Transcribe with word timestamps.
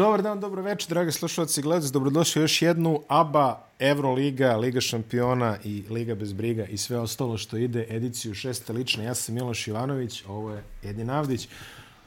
Dobar 0.00 0.22
dan, 0.22 0.40
dobro 0.40 0.62
večer, 0.62 0.88
dragi 0.88 1.12
slušalci 1.12 1.60
i 1.60 1.62
gledalci. 1.62 1.92
Dobrodošli 1.92 2.40
u 2.40 2.44
još 2.44 2.62
jednu 2.62 3.02
ABA, 3.08 3.66
Euroliga, 3.78 4.56
Liga 4.56 4.80
šampiona 4.80 5.56
i 5.64 5.84
Liga 5.90 6.14
bez 6.14 6.32
briga 6.32 6.64
i 6.64 6.76
sve 6.76 6.98
ostalo 6.98 7.38
što 7.38 7.56
ide, 7.56 7.86
ediciju 7.90 8.34
šeste 8.34 8.72
lične. 8.72 9.04
Ja 9.04 9.14
sam 9.14 9.34
Miloš 9.34 9.68
Ivanović, 9.68 10.24
ovo 10.28 10.50
je 10.50 10.62
Edin 10.82 11.10
Avdić. 11.10 11.48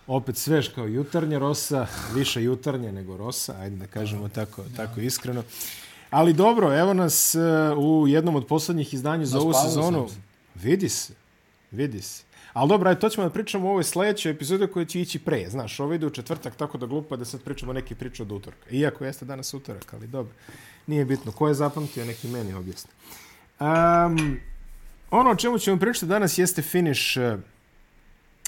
Opet 0.08 0.38
svež 0.38 0.70
kao 0.70 0.86
jutarnje 0.86 1.40
rosa, 1.40 1.88
više 2.16 2.44
jutarnje 2.44 2.92
nego 2.92 3.18
rosa, 3.18 3.56
ajde 3.60 3.76
da 3.76 3.88
kažemo 3.88 4.30
tako, 4.30 4.64
tako 4.78 5.00
iskreno. 5.00 5.44
Ali 6.10 6.34
dobro, 6.34 6.80
evo 6.80 6.94
nas 6.94 7.36
uh, 7.36 7.78
u 7.78 8.08
jednom 8.08 8.36
od 8.36 8.48
poslednjih 8.48 8.94
izdanja 8.94 9.26
za 9.26 9.40
ovu 9.40 9.54
sezonu. 9.54 10.08
Vidi 10.56 10.90
se, 10.90 11.14
vidi 11.72 12.02
se. 12.02 12.24
Ali 12.54 12.70
dobro, 12.70 12.90
ajde, 12.90 13.00
to 13.00 13.10
ćemo 13.10 13.28
da 13.28 13.34
pričamo 13.34 13.68
u 13.68 13.72
ovoj 13.72 13.84
sledećoj 13.84 14.32
epizodi 14.32 14.68
koja 14.68 14.86
će 14.86 15.02
ići 15.02 15.20
pre. 15.20 15.50
Znaš, 15.50 15.80
ovo 15.80 15.94
ide 15.94 16.06
u 16.06 16.10
četvrtak, 16.10 16.56
tako 16.56 16.78
da 16.78 16.86
glupo 16.86 17.16
da 17.18 17.26
sad 17.26 17.42
pričamo 17.44 17.74
neki 17.74 17.96
priču 17.96 18.24
od 18.24 18.32
utorka. 18.32 18.70
Iako 18.72 19.06
jeste 19.06 19.26
danas 19.26 19.54
utorak, 19.54 19.94
ali 19.94 20.08
dobro. 20.08 20.34
Nije 20.88 21.06
bitno. 21.06 21.32
Ko 21.32 21.48
je 21.48 21.54
zapamtio, 21.54 22.06
neki 22.06 22.28
meni 22.28 22.54
objasni. 22.54 22.92
Um, 23.60 24.38
ono 25.12 25.30
o 25.32 25.36
čemu 25.36 25.60
ćemo 25.60 25.80
pričati 25.80 26.06
danas 26.06 26.38
jeste 26.38 26.62
finish 26.62 27.18
uh, 27.18 27.40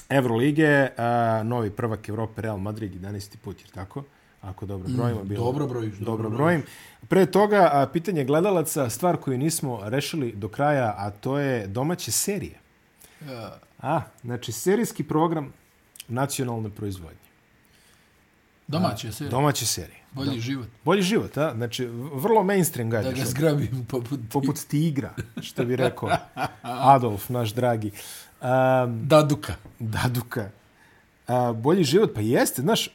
Evrolige, 0.08 0.82
uh, 0.82 1.46
novi 1.46 1.70
prvak 1.70 2.08
Evrope 2.08 2.42
Real 2.42 2.58
Madrid, 2.58 2.94
11. 2.94 3.36
put, 3.36 3.60
jer 3.60 3.70
tako? 3.70 4.02
Ako 4.42 4.66
dobro 4.66 4.88
brojimo. 4.88 5.24
bilo- 5.24 5.44
dobro 5.44 5.66
brojiš, 5.66 5.94
Dobro, 5.94 6.22
dobro 6.22 6.30
brojim. 6.30 6.62
Pre 7.08 7.26
toga, 7.26 7.70
a, 7.72 7.86
pitanje 7.92 8.24
gledalaca, 8.24 8.90
stvar 8.90 9.16
koju 9.16 9.38
nismo 9.38 9.80
rešili 9.84 10.32
do 10.32 10.48
kraja, 10.48 10.94
a 10.98 11.10
to 11.10 11.38
je 11.38 11.66
domaće 11.66 12.12
serije. 12.12 12.58
Ja. 13.28 13.58
A, 13.86 14.00
znači 14.22 14.52
serijski 14.52 15.04
program 15.04 15.52
nacionalne 16.08 16.70
proizvodnje. 16.70 17.26
Domaće 18.66 19.12
serije. 19.12 19.30
Domaće 19.30 19.66
serije. 19.66 19.98
Bolji 20.12 20.40
život. 20.40 20.68
Bolji 20.84 21.02
život, 21.02 21.36
a? 21.36 21.52
Znači, 21.54 21.86
vrlo 22.14 22.42
mainstream 22.42 22.90
Da 22.90 23.02
gajdaš. 23.02 23.18
ga 23.18 23.24
zgrabim 23.24 23.86
poput 23.88 24.20
ti. 24.20 24.28
Poput 24.32 24.56
tigra, 24.68 25.14
što 25.42 25.64
bi 25.64 25.76
rekao 25.76 26.10
Adolf, 26.94 27.28
naš 27.28 27.54
dragi. 27.54 27.90
Um, 28.40 29.08
Daduka. 29.08 29.54
Daduka. 29.78 30.50
A, 31.26 31.52
bolji 31.52 31.84
život, 31.84 32.14
pa 32.14 32.20
jeste, 32.20 32.62
znaš, 32.62 32.88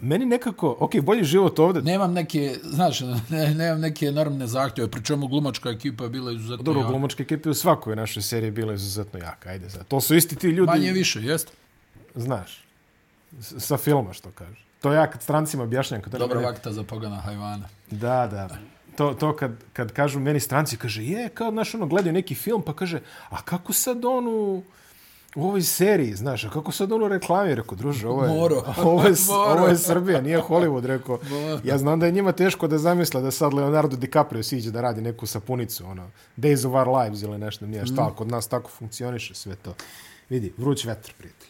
meni 0.00 0.24
nekako, 0.26 0.76
ok, 0.80 1.00
bolji 1.00 1.24
život 1.24 1.58
ovde, 1.58 1.82
Nemam 1.82 2.12
neke, 2.12 2.56
znaš, 2.62 3.00
ne, 3.30 3.54
nemam 3.54 3.80
neke 3.80 4.06
enormne 4.06 4.46
zahtjeve, 4.46 4.90
pri 4.90 5.04
čemu 5.04 5.26
glumačka 5.26 5.70
ekipa 5.70 6.04
je 6.04 6.10
bila 6.10 6.32
izuzetno 6.32 6.62
dobro, 6.62 6.80
jaka. 6.80 6.90
glumačke 6.90 7.22
ekipe 7.22 7.50
u 7.50 7.54
svakoj 7.54 7.96
našoj 7.96 8.22
seriji 8.22 8.50
bila 8.50 8.74
izuzetno 8.74 9.18
jaka, 9.20 9.48
ajde 9.50 9.70
sad. 9.70 9.88
To 9.88 10.00
su 10.00 10.14
isti 10.14 10.36
ti 10.36 10.46
ljudi, 10.48 10.70
Manje 10.70 10.92
više, 10.92 11.22
jeste. 11.22 11.52
znaš, 12.14 12.64
sa 13.40 13.76
filma, 13.76 14.12
što 14.12 14.30
kaže. 14.30 14.64
To 14.80 14.92
ja 14.92 15.10
kad 15.10 15.22
strancima 15.22 15.62
objašnjam, 15.62 16.02
kad 16.02 16.12
Dobra 16.12 16.40
ne- 16.40 16.46
vakta 16.46 16.72
za 16.72 16.82
pogana 16.82 17.16
hajvana. 17.16 17.68
Da, 17.90 18.26
da. 18.26 18.48
To, 18.96 19.14
to 19.14 19.36
kad, 19.36 19.52
kad 19.72 19.92
kažu 19.92 20.20
meni 20.20 20.40
stranci, 20.40 20.76
kaže, 20.76 21.04
je, 21.04 21.28
kao, 21.28 21.50
znaš, 21.50 21.74
ono, 21.74 21.86
gledaju 21.86 22.12
neki 22.12 22.34
film, 22.34 22.62
pa 22.62 22.72
kaže, 22.72 23.00
a 23.30 23.42
kako 23.42 23.72
sad 23.72 24.04
on 24.04 24.26
u, 24.28 24.62
u 25.34 25.44
ovoj 25.48 25.62
seriji, 25.62 26.14
znaš, 26.14 26.44
a 26.44 26.50
kako 26.50 26.72
sad 26.72 26.92
on 26.92 27.02
u 27.02 27.08
reklami, 27.08 27.54
rekao, 27.54 27.76
druže, 27.76 28.08
ovo 28.08 28.24
je, 28.24 28.28
Moro. 28.28 28.62
ovo 28.84 29.02
je, 29.02 29.14
Moro. 29.26 29.50
ovo 29.52 29.66
je 29.66 29.76
Srbija, 29.76 30.20
nije 30.20 30.42
Hollywood, 30.42 30.84
rekao. 30.84 31.18
Moro. 31.30 31.60
Ja 31.64 31.78
znam 31.78 32.00
da 32.00 32.06
je 32.06 32.12
njima 32.12 32.32
teško 32.32 32.68
da 32.68 32.78
zamisle 32.78 33.22
da 33.22 33.30
sad 33.30 33.54
Leonardo 33.54 33.96
DiCaprio 33.96 34.42
siđe 34.42 34.70
da 34.70 34.80
radi 34.80 35.00
neku 35.00 35.26
sapunicu, 35.26 35.86
ono, 35.86 36.10
Days 36.36 36.66
of 36.66 36.74
Our 36.74 36.88
Lives 36.88 37.22
ili 37.22 37.38
nešto, 37.38 37.66
nije 37.66 37.86
šta, 37.86 38.08
mm. 38.08 38.14
kod 38.16 38.28
nas 38.28 38.48
tako 38.48 38.70
funkcioniše 38.70 39.34
sve 39.34 39.56
to. 39.56 39.74
Vidi, 40.30 40.52
vruć 40.58 40.84
vetar, 40.84 41.12
prijatelj. 41.18 41.48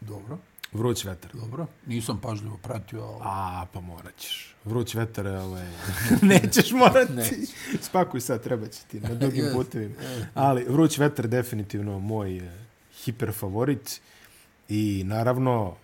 Dobro, 0.00 0.38
Vruć 0.72 1.04
vetar. 1.04 1.30
dobro. 1.34 1.66
Nisam 1.86 2.20
pažljivo 2.20 2.56
pratio, 2.62 3.02
ali... 3.02 3.20
A, 3.24 3.66
pa 3.72 3.80
morat 3.80 4.16
ćeš. 4.16 4.54
Vruć 4.64 4.94
vetar, 4.94 5.26
ovaj... 5.26 5.66
Nećeš 6.22 6.70
morati. 6.72 7.12
Neću. 7.12 7.34
Spakuj 7.80 8.20
sad, 8.20 8.42
treba 8.42 8.66
će 8.66 8.80
ti 8.90 9.00
na 9.00 9.14
drugim 9.20 9.44
Jest, 9.44 9.56
putevima. 9.56 9.94
Ali 10.34 10.64
vruć 10.68 10.98
vetar 10.98 11.28
definitivno 11.28 11.98
moj 11.98 12.36
eh, 12.36 12.50
hiper 13.08 13.32
favorit. 13.32 14.00
I 14.68 15.02
naravno, 15.06 15.74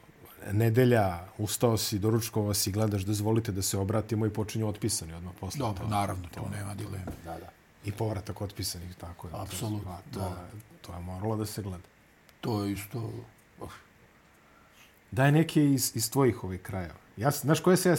nedelja, 0.52 1.24
ustao 1.38 1.76
si, 1.76 1.98
doručkovao 1.98 2.54
si, 2.54 2.72
gledaš, 2.72 3.02
dozvolite 3.02 3.52
da 3.52 3.62
se 3.62 3.78
obratimo 3.78 4.26
i 4.26 4.30
počinju 4.30 4.68
otpisani 4.68 5.12
odmah 5.14 5.32
posle. 5.40 5.58
Dobro, 5.58 5.88
naravno, 5.88 6.28
to 6.34 6.48
nema 6.56 6.74
dileme. 6.74 7.12
Da, 7.24 7.32
da. 7.32 7.50
I 7.84 7.92
povratak 7.92 8.40
otpisanih, 8.40 8.94
tako 8.96 9.26
je. 9.26 9.32
Apsolutno, 9.36 9.96
To, 10.12 10.20
da. 10.20 10.26
je, 10.26 10.60
to 10.82 10.92
je 10.92 11.00
moralo 11.00 11.36
da 11.36 11.46
se 11.46 11.62
gleda. 11.62 11.84
To 12.40 12.64
je 12.64 12.72
isto... 12.72 13.10
oh, 13.60 13.72
Daj 15.10 15.32
neke 15.32 15.64
iz, 15.64 15.92
iz 15.94 16.10
tvojih 16.10 16.44
ovih 16.44 16.60
krajeva. 16.62 16.94
Ja, 17.16 17.30
znaš 17.30 17.60
koje 17.60 17.76
se 17.76 17.88
ja, 17.88 17.96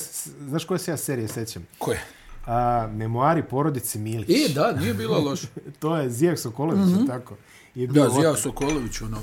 znaš 0.48 0.66
koje 0.66 0.80
se 0.80 0.92
ja 0.92 0.98
serije 0.98 1.28
sećam? 1.28 1.68
Ko 1.78 1.92
je? 1.92 2.02
A, 2.46 2.88
memoari 2.92 3.44
porodice 3.44 4.00
Milić. 4.00 4.50
E, 4.50 4.54
da, 4.54 4.72
nije 4.72 4.94
bilo 4.94 5.20
loše. 5.20 5.48
To 5.80 5.98
je 5.98 6.10
Zijak 6.10 6.40
Sokolović, 6.40 6.86
mm 6.86 7.00
-hmm. 7.00 7.08
tako? 7.08 7.36
Je 7.76 7.88
bio 7.88 8.04
Da, 8.04 8.10
Zija. 8.10 8.36
Sokolović, 8.36 9.02
ono, 9.02 9.18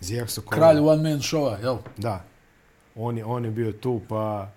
Zijak 0.00 0.30
Sokolović. 0.30 0.58
kralj 0.58 0.78
one 0.78 1.10
man 1.10 1.20
showa, 1.20 1.60
jel? 1.62 1.76
Da. 1.96 2.24
On 2.94 3.18
je, 3.18 3.24
on 3.24 3.44
je 3.44 3.50
bio 3.50 3.72
tu, 3.72 4.00
pa 4.08 4.50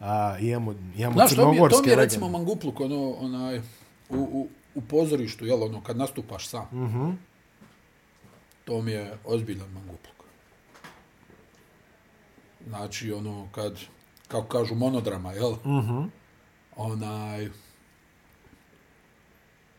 a, 0.00 0.38
imamo, 0.38 0.74
imamo 0.96 1.14
Znaš, 1.14 1.36
to 1.36 1.50
mi, 1.50 1.56
je, 1.56 1.68
to 1.68 1.82
mi 1.82 1.88
je 1.88 1.96
recimo 1.96 2.28
mangupluk, 2.28 2.80
ono, 2.80 3.10
onaj, 3.10 3.58
u, 3.58 3.62
u, 4.16 4.48
u 4.74 4.80
pozorištu, 4.80 5.46
jel, 5.46 5.62
ono, 5.62 5.82
kad 5.82 5.96
nastupaš 5.96 6.48
sam. 6.48 6.68
Mhm. 6.72 7.10
To 8.64 8.82
mi 8.82 8.90
je 8.90 9.18
ozbiljan 9.24 9.70
mangupluk. 9.72 10.16
Znači, 12.68 13.12
ono, 13.12 13.48
kad, 13.52 13.78
kako 14.28 14.48
kažu, 14.48 14.74
monodrama, 14.74 15.32
jel? 15.32 15.52
Mhm. 15.52 15.68
-hmm. 15.68 16.08
Onaj, 16.76 17.48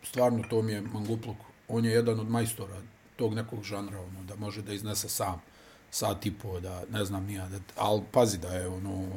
stvarno, 0.04 0.44
to 0.50 0.62
mi 0.62 0.72
je 0.72 0.82
mangupluk. 0.82 1.38
On 1.68 1.86
je 1.86 1.92
jedan 1.92 2.20
od 2.20 2.30
majstora 2.30 2.76
tog 3.18 3.34
nekog 3.34 3.64
žanra, 3.64 4.00
ono, 4.02 4.24
da 4.24 4.36
može 4.36 4.62
da 4.62 4.74
iznese 4.74 5.10
sam 5.10 5.42
sat 5.92 6.26
i 6.26 6.32
po, 6.34 6.60
da, 6.60 6.84
ne 6.92 7.06
znam, 7.06 7.26
nija, 7.26 7.50
da, 7.50 7.58
ali 7.78 8.02
pazi 8.12 8.38
da 8.38 8.54
je, 8.54 8.68
ono, 8.68 9.08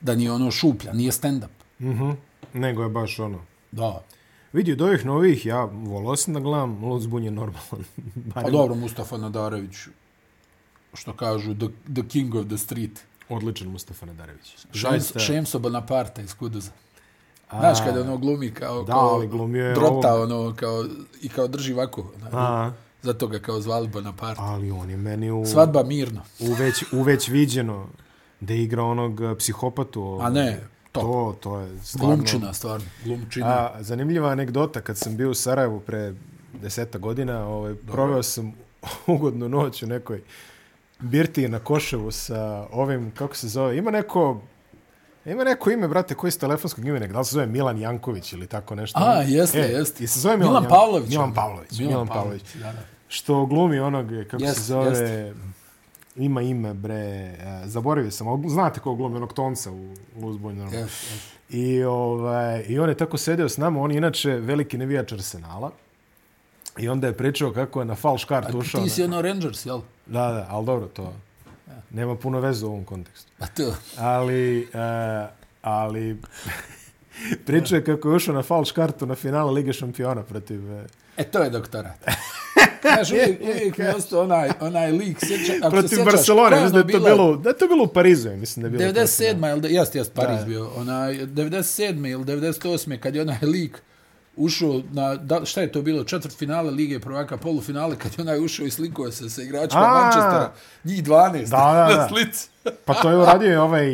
da 0.00 0.14
nije 0.14 0.32
ono 0.32 0.50
šuplja, 0.50 0.92
nije 0.92 1.12
stand-up. 1.12 1.56
Mhm. 1.80 2.10
Nego 2.52 2.82
je 2.82 2.88
baš 2.88 3.18
ono. 3.18 3.40
Da. 3.72 4.04
Vidi, 4.52 4.72
od 4.72 4.80
ovih 4.80 5.06
novih, 5.06 5.46
ja 5.46 5.64
volao 5.64 6.16
sam 6.16 6.34
da 6.34 6.40
gledam, 6.40 6.84
Lud 6.84 7.02
Zbun 7.02 7.24
je 7.24 7.30
normalan. 7.30 7.84
Pa 8.34 8.50
dobro, 8.50 8.74
Mustafa 8.74 9.16
Nadarević, 9.16 9.76
što 10.94 11.12
kažu, 11.12 11.54
the, 11.54 11.68
the 11.94 12.08
king 12.08 12.34
of 12.34 12.46
the 12.46 12.58
street. 12.58 13.04
Odličan 13.28 13.68
Mustafa 13.68 14.06
Nadarević. 14.06 14.56
Šems, 14.72 15.12
Šemso 15.26 15.58
Bonaparte 15.58 16.22
iz 16.22 16.34
Kuduza. 16.34 16.70
Znaš, 17.50 17.78
kada 17.80 18.00
ono 18.00 18.16
glumi 18.16 18.50
kao, 18.50 18.82
Da, 18.82 18.92
kao 18.92 19.08
ali 19.08 19.28
glumio 19.28 19.66
je 19.66 19.74
drota, 19.74 20.14
ovo- 20.14 20.22
ono, 20.22 20.54
kao, 20.54 20.84
i 21.22 21.28
kao 21.28 21.48
drži 21.48 21.72
ovako. 21.72 22.00
ono, 22.16 22.38
A, 22.38 22.70
Zato 23.02 23.26
ga 23.26 23.38
kao 23.38 23.60
zvali 23.60 23.88
Bonaparte. 23.88 24.40
ali 24.44 24.70
on 24.70 24.90
je 24.90 24.96
meni 24.96 25.30
u, 25.30 25.46
Svadba 25.46 25.82
mirno. 25.82 26.20
u, 26.40 26.52
već, 26.52 26.84
u 26.92 27.02
već 27.02 27.28
viđeno 27.28 27.86
da 28.40 28.54
igra 28.54 28.82
onog 28.82 29.20
eh, 29.20 29.34
psihopatu. 29.34 30.18
A 30.22 30.30
ne, 30.30 30.60
top. 30.92 31.02
To, 31.02 31.36
to 31.40 31.58
je 31.58 31.78
stvarno... 31.80 32.16
Glumčina, 32.16 32.52
stvarno. 32.52 32.86
Glumčina. 33.04 33.46
A, 33.46 33.82
zanimljiva 33.82 34.28
anegdota, 34.28 34.80
kad 34.80 34.98
sam 34.98 35.16
bio 35.16 35.30
u 35.30 35.34
Sarajevu 35.34 35.80
pre 35.80 36.14
deseta 36.54 36.98
godina, 36.98 37.46
ovaj, 37.46 37.74
proveo 37.76 38.22
sam 38.22 38.52
ugodnu 39.06 39.48
noć 39.48 39.82
u 39.82 39.86
nekoj 39.86 40.22
birtiji 41.00 41.48
na 41.48 41.58
Koševu 41.58 42.10
sa 42.10 42.40
ovim, 42.72 43.10
kako 43.10 43.36
se 43.36 43.48
zove, 43.48 43.76
ima 43.78 43.90
neko, 43.90 44.40
ima 45.26 45.44
neko 45.44 45.70
ime, 45.70 45.88
brate, 45.88 46.14
koji 46.14 46.30
je 46.30 46.38
telefonskog 46.38 46.84
imena, 46.84 47.06
da 47.06 47.18
li 47.18 47.24
se 47.24 47.32
zove 47.32 47.46
Milan 47.46 47.78
Janković 47.78 48.32
ili 48.32 48.46
tako 48.46 48.74
nešto? 48.74 48.98
A, 49.02 49.22
jeste, 49.22 49.58
e, 49.58 49.62
jeste. 49.62 50.04
I 50.04 50.06
se 50.06 50.20
zove 50.20 50.36
Milan, 50.36 50.52
Milan 50.52 50.68
Pavlović. 50.68 51.10
Milan 51.10 51.24
ono. 51.24 51.34
Pavlović. 51.34 51.78
Milan, 51.78 52.06
Pavlović. 52.06 52.54
Da, 52.54 52.72
da. 52.72 52.78
Što 53.08 53.46
glumi 53.46 53.78
onog, 53.78 54.06
kako 54.30 54.42
Jest, 54.42 54.56
se 54.56 54.62
zove, 54.62 54.98
jest. 54.98 55.36
ima 56.16 56.42
ime, 56.42 56.74
bre, 56.74 56.94
e, 56.94 57.62
zaboravio 57.64 58.10
sam, 58.10 58.28
ali 58.28 58.48
znate 58.48 58.80
ko 58.80 58.94
glumi 58.94 59.16
onog 59.16 59.32
tonca 59.32 59.70
u 59.70 59.94
normalno. 60.16 60.70
Yes, 60.70 60.84
yes. 60.84 61.36
I, 61.50 61.82
ovaj, 61.82 62.64
I 62.68 62.78
on 62.78 62.88
je 62.88 62.94
tako 62.94 63.16
sedeo 63.16 63.48
s 63.48 63.56
nama, 63.56 63.80
on 63.80 63.90
je 63.90 63.96
inače 63.96 64.30
veliki 64.30 64.78
nevijač 64.78 65.12
Arsenala. 65.12 65.70
I 66.78 66.88
onda 66.88 67.06
je 67.06 67.12
pričao 67.12 67.52
kako 67.52 67.80
je 67.80 67.84
na 67.84 67.94
falš 67.94 68.24
kartu 68.24 68.58
ušao. 68.58 68.84
Ti 68.84 68.90
si 68.90 69.02
ono 69.02 69.22
Rangers, 69.22 69.66
jel? 69.66 69.80
Da, 70.06 70.32
da, 70.32 70.46
ali 70.50 70.66
dobro, 70.66 70.86
to 70.86 71.12
nema 71.90 72.16
puno 72.16 72.40
veze 72.40 72.66
u 72.66 72.68
ovom 72.68 72.84
kontekstu. 72.84 73.32
A 73.38 73.46
to, 73.46 73.74
Ali, 73.98 74.68
uh, 74.74 75.28
ali 75.62 76.16
pričao 77.46 77.76
je 77.76 77.84
kako 77.84 78.08
je 78.08 78.16
ušao 78.16 78.34
na 78.34 78.42
falš 78.42 78.72
kartu 78.72 79.06
na 79.06 79.14
finale 79.14 79.52
Lige 79.52 79.72
šampiona 79.72 80.22
protiv... 80.22 80.72
Uh, 80.74 80.80
e, 81.16 81.24
to 81.24 81.42
je 81.42 81.50
doktorat. 81.50 82.04
Znaš, 82.82 83.10
uvijek, 83.10 83.40
uvijek 83.54 83.78
mi 83.78 83.84
je 83.84 83.94
ostao 83.94 84.22
onaj, 84.22 84.50
onaj 84.60 84.92
lik, 84.92 85.18
sjeća, 85.20 85.52
se 85.52 85.60
protiv 85.70 85.88
sjećaš, 85.88 86.26
koja 86.26 86.56
je 86.56 86.62
mislim 86.62 86.72
da 86.72 86.78
je 86.78 86.98
to 86.98 87.04
bilo, 87.04 87.36
da 87.36 87.48
je 87.48 87.58
to 87.58 87.66
bilo 87.66 87.84
u 87.84 87.88
Parizu, 87.88 88.30
mislim 88.30 88.62
da 88.62 88.66
je 88.66 88.70
bilo. 88.70 88.92
to. 88.92 89.00
97. 89.00 89.56
ili, 89.56 89.74
jest, 89.74 89.94
jest, 89.94 90.12
Pariz 90.14 90.38
Da. 90.38 90.44
bio, 90.44 90.70
onaj, 90.76 91.14
97. 91.14 92.10
ili 92.10 92.24
98. 92.24 92.98
kad 92.98 93.14
je 93.14 93.22
onaj 93.22 93.38
lik 93.42 93.82
ušao 94.36 94.82
na, 94.92 95.14
da, 95.14 95.44
šta 95.44 95.60
je 95.60 95.72
to 95.72 95.82
bilo, 95.82 96.04
četvrt 96.04 96.36
finale 96.38 96.70
Lige 96.70 97.00
prvaka, 97.00 97.36
polufinale, 97.36 97.96
kad 97.96 98.12
je 98.18 98.22
onaj 98.22 98.44
ušao 98.44 98.66
i 98.66 98.70
slikuje 98.70 99.12
se 99.12 99.30
sa 99.30 99.42
igračima 99.42 99.82
A. 99.82 99.94
Manchestera, 99.94 100.52
njih 100.84 101.04
12 101.04 101.50
Da, 101.50 101.56
da, 101.56 101.86
da. 101.94 102.02
na 102.02 102.08
slici. 102.08 102.48
Pa 102.84 102.94
to 102.94 103.10
je 103.10 103.16
uradio 103.16 103.52
i 103.52 103.56
ovaj 103.56 103.86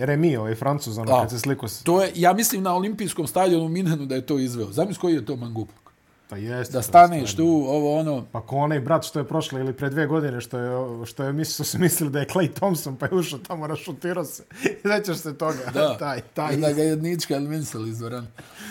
Remi, 0.00 0.36
ovaj 0.36 0.54
Francuz, 0.54 0.98
ono, 0.98 1.06
Da. 1.12 1.20
kad 1.20 1.30
se 1.30 1.38
sliko 1.38 1.68
s... 1.68 1.82
To 1.82 2.02
je, 2.02 2.12
ja 2.14 2.32
mislim 2.32 2.62
na 2.62 2.74
olimpijskom 2.74 3.26
stadionu 3.26 3.64
u 3.64 3.68
Minhenu 3.68 4.06
da 4.06 4.14
je 4.14 4.26
to 4.26 4.38
izveo. 4.38 4.72
Zamisli 4.72 5.00
koji 5.00 5.14
je 5.14 5.26
to 5.26 5.36
mangupluk. 5.36 5.86
Pa 6.28 6.36
jeste. 6.36 6.72
Da 6.72 6.82
staneš 6.82 7.36
tu, 7.36 7.46
ovo 7.68 7.98
ono, 8.00 8.24
Pa 8.32 8.40
ko 8.40 8.56
onaj 8.56 8.80
brat 8.80 9.04
što 9.04 9.18
je 9.18 9.24
prošle 9.24 9.60
ili 9.60 9.72
pre 9.72 9.90
dve 9.90 10.06
godine 10.06 10.40
što 10.40 10.58
je, 10.58 11.06
što 11.06 11.24
je 11.24 11.32
misli, 11.32 11.54
što 11.54 11.64
su 11.64 11.78
mislili 11.78 12.12
da 12.12 12.18
je 12.18 12.26
Clay 12.26 12.52
Thompson 12.52 12.96
pa 12.96 13.06
je 13.06 13.14
ušao 13.14 13.38
tamo, 13.38 13.66
rašutirao 13.66 14.24
se. 14.24 14.42
Sećaš 14.82 15.16
se 15.16 15.38
toga? 15.38 15.58
da, 15.74 15.96
taj, 15.98 16.20
taj. 16.20 16.56
da 16.56 16.72
ga 16.72 16.82
jednička 16.82 17.34
eliminisali 17.34 17.90
iz. 17.90 18.02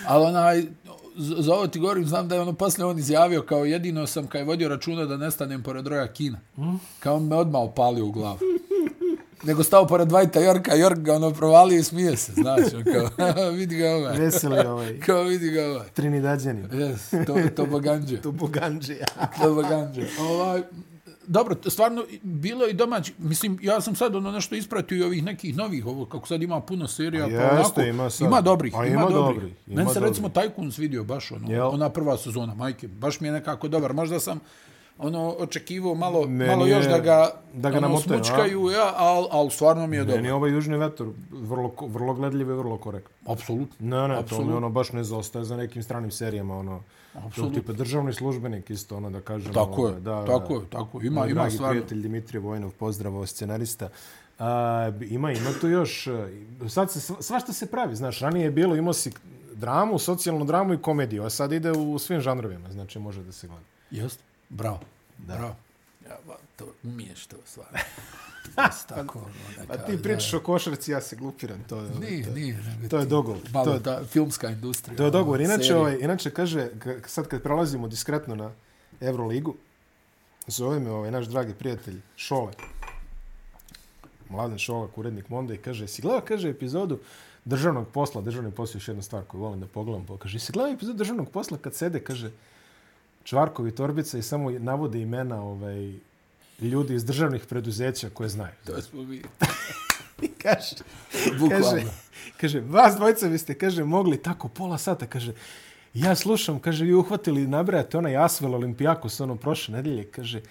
Ali 0.08 0.26
onaj, 0.26 0.66
za 1.18 1.54
ovo 1.54 1.68
ti 1.68 1.80
govorim, 1.80 2.06
znam 2.08 2.28
da 2.28 2.36
je 2.36 2.42
ono 2.42 2.54
posle 2.54 2.86
on 2.86 3.00
izjavio 3.00 3.42
kao 3.42 3.66
jedino 3.66 4.08
sam 4.08 4.28
kaj 4.28 4.44
vodio 4.44 4.70
računa 4.70 5.06
da 5.06 5.18
nestanem 5.18 5.64
pored 5.64 5.88
Roja 5.88 6.08
Kina. 6.08 6.40
Kao 7.00 7.16
on 7.16 7.28
me 7.28 7.36
odmah 7.36 7.62
opalio 7.62 8.06
u 8.06 8.12
glavu. 8.12 8.38
Nego 9.44 9.64
stao 9.64 9.88
pored 9.88 10.12
Vajta 10.12 10.40
Jorka, 10.40 10.76
Jork 10.76 11.00
ga 11.00 11.14
ono 11.14 11.32
provalio 11.32 11.80
i 11.80 11.84
smije 11.84 12.18
se, 12.18 12.32
znaš, 12.32 12.74
on 12.74 12.84
kao, 12.84 13.50
vidi 13.60 13.76
ga 13.76 13.90
ovaj. 13.90 14.18
Veseli 14.18 14.60
ovaj. 14.68 15.00
Kao 15.06 15.24
vidi 15.24 15.50
ga 15.50 15.66
ovaj. 15.66 15.88
Trinidađani. 15.94 16.64
Yes, 16.64 17.26
to, 17.26 17.50
to 17.56 17.66
baganđe. 17.66 18.22
Tu 18.22 18.32
buganđija. 18.32 19.06
To 19.42 19.56
baganđe. 19.56 20.08
Ovaj, 20.20 20.62
dobro, 21.28 21.56
stvarno, 21.64 22.04
bilo 22.24 22.64
je 22.64 22.72
i 22.72 22.76
domaći, 22.76 23.14
mislim, 23.20 23.60
ja 23.62 23.82
sam 23.82 23.96
sad 23.96 24.16
ono 24.16 24.32
nešto 24.32 24.56
ispratio 24.56 24.98
i 24.98 25.04
ovih 25.04 25.24
nekih 25.24 25.58
novih, 25.58 25.86
ovo, 25.86 26.06
kako 26.06 26.28
sad 26.28 26.42
ima 26.42 26.62
puno 26.62 26.88
serija, 26.88 27.26
A 27.26 27.28
pa 27.28 27.34
jeste, 27.34 27.52
onako, 27.52 27.82
ima 27.84 28.10
sad. 28.10 28.28
ima 28.28 28.42
dobrih, 28.42 28.74
A 28.76 28.86
ima, 28.86 28.94
ima 28.94 29.02
dobrih. 29.04 29.36
dobrih, 29.36 29.54
ima 29.68 29.76
Meni 29.76 29.90
se 29.90 29.94
dobrih. 29.94 30.10
recimo 30.10 30.30
Tycoons 30.30 30.80
vidio 30.80 31.04
baš, 31.04 31.32
ono, 31.32 31.52
Jel? 31.52 31.70
ona 31.70 31.90
prva 31.90 32.18
sezona, 32.18 32.54
majke, 32.56 32.88
baš 32.90 33.20
mi 33.20 33.28
je 33.28 33.32
nekako 33.32 33.68
dobar, 33.68 33.94
možda 33.94 34.20
sam 34.20 34.40
ono 34.98 35.30
očekivao 35.30 35.96
malo, 35.96 36.22
Meni 36.22 36.46
malo 36.48 36.68
još 36.68 36.86
je- 36.86 36.92
da 36.92 37.00
ga, 37.00 37.30
da 37.54 37.70
ga 37.70 37.78
ono, 37.78 37.88
namotaju, 37.88 38.20
a? 38.20 38.24
smučkaju, 38.24 38.70
ja, 38.70 38.94
al, 38.96 39.28
al 39.32 39.50
stvarno 39.50 39.88
mi 39.88 39.96
je 39.96 40.02
Meni 40.02 40.12
dobro. 40.12 40.26
je 40.26 40.34
ovaj 40.34 40.52
južni 40.52 40.78
vetar 40.78 41.08
vrlo, 41.32 41.74
vrlo 41.82 42.14
gledljiv 42.14 42.50
i 42.50 42.54
vrlo 42.54 42.78
korektno. 42.78 43.32
Apsolutno. 43.34 43.76
Ne, 43.82 44.08
ne, 44.08 44.26
to 44.26 44.42
mi 44.42 44.54
ono 44.54 44.70
baš 44.70 44.92
ne 44.92 45.04
zostaje 45.04 45.46
za 45.46 45.58
nekim 45.58 45.84
stranim 45.84 46.12
serijama, 46.12 46.58
ono. 46.58 46.82
Apsolutno. 47.16 47.60
Tipa 47.60 47.74
državni 47.74 48.14
službenik 48.14 48.70
isto, 48.70 48.98
ono 48.98 49.10
da 49.10 49.22
kažem. 49.22 49.54
Tako 49.54 49.72
ovo, 49.72 49.88
je, 49.88 50.00
da, 50.00 50.26
tako 50.26 50.54
je, 50.56 50.62
tako 50.70 51.02
je. 51.02 51.08
Ima, 51.08 51.26
ima 51.26 51.34
dragi 51.34 51.52
stvarno. 51.52 51.72
prijatelj 51.74 52.02
Dimitrije 52.02 52.42
Vojnov, 52.42 52.72
pozdrav, 52.72 53.16
ovo 53.16 53.26
scenarista. 53.26 53.90
A, 54.40 54.92
ima, 55.02 55.32
ima 55.32 55.50
tu 55.62 55.68
još, 55.70 56.08
e, 56.08 56.28
sad 56.70 56.92
se, 56.92 57.00
sva- 57.00 57.22
svašta 57.22 57.54
se 57.54 57.66
pravi, 57.66 57.96
znaš, 57.96 58.20
ranije 58.20 58.44
je 58.44 58.52
bilo, 58.52 58.76
imao 58.76 58.94
si 58.94 59.12
dramu, 59.54 60.00
socijalnu 60.00 60.46
dramu 60.46 60.74
i 60.74 60.82
komediju, 60.82 61.24
a 61.24 61.30
sad 61.30 61.52
ide 61.52 61.72
u 61.72 62.00
svim 62.00 62.22
žanrovima, 62.22 62.72
znači 62.72 63.00
može 63.00 63.24
da 63.24 63.32
se 63.32 63.48
gleda. 63.48 63.64
Jeste, 63.92 64.24
bravo, 64.50 64.80
da. 65.18 65.36
bravo. 65.36 65.56
Ja, 66.06 66.18
ba, 66.28 66.36
to, 66.56 66.66
umiješ 66.84 67.28
to 67.28 67.38
stvarno. 67.46 67.80
Jeste, 68.60 68.88
tako, 68.90 69.20
ono, 69.20 69.28
Pa 69.58 69.74
neka, 69.74 69.86
ti 69.86 70.04
pričaš 70.04 70.34
o 70.34 70.40
košarci, 70.40 70.92
ja 70.92 71.02
se 71.02 71.16
glupiram, 71.16 71.64
to 71.64 71.78
je, 71.78 71.90
Nije, 71.92 72.24
to, 72.24 72.30
je- 72.30 72.36
nije. 72.36 72.90
to 72.90 72.98
je 73.00 73.06
dogovor. 73.06 73.40
Malo 73.52 73.66
To 73.66 73.74
je- 73.74 73.84
ta 73.84 74.04
filmska 74.06 74.50
industrija. 74.50 74.98
to 74.98 75.06
je 75.06 75.12
dogovor. 75.12 75.40
ono, 75.40 75.46
Inače, 75.46 75.64
serije. 75.64 75.78
ovaj, 75.78 75.98
inače 76.02 76.32
kaže, 76.32 76.70
sad 77.06 77.28
kad 77.28 77.42
prelazimo 77.42 77.88
diskretno 77.88 78.36
na 78.36 78.52
Euroligu, 79.02 79.56
zove 80.48 80.80
me 80.80 80.92
ovaj 80.92 81.12
naš 81.12 81.26
dragi 81.26 81.54
prijatelj 81.54 82.02
Šole, 82.16 82.52
Mladen 84.30 84.58
Šolak, 84.58 84.98
urednik 84.98 85.30
Monda 85.30 85.54
i 85.54 85.58
kaže, 85.58 85.88
si 85.88 86.02
gledao, 86.02 86.22
kaže, 86.22 86.50
epizodu 86.50 87.00
državnog 87.46 87.88
posla, 87.90 88.22
državni 88.22 88.52
posao 88.52 88.74
je 88.74 88.80
još 88.80 88.88
jedna 88.88 89.04
stvar 89.04 89.24
koju 89.24 89.42
volim 89.42 89.60
da 89.60 89.68
pogledam, 89.68 90.06
pa 90.06 90.18
kaže, 90.18 90.40
si 90.40 90.52
gledao 90.52 90.74
epizodu 90.74 90.98
državnog 90.98 91.30
posla 91.30 91.58
kad 91.58 91.76
sede, 91.76 92.00
kaže, 92.00 92.32
Čvarkovi 93.26 93.72
torbica 93.72 94.18
i 94.18 94.22
samo 94.22 94.52
navode 94.52 95.02
imena 95.02 95.42
ovaj, 95.44 95.94
ljudi 96.62 96.96
iz 96.96 97.06
državnih 97.06 97.46
preduzeća 97.46 98.10
koje 98.10 98.30
znaju. 98.30 98.54
To 98.66 98.82
smo 98.82 99.04
mi. 99.04 99.22
I 100.26 100.28
kaže, 100.28 100.76
Bukvalno. 101.40 101.66
kaže, 101.66 101.86
kaže, 102.42 102.60
vas 102.60 102.96
dvojica 102.96 103.28
vi 103.28 103.38
ste, 103.38 103.54
kaže, 103.54 103.84
mogli 103.84 104.24
tako 104.24 104.48
pola 104.48 104.78
sata, 104.78 105.06
kaže, 105.06 105.34
ja 105.94 106.16
slušam, 106.16 106.60
kaže, 106.60 106.86
vi 106.86 106.94
uhvatili, 106.94 107.48
nabrajate 107.48 107.98
onaj 107.98 108.18
Asvel 108.18 108.56
Olimpijakos, 108.56 109.20
ono, 109.20 109.36
prošle 109.36 109.76
nedelje, 109.76 110.04
kaže, 110.04 110.42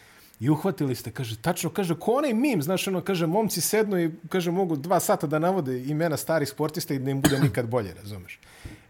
i 0.41 0.50
uhvatili 0.50 0.94
ste, 0.94 1.11
kaže, 1.11 1.37
tačno, 1.37 1.70
kaže, 1.70 1.94
ko 1.94 2.12
onaj 2.12 2.35
mim, 2.35 2.62
znaš, 2.62 2.88
ono, 2.88 3.00
kaže, 3.00 3.27
momci 3.27 3.61
sednu 3.61 4.00
i, 4.00 4.11
kaže, 4.29 4.50
mogu 4.50 4.77
dva 4.77 5.00
sata 5.00 5.27
da 5.27 5.38
navode 5.38 5.82
imena 5.85 6.17
starih 6.17 6.49
sportista 6.49 6.94
i 6.94 6.99
da 6.99 7.11
im 7.11 7.20
bude 7.20 7.38
nikad 7.38 7.69
bolje, 7.69 7.94
razumeš? 7.94 8.38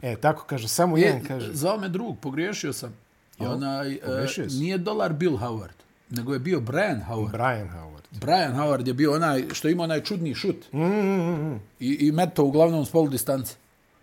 E, 0.03 0.17
tako, 0.17 0.45
kaže, 0.47 0.69
samo 0.69 0.97
jedan, 0.97 1.21
Je, 1.21 1.29
kaže, 1.29 1.53
zvao 1.53 1.79
me 1.79 1.89
drug, 1.89 2.19
pogriješio 2.21 2.73
sam. 2.73 3.04
I 3.41 3.47
onaj, 3.47 3.99
si? 4.29 4.41
nije 4.51 4.79
dolar 4.79 5.13
Bill 5.13 5.37
Howard, 5.37 5.75
nego 6.11 6.33
je 6.33 6.39
bio 6.39 6.61
Brian 6.61 7.03
Howard. 7.03 7.33
Brian 7.33 7.69
Howard. 7.71 7.95
Brian 8.13 8.53
Howard 8.55 8.87
je 8.87 8.95
bio 8.95 9.15
onaj 9.15 9.45
što 9.53 9.69
ima 9.69 9.83
onaj 9.83 10.01
čudni 10.01 10.35
šut 10.35 10.57
Mm, 10.73 10.81
mm, 10.81 11.51
mm. 11.51 11.61
i, 11.81 11.97
i 12.01 12.13
meto 12.13 12.45
uglavnom 12.45 12.87
s 12.87 12.91
polu 12.91 13.09
distance. 13.09 13.55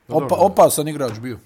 Pa 0.07 0.15
Opa, 0.15 0.35
opasan 0.35 0.87
igrač 0.87 1.19
bio. 1.19 1.37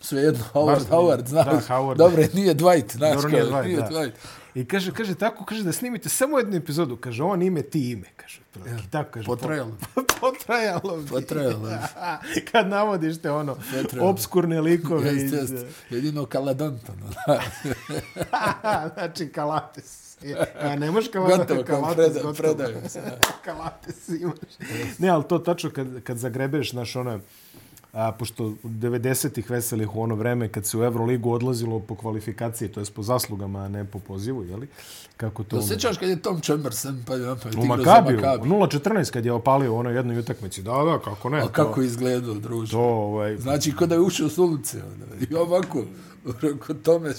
Svejedno, 0.00 0.44
Howard, 0.54 0.78
Baš- 0.78 0.88
Howard, 0.88 1.26
znaš. 1.26 1.46
da, 1.46 1.60
Howard. 1.68 1.96
Dobre, 1.96 2.28
nije 2.34 2.54
Dwight, 2.54 2.92
znaš. 2.92 3.14
Dobro, 3.14 3.30
nije 3.30 3.44
Dwight, 3.44 3.64
nije 3.64 3.76
da. 3.76 3.88
Dwight. 3.88 4.10
I 4.58 4.64
kaže, 4.64 4.92
kaže, 4.92 5.14
tako, 5.14 5.44
kaže, 5.44 5.64
da 5.64 5.72
snimite 5.72 6.08
samo 6.08 6.38
jednu 6.38 6.56
epizodu, 6.56 6.96
kaže, 6.96 7.22
on 7.22 7.42
ime, 7.42 7.62
ti 7.62 7.90
ime, 7.90 8.06
kaže, 8.16 8.40
ja, 8.66 8.78
tako, 8.90 9.10
kaže, 9.10 9.26
Potrajalo. 9.26 9.76
Po, 9.94 10.02
potrajalo 10.20 10.96
bi. 10.96 11.06
Potrajalo 11.08 11.58
bi. 11.58 12.40
Kad 12.52 12.68
navodiš 12.68 13.18
te, 13.18 13.30
ono, 13.30 13.54
Potrajalo. 13.82 14.10
obskurne 14.10 14.60
likove. 14.60 15.08
Jest, 15.10 15.34
jest. 15.34 15.66
Jedino 15.90 16.26
Kaladonta. 16.26 16.92
No. 17.00 17.34
znači, 18.94 19.28
kalates. 19.28 20.08
A 20.60 20.76
ne 20.76 20.90
možeš 20.90 21.10
kalates, 21.10 21.38
Gotovo, 21.38 21.62
kao 21.64 21.80
kalates, 21.82 21.96
preda, 21.96 22.14
gotovo. 22.14 22.34
predaju 22.34 22.88
se. 22.88 23.02
kalates 23.44 24.08
imaš. 24.08 24.38
Ne, 24.98 25.08
ali 25.08 25.24
to 25.28 25.38
tačno 25.38 25.70
kad, 25.70 26.02
kad 26.02 26.16
zagrebeš, 26.18 26.70
znaš, 26.70 26.96
ono, 26.96 27.20
a, 27.98 28.12
pošto 28.12 28.44
u 28.44 28.56
90-ih 28.64 29.50
veselih 29.50 29.96
u 29.96 30.02
ono 30.02 30.14
vreme 30.14 30.48
kad 30.48 30.66
se 30.66 30.78
u 30.78 30.84
Euroligu 30.84 31.32
odlazilo 31.32 31.80
po 31.80 31.94
kvalifikaciji, 31.94 32.68
to 32.68 32.80
je 32.80 32.86
po 32.94 33.02
zaslugama, 33.02 33.58
a 33.58 33.68
ne 33.68 33.84
po 33.84 33.98
pozivu, 33.98 34.44
jeli? 34.44 34.68
Kako 35.16 35.44
to... 35.44 35.56
To 35.56 35.62
sećaš 35.62 35.98
kad 35.98 36.08
je 36.08 36.22
Tom 36.22 36.40
Chamberson 36.40 37.02
pa 37.06 37.14
je 37.14 37.36
pa 37.42 37.48
je 37.48 37.56
U 37.58 37.64
Makabiju, 37.64 38.16
Makabi. 38.16 38.48
0-14 38.48 39.10
kad 39.10 39.24
je 39.24 39.32
opalio 39.32 39.74
u 39.74 39.76
onoj 39.76 39.94
jednoj 39.94 40.18
utakmici. 40.18 40.62
Da, 40.62 40.72
da, 40.72 40.98
kako 41.04 41.28
ne. 41.28 41.40
A 41.40 41.48
kako 41.48 41.80
je 41.80 41.86
izgledao, 41.86 42.34
druže? 42.34 42.72
To, 42.72 42.80
ovaj, 42.80 43.36
Znači, 43.36 43.72
kod 43.72 43.88
da 43.88 43.94
je 43.94 44.00
ušao 44.00 44.28
s 44.28 44.38
ulice. 44.38 44.78
Ono. 44.82 45.06
I 45.30 45.34
ovako, 45.34 45.84
kod 46.66 46.82
tome, 46.82 47.08
je 47.08 47.14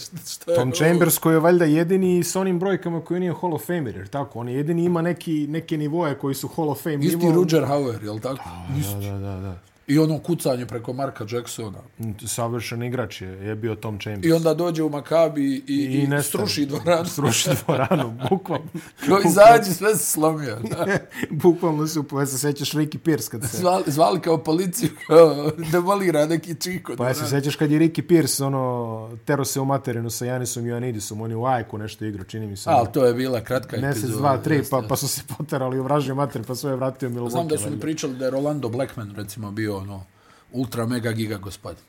Tom 0.55 0.67
ovo? 0.67 0.71
Chambers 0.71 1.17
koji 1.17 1.35
je 1.35 1.39
valjda 1.39 1.65
jedini 1.65 2.23
s 2.23 2.35
onim 2.35 2.59
brojkama 2.59 3.01
koji 3.01 3.19
nije 3.19 3.33
Hall 3.41 3.53
of 3.53 3.65
Famer, 3.65 3.95
jer 3.95 4.07
tako, 4.07 4.39
on 4.39 4.49
je 4.49 4.55
jedini 4.55 4.83
ima 4.83 5.01
neki, 5.01 5.47
neke 5.47 5.77
nivoje 5.77 6.15
koji 6.15 6.35
su 6.35 6.47
Hall 6.47 6.69
of 6.69 6.83
Fame 6.83 6.95
Isti 6.95 7.17
nivo. 7.17 7.35
Roger 7.35 7.65
Hauer, 7.65 8.03
jel 8.03 8.19
tako? 8.19 8.43
Isti. 8.79 8.93
Da, 8.93 9.11
da, 9.11 9.19
da, 9.19 9.39
da. 9.39 9.68
I 9.89 9.99
ono 9.99 10.19
kucanje 10.19 10.65
preko 10.65 10.93
Marka 10.93 11.25
Jacksona. 11.29 11.77
Mm, 11.99 12.11
Savršen 12.27 12.83
igrač 12.83 13.21
je, 13.21 13.27
je 13.27 13.55
bio 13.55 13.75
Tom 13.75 13.99
Chambers. 13.99 14.25
I 14.25 14.31
onda 14.31 14.53
dođe 14.53 14.83
u 14.83 14.89
Makabi 14.89 15.41
i, 15.41 15.63
i, 15.67 15.83
i 15.83 16.07
nestane. 16.07 16.23
struši 16.23 16.65
dvoranu. 16.65 17.05
Sruši 17.05 17.49
dvoranu, 17.65 18.17
bukvalno. 18.29 18.65
Ko 19.07 19.21
izađe, 19.25 19.73
sve 19.73 19.95
se 19.95 20.05
slomio. 20.05 20.57
Bukvalno 21.43 21.87
su, 21.87 22.03
pa 22.03 22.25
se 22.25 22.37
sećaš 22.37 22.71
Ricky 22.71 22.97
Pierce 22.97 23.29
kad 23.31 23.41
se... 23.41 23.57
Zvali, 23.57 23.83
zvali 23.87 24.19
kao 24.19 24.37
policiju, 24.37 24.89
kao 25.07 25.51
demolira 25.71 26.25
neki 26.25 26.55
čiko. 26.55 26.95
Pa 26.97 27.07
ja 27.07 27.13
se 27.13 27.27
sećaš 27.27 27.55
kad 27.55 27.71
je 27.71 27.79
Ricky 27.79 28.07
Pierce 28.07 28.43
ono, 28.43 29.17
tero 29.25 29.45
se 29.45 29.59
u 29.59 29.65
materinu 29.65 30.09
sa 30.09 30.25
Janisom 30.25 30.67
Ioannidisom, 30.67 31.21
on 31.21 31.29
je 31.31 31.35
u 31.35 31.45
Ajku 31.45 31.77
nešto 31.77 32.05
igrao, 32.05 32.25
čini 32.25 32.47
mi 32.47 32.57
se. 32.57 32.69
Ali 32.69 32.87
to 32.93 33.05
je 33.05 33.13
bila 33.13 33.41
kratka 33.41 33.77
epizoda. 33.77 34.17
dva, 34.17 34.37
tri, 34.37 34.63
pa, 34.71 34.83
pa 34.89 34.95
su 34.95 35.07
se 35.07 35.21
poterali 35.37 35.79
u 35.79 35.83
vražnju 35.83 36.15
mater, 36.15 36.43
pa 36.47 36.55
sve 36.55 36.71
je 36.71 36.75
vratio 36.75 37.09
Milwaukee. 37.09 37.29
Znam 37.31 37.47
da 37.47 37.57
su 37.57 37.69
mi 37.71 37.79
pričali 37.79 38.15
da 38.15 38.25
je 38.25 38.31
Rolando 38.31 38.69
Blackman, 38.69 39.13
recimo, 39.15 39.51
bio 39.51 39.78
ono, 39.79 40.03
ultra 40.51 40.85
mega 40.85 41.11
giga 41.11 41.37
gospodin. 41.37 41.83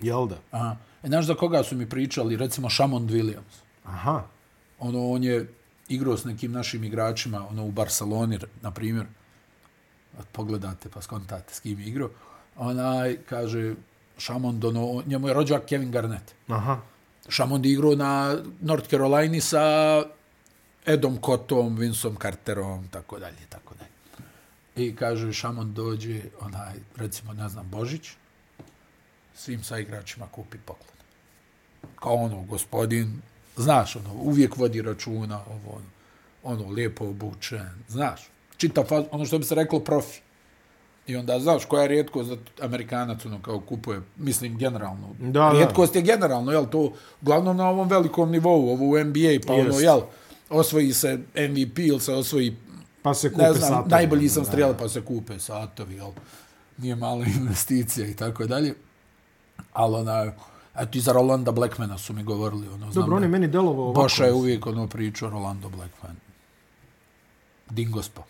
Jel 0.00 0.26
da? 0.26 0.38
Aha. 0.50 0.76
E, 1.02 1.08
znaš 1.08 1.26
za 1.26 1.34
koga 1.34 1.62
su 1.62 1.76
mi 1.76 1.88
pričali? 1.88 2.36
Recimo 2.36 2.70
Shamond 2.70 3.10
Williams. 3.10 3.62
Aha. 3.84 4.22
Ono, 4.78 5.10
on 5.10 5.24
je 5.24 5.48
igrao 5.88 6.16
s 6.16 6.24
nekim 6.24 6.52
našim 6.52 6.84
igračima, 6.84 7.48
ono, 7.48 7.64
u 7.64 7.70
Barceloni, 7.70 8.38
na 8.62 8.70
primjer. 8.70 9.06
Pogledate 10.32 10.88
pa 10.88 11.02
skontate 11.02 11.54
s 11.54 11.60
kim 11.60 11.80
je 11.80 11.86
igrao. 11.86 12.10
Onaj, 12.56 13.16
kaže, 13.28 13.74
Shamond, 14.18 14.64
ono, 14.64 15.02
njemu 15.06 15.28
je 15.28 15.34
rođak 15.34 15.64
Kevin 15.64 15.90
Garnett. 15.90 16.34
Aha. 16.48 16.80
Shamond 17.28 17.66
je 17.66 17.72
igrao 17.72 17.94
na 17.94 18.36
North 18.60 18.88
Carolina 18.88 19.40
sa 19.40 19.62
Edom 20.86 21.18
Cottom, 21.24 21.76
Vincom 21.76 22.16
Carterom, 22.22 22.88
tako 22.88 23.18
dalje, 23.18 23.46
tako 23.48 23.74
dalje. 23.74 23.85
I 24.76 24.96
kaže, 24.96 25.32
Shamond 25.32 25.74
dođe, 25.74 26.20
onaj, 26.40 26.74
recimo, 26.96 27.32
ne 27.32 27.48
znam, 27.48 27.68
Božić, 27.70 28.10
svim 29.34 29.64
sa 29.64 29.78
igračima 29.78 30.26
kupi 30.26 30.58
poklon. 30.64 30.96
Kao 32.00 32.14
ono, 32.14 32.42
gospodin, 32.42 33.22
znaš, 33.56 33.96
ono, 33.96 34.14
uvijek 34.14 34.56
vodi 34.56 34.82
računa, 34.82 35.40
ovo, 35.46 35.76
ono, 35.76 35.86
ono 36.42 36.70
lijepo 36.70 37.04
obučen, 37.04 37.70
znaš, 37.88 38.20
čita 38.56 38.84
faz, 38.84 39.04
ono 39.10 39.24
što 39.24 39.38
bi 39.38 39.44
se 39.44 39.54
reklo 39.54 39.80
profi. 39.80 40.20
I 41.06 41.16
onda, 41.16 41.40
znaš, 41.40 41.64
koja 41.64 41.82
je 41.82 41.88
rijetkost 41.88 42.30
da 42.30 42.64
Amerikanac, 42.64 43.26
ono, 43.26 43.42
kao 43.42 43.60
kupuje, 43.60 44.00
mislim, 44.16 44.58
generalno. 44.58 45.14
Da, 45.18 45.30
da. 45.30 45.52
rijetkost 45.52 45.96
je 45.96 46.02
generalno, 46.02 46.52
jel, 46.52 46.66
to, 46.66 46.92
uglavnom 47.22 47.56
na 47.56 47.68
ovom 47.68 47.88
velikom 47.88 48.30
nivou, 48.30 48.70
ovo 48.70 48.84
u 48.84 49.04
NBA, 49.04 49.38
pa 49.46 49.52
ono, 49.52 49.64
Jest. 49.64 49.82
jel, 49.82 50.00
osvoji 50.50 50.92
se 50.92 51.18
MVP 51.34 51.78
ili 51.78 52.00
se 52.00 52.12
osvoji, 52.12 52.56
Pa 53.06 53.14
se 53.14 53.32
kupe 53.32 53.42
ne 53.42 53.52
znam, 53.52 53.68
satovi. 53.68 53.90
najbolji 53.90 54.28
sam 54.28 54.44
strijel, 54.44 54.74
pa 54.78 54.88
se 54.88 55.00
kupe 55.00 55.38
satovi, 55.38 55.94
jel, 55.94 56.10
nije 56.78 56.96
mala 56.96 57.24
investicija 57.38 58.06
i 58.06 58.14
tako 58.14 58.46
dalje. 58.46 58.74
Ali, 59.72 59.94
ona, 59.94 60.32
eto, 60.78 60.98
i 60.98 61.00
za 61.00 61.12
Rolanda 61.12 61.52
Blackmana 61.52 61.98
su 61.98 62.12
mi 62.12 62.22
govorili, 62.22 62.68
ono, 62.68 62.92
Dobro, 62.92 63.16
on 63.16 63.22
je 63.22 63.28
meni 63.28 63.48
delovao 63.48 63.84
ovako. 63.84 64.02
Boša 64.02 64.24
je 64.24 64.32
uvijek 64.32 64.66
ono 64.66 64.86
pričao 64.86 65.30
Rolando 65.30 65.68
Blackman. 65.68 66.16
Dingospo. 67.70 68.22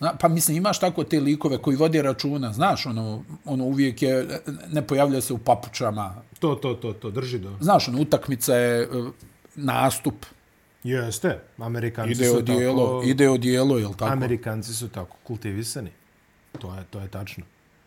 Na, 0.00 0.14
pa 0.20 0.28
mislim, 0.28 0.56
imaš 0.56 0.80
tako 0.80 1.04
te 1.04 1.20
likove 1.20 1.58
koji 1.58 1.76
vode 1.76 2.02
računa, 2.02 2.52
znaš, 2.52 2.86
ono, 2.86 3.22
ono 3.44 3.64
uvijek 3.64 4.02
je, 4.02 4.40
ne 4.72 4.86
pojavlja 4.86 5.20
se 5.20 5.32
u 5.32 5.38
papučama. 5.38 6.14
To, 6.38 6.54
to, 6.54 6.74
to, 6.74 6.92
to, 6.92 7.10
drži 7.10 7.38
do. 7.38 7.56
Znaš, 7.60 7.88
ono, 7.88 8.00
utakmica 8.00 8.54
je 8.54 8.82
e, 8.82 8.86
nastup, 9.54 10.14
Jeste, 10.84 11.38
Amerikanci 11.58 12.12
ide 12.12 12.24
su 12.24 12.36
odijelo, 12.36 12.86
tako... 12.86 13.02
ide 13.04 13.28
odijelo, 13.28 13.78
jel 13.78 13.92
tako? 13.94 14.12
Amerikanci 14.12 14.74
su 14.74 14.88
tako 14.88 15.16
kultivisani. 15.22 15.90
To 16.60 16.74
je, 16.74 16.84
to 16.90 17.00
je 17.00 17.08
tačno. 17.08 17.44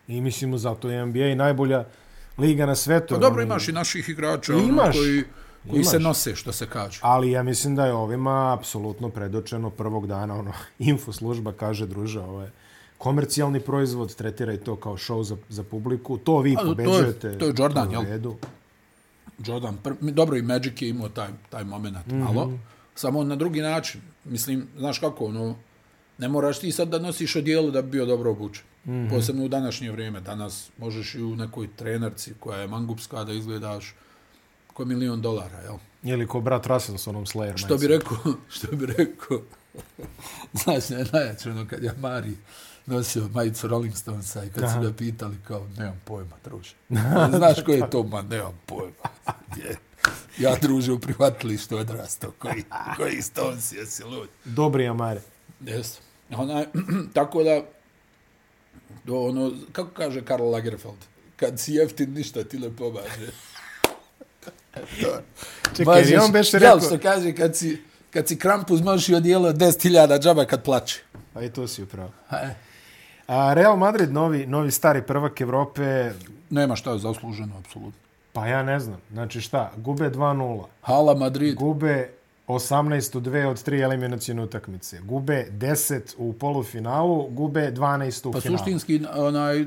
I 0.07 0.21
mislimo 0.21 0.57
zato 0.57 0.89
je 0.89 1.05
NBA 1.05 1.35
najbolja 1.35 1.85
liga 2.37 2.65
na 2.65 2.75
svetu. 2.75 3.13
Pa 3.13 3.19
dobro, 3.19 3.41
Oni- 3.41 3.45
imaš 3.51 3.67
i 3.67 3.71
naših 3.71 4.09
igrača 4.09 4.53
Imaš. 4.53 4.67
ono, 4.69 4.91
koji, 4.91 5.23
koji 5.69 5.79
Imaš. 5.79 5.91
se 5.91 5.99
nose, 5.99 6.35
što 6.35 6.51
se 6.51 6.67
kaže. 6.67 6.99
Ali 7.03 7.31
ja 7.31 7.43
mislim 7.43 7.75
da 7.75 7.85
je 7.85 7.93
ovima 7.93 8.53
apsolutno 8.53 9.09
predočeno 9.09 9.69
prvog 9.69 10.07
dana, 10.07 10.35
ono, 10.35 10.53
info 10.79 11.11
služba 11.13 11.51
kaže, 11.53 11.85
druže, 11.87 12.19
ovo 12.19 12.41
je 12.41 12.51
komercijalni 12.97 13.59
proizvod, 13.59 14.15
tretiraj 14.15 14.57
to 14.57 14.75
kao 14.75 14.97
show 14.97 15.23
za, 15.23 15.37
za 15.49 15.63
publiku, 15.63 16.17
to 16.17 16.39
vi 16.39 16.55
A, 16.57 16.61
je- 16.61 16.65
pobeđujete. 16.65 17.37
to 17.37 17.45
je 17.45 17.53
Jordan, 17.57 17.91
to 17.91 18.01
je 18.01 18.07
u 18.07 18.11
jel? 18.11 18.33
Jordan, 19.45 19.77
pr 19.83 19.91
dobro 20.01 20.37
i 20.37 20.41
Magic 20.41 20.81
je 20.81 20.89
imao 20.89 21.09
taj, 21.09 21.29
taj 21.49 21.63
moment 21.63 21.97
mm 22.07 22.11
-hmm. 22.11 22.23
malo, 22.23 22.51
samo 22.95 23.23
na 23.23 23.35
drugi 23.35 23.61
način. 23.61 24.01
Mislim, 24.25 24.67
znaš 24.77 24.99
kako, 24.99 25.25
ono, 25.25 25.55
ne 26.17 26.27
moraš 26.27 26.59
ti 26.59 26.71
sad 26.71 26.87
da 26.87 26.99
nosiš 26.99 27.35
odijelo 27.35 27.71
da 27.71 27.81
bi 27.81 27.89
bio 27.89 28.05
dobro 28.05 28.31
obučen. 28.31 28.63
Mm 28.85 28.91
-hmm. 28.91 29.09
Posebno 29.09 29.45
u 29.45 29.47
današnje 29.47 29.91
vrijeme. 29.91 30.21
Danas 30.21 30.69
možeš 30.77 31.15
i 31.15 31.23
u 31.23 31.35
nekoj 31.35 31.67
trenerci 31.75 32.33
koja 32.39 32.59
je 32.59 32.67
mangupska 32.67 33.23
da 33.23 33.33
izgledaš 33.33 33.95
ko 34.73 34.85
milion 34.85 35.21
dolara, 35.21 35.57
jel? 35.59 35.77
Ili 36.03 36.27
ko 36.27 36.41
brat 36.41 36.65
Russell 36.65 36.97
s 36.97 37.07
onom 37.07 37.25
Slayer 37.25 37.57
Što 37.57 37.77
bi 37.77 37.87
rekao, 37.87 38.17
što 38.55 38.75
bi 38.75 38.85
rekao, 38.85 39.41
znaš, 40.63 40.89
ne, 40.89 41.05
najjače 41.13 41.49
ono 41.49 41.67
kad 41.67 41.83
je 41.83 41.93
Mari 41.99 42.37
nosio 42.85 43.29
majicu 43.33 43.67
Rolling 43.67 43.95
Stonesa 43.95 44.43
i 44.43 44.49
kad 44.49 44.71
su 44.73 44.81
ga 44.81 44.93
pitali 44.93 45.37
kao, 45.47 45.67
nemam 45.77 46.01
pojma, 46.05 46.35
druže. 46.43 46.75
Znaš 47.37 47.63
ko 47.65 47.71
je 47.71 47.89
to, 47.89 48.03
ma 48.03 48.21
nemam 48.21 48.59
pojma. 48.65 49.09
Je. 49.57 49.77
Ja 50.37 50.55
druže 50.61 50.91
u 50.91 50.99
prihvatilištu 50.99 51.77
odrastao, 51.77 52.31
koji, 52.39 52.63
koji 52.97 53.21
Stones 53.21 53.71
jesi 53.71 54.03
lud. 54.03 54.29
Dobri 54.45 54.87
Amare. 54.87 55.21
Jes. 55.65 55.99
Onaj, 56.35 56.65
tako 57.13 57.43
da, 57.43 57.61
do 59.03 59.19
ono, 59.19 59.51
kako 59.71 59.89
kaže 59.89 60.25
Karl 60.25 60.49
Lagerfeld, 60.49 60.97
kad 61.35 61.59
si 61.59 61.73
jeftin, 61.73 62.13
ništa 62.13 62.43
ti 62.43 62.59
ne 62.59 62.75
pomaže. 62.75 63.31
Čekaj, 65.77 66.03
je 66.03 66.21
on 66.21 66.31
beše 66.31 66.59
rekao... 66.59 66.77
Jel, 66.77 66.87
što 66.87 66.99
kaže, 66.99 67.35
kad 67.35 67.55
si, 67.55 67.81
kad 68.11 68.27
si 68.27 68.39
Krampus 68.39 68.81
možeš 68.81 69.09
i 69.09 69.15
odijelo 69.15 69.51
10.000 69.51 70.21
džaba 70.21 70.45
kad 70.45 70.63
plače. 70.63 70.99
Pa 71.33 71.41
i 71.41 71.49
to 71.49 71.67
si 71.67 71.83
upravo. 71.83 72.11
E, 72.31 72.55
A 73.27 73.53
Real 73.53 73.77
Madrid, 73.77 74.11
novi, 74.11 74.45
novi 74.45 74.71
stari 74.71 75.01
prvak 75.01 75.41
Evrope, 75.41 76.11
nema 76.49 76.75
šta 76.75 76.91
je 76.91 76.99
zasluženo, 76.99 77.57
apsolutno. 77.57 78.10
Pa 78.33 78.47
ja 78.47 78.63
ne 78.63 78.79
znam. 78.79 78.97
Znači 79.11 79.41
šta, 79.41 79.71
gube 79.77 80.09
2-0. 80.09 80.63
Hala 80.81 81.15
Madrid, 81.15 81.55
Gube 81.55 82.09
18 82.47 83.17
u 83.17 83.21
2 83.21 83.45
od 83.47 83.67
3 83.67 83.83
eliminacijne 83.83 84.43
utakmice. 84.43 84.99
Gube 85.03 85.47
10 85.51 86.15
u 86.17 86.33
polufinalu, 86.33 87.27
gube 87.29 87.71
12 87.71 88.27
u 88.27 88.31
pa 88.31 88.41
finalu. 88.41 88.57
suštinski, 88.57 89.01
onaj, 89.15 89.65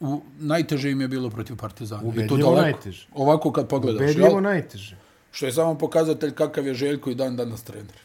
u, 0.00 0.20
najteže 0.40 0.90
im 0.90 1.00
je 1.00 1.08
bilo 1.08 1.30
protiv 1.30 1.56
Partizana. 1.56 2.02
I 2.02 2.04
to 2.04 2.08
Ubedljivo 2.08 2.50
daleko. 2.50 2.62
najteže. 2.62 3.06
Ovako 3.14 3.52
kad 3.52 3.68
pogledaš, 3.68 4.00
Ubedljivo 4.00 4.28
jel? 4.28 4.42
najteže. 4.42 4.96
Što 5.30 5.46
je 5.46 5.52
samo 5.52 5.78
pokazatelj 5.78 6.30
kakav 6.30 6.66
je 6.66 6.74
Željko 6.74 7.10
i 7.10 7.14
dan 7.14 7.36
danas 7.36 7.62
trener. 7.62 7.96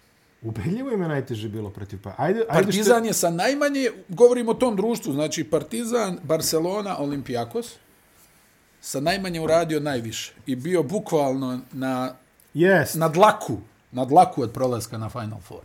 Ubedljivo 0.42 0.92
im 0.92 1.02
je 1.02 1.08
najteže 1.08 1.50
bilo 1.50 1.70
protiv 1.70 2.00
pa. 2.04 2.14
Ajde, 2.18 2.40
ajde 2.50 2.64
Partizan 2.64 3.06
je 3.06 3.14
sa 3.14 3.30
najmanje, 3.30 3.90
govorimo 4.10 4.52
o 4.52 4.54
tom 4.54 4.76
društvu, 4.76 5.14
znači 5.14 5.44
Partizan, 5.44 6.20
Barcelona, 6.24 6.98
Olimpijakos, 7.00 7.76
sa 8.88 9.00
najmanje 9.00 9.42
uradio 9.42 9.80
najviše. 9.80 10.34
I 10.46 10.56
bio 10.56 10.84
bukvalno 10.84 11.60
na, 11.72 12.16
Jest. 12.54 12.96
na 12.96 13.10
dlaku, 13.10 13.58
na 13.92 14.06
dlaku 14.06 14.42
od 14.42 14.52
prolaska 14.52 14.98
na 14.98 15.10
Final 15.10 15.40
Four. 15.42 15.62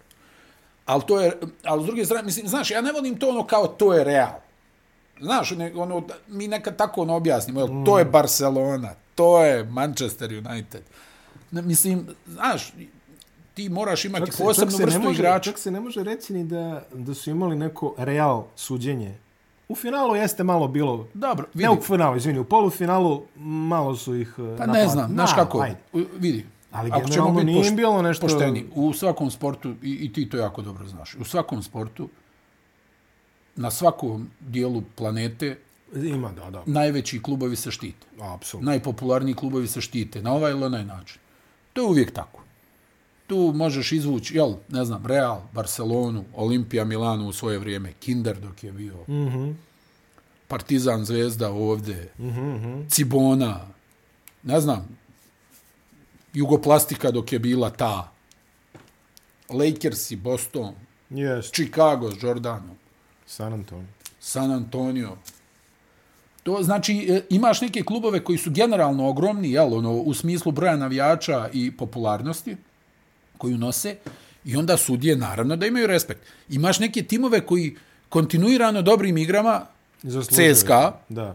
Ali 0.87 1.02
to 1.07 1.21
je, 1.21 1.33
ali 1.64 1.83
s 1.83 1.87
druge 1.87 2.05
strane, 2.05 2.23
mislim, 2.23 2.49
znaš, 2.49 2.71
ja 2.71 2.81
ne 2.81 2.93
volim 2.93 3.19
to 3.19 3.29
ono 3.29 3.47
kao 3.47 3.67
to 3.67 3.95
je 3.95 4.05
Real. 4.05 4.41
Znaš, 5.21 5.50
ne, 5.50 5.73
ono, 5.76 6.02
mi 6.29 6.49
nekad 6.49 6.76
tako 6.76 7.02
ono 7.02 7.14
objasnimo, 7.17 7.61
jel, 7.61 7.69
to 7.87 7.99
je 7.99 8.05
Barcelona, 8.05 8.95
to 9.14 9.45
je 9.45 9.64
Manchester 9.64 10.33
United. 10.33 10.83
Ne, 11.50 11.62
mislim, 11.62 12.07
znaš, 12.26 12.73
ti 13.55 13.69
moraš 13.69 14.05
imati 14.05 14.26
Čak 14.26 14.35
se, 14.35 14.43
posebnu 14.43 14.71
čak 14.71 14.79
se 14.81 14.85
vrstu 14.85 15.00
može, 15.00 15.23
igrača. 15.23 15.50
Čak 15.50 15.59
se 15.59 15.71
ne 15.71 15.81
može 15.81 16.02
reći 16.02 16.33
ni 16.33 16.45
da, 16.45 16.83
da 16.93 17.14
su 17.14 17.31
imali 17.31 17.57
neko 17.57 17.95
real 17.99 18.45
suđenje. 18.57 19.14
U 19.73 19.76
finalu 19.76 20.17
jeste 20.17 20.45
malo 20.45 20.69
bilo... 20.69 21.07
Dobro, 21.14 21.47
vidi. 21.55 21.64
Ne 21.64 21.71
u 21.71 21.81
finalu, 21.83 22.17
izvini, 22.17 22.38
u 22.38 22.45
polufinalu 22.45 23.23
malo 23.37 23.97
su 23.97 24.17
ih... 24.17 24.35
Pa 24.59 24.67
ne 24.67 24.88
znam, 24.88 25.11
znaš 25.11 25.35
kako, 25.35 25.61
Ajde. 25.61 25.76
vidi. 26.19 26.47
Ali 26.73 26.91
ako 26.91 27.00
ćemo 27.00 27.09
generalno 27.09 27.35
biti 27.35 27.47
nije 27.47 27.62
poš- 27.62 27.69
im 27.69 27.76
bilo 27.76 28.02
nešto- 28.02 28.26
Pošteni, 28.26 28.67
u 28.75 28.93
svakom 28.93 29.31
sportu, 29.31 29.75
i, 29.83 29.93
i 29.93 30.12
ti 30.12 30.29
to 30.29 30.37
jako 30.37 30.62
dobro 30.62 30.87
znaš, 30.87 31.14
u 31.14 31.25
svakom 31.25 31.62
sportu, 31.62 32.09
na 33.57 33.71
svakom 33.71 34.31
dijelu 34.41 34.83
planete, 34.97 35.59
Ima, 35.95 36.33
da, 36.33 36.50
da. 36.50 36.62
najveći 36.67 37.23
klubovi 37.23 37.57
se 37.57 37.71
štite. 37.71 38.07
Apsolutno. 38.21 38.71
Najpopularniji 38.71 39.35
klubovi 39.35 39.67
se 39.67 39.81
štite, 39.81 40.23
na 40.23 40.33
ovaj 40.33 40.50
ili 40.52 40.64
onaj 40.64 40.85
način. 40.85 41.21
To 41.73 41.81
je 41.81 41.87
uvijek 41.87 42.12
tako. 42.12 42.41
Tu 43.26 43.52
možeš 43.55 43.93
izvući, 43.93 44.37
jel, 44.37 44.55
ne 44.69 44.85
znam, 44.85 45.07
Real, 45.07 45.43
Barcelonu, 45.52 46.25
Olimpija, 46.35 46.85
Milano 46.85 47.26
u 47.26 47.33
svoje 47.33 47.59
vrijeme, 47.59 47.93
Kinder 47.93 48.41
dok 48.41 48.64
je 48.64 48.73
bio, 48.73 48.95
mm 49.09 49.12
-hmm. 49.12 49.55
Partizan, 50.49 51.05
Zvezda 51.05 51.50
ovde, 51.50 52.12
mm 52.19 52.29
-hmm. 52.29 52.91
Cibona, 52.91 53.61
ne 54.43 54.61
znam, 54.61 54.99
Jugoplastika 56.35 57.11
dok 57.11 57.33
je 57.33 57.38
bila 57.38 57.71
ta, 57.71 58.12
Lakersi, 59.49 60.17
Boston, 60.17 60.75
Jest. 61.11 61.55
Chicago 61.55 62.11
s 62.11 62.23
Jordanom, 62.23 62.76
San 63.26 63.52
Antonio. 63.52 63.88
San 64.21 64.50
Antonio. 64.50 65.17
To 66.43 66.62
znači 66.62 67.07
e, 67.11 67.23
imaš 67.31 67.61
neke 67.61 67.83
klubove 67.83 68.25
koji 68.25 68.38
su 68.38 68.50
generalno 68.50 69.09
ogromni, 69.09 69.52
jel, 69.52 69.75
ono, 69.75 69.93
u 69.93 70.14
smislu 70.14 70.52
broja 70.52 70.76
navijača 70.76 71.49
i 71.52 71.76
popularnosti 71.76 72.57
koju 73.42 73.58
nose 73.58 73.96
i 74.44 74.56
onda 74.56 74.76
sudije 74.76 75.16
naravno 75.16 75.56
da 75.56 75.66
imaju 75.66 75.87
respekt. 75.87 76.20
Imaš 76.49 76.78
neke 76.78 77.02
timove 77.02 77.40
koji 77.46 77.76
kontinuirano 78.08 78.82
dobrim 78.82 79.18
igrama. 79.18 79.66
CSKA, 80.30 80.92
Da. 81.08 81.34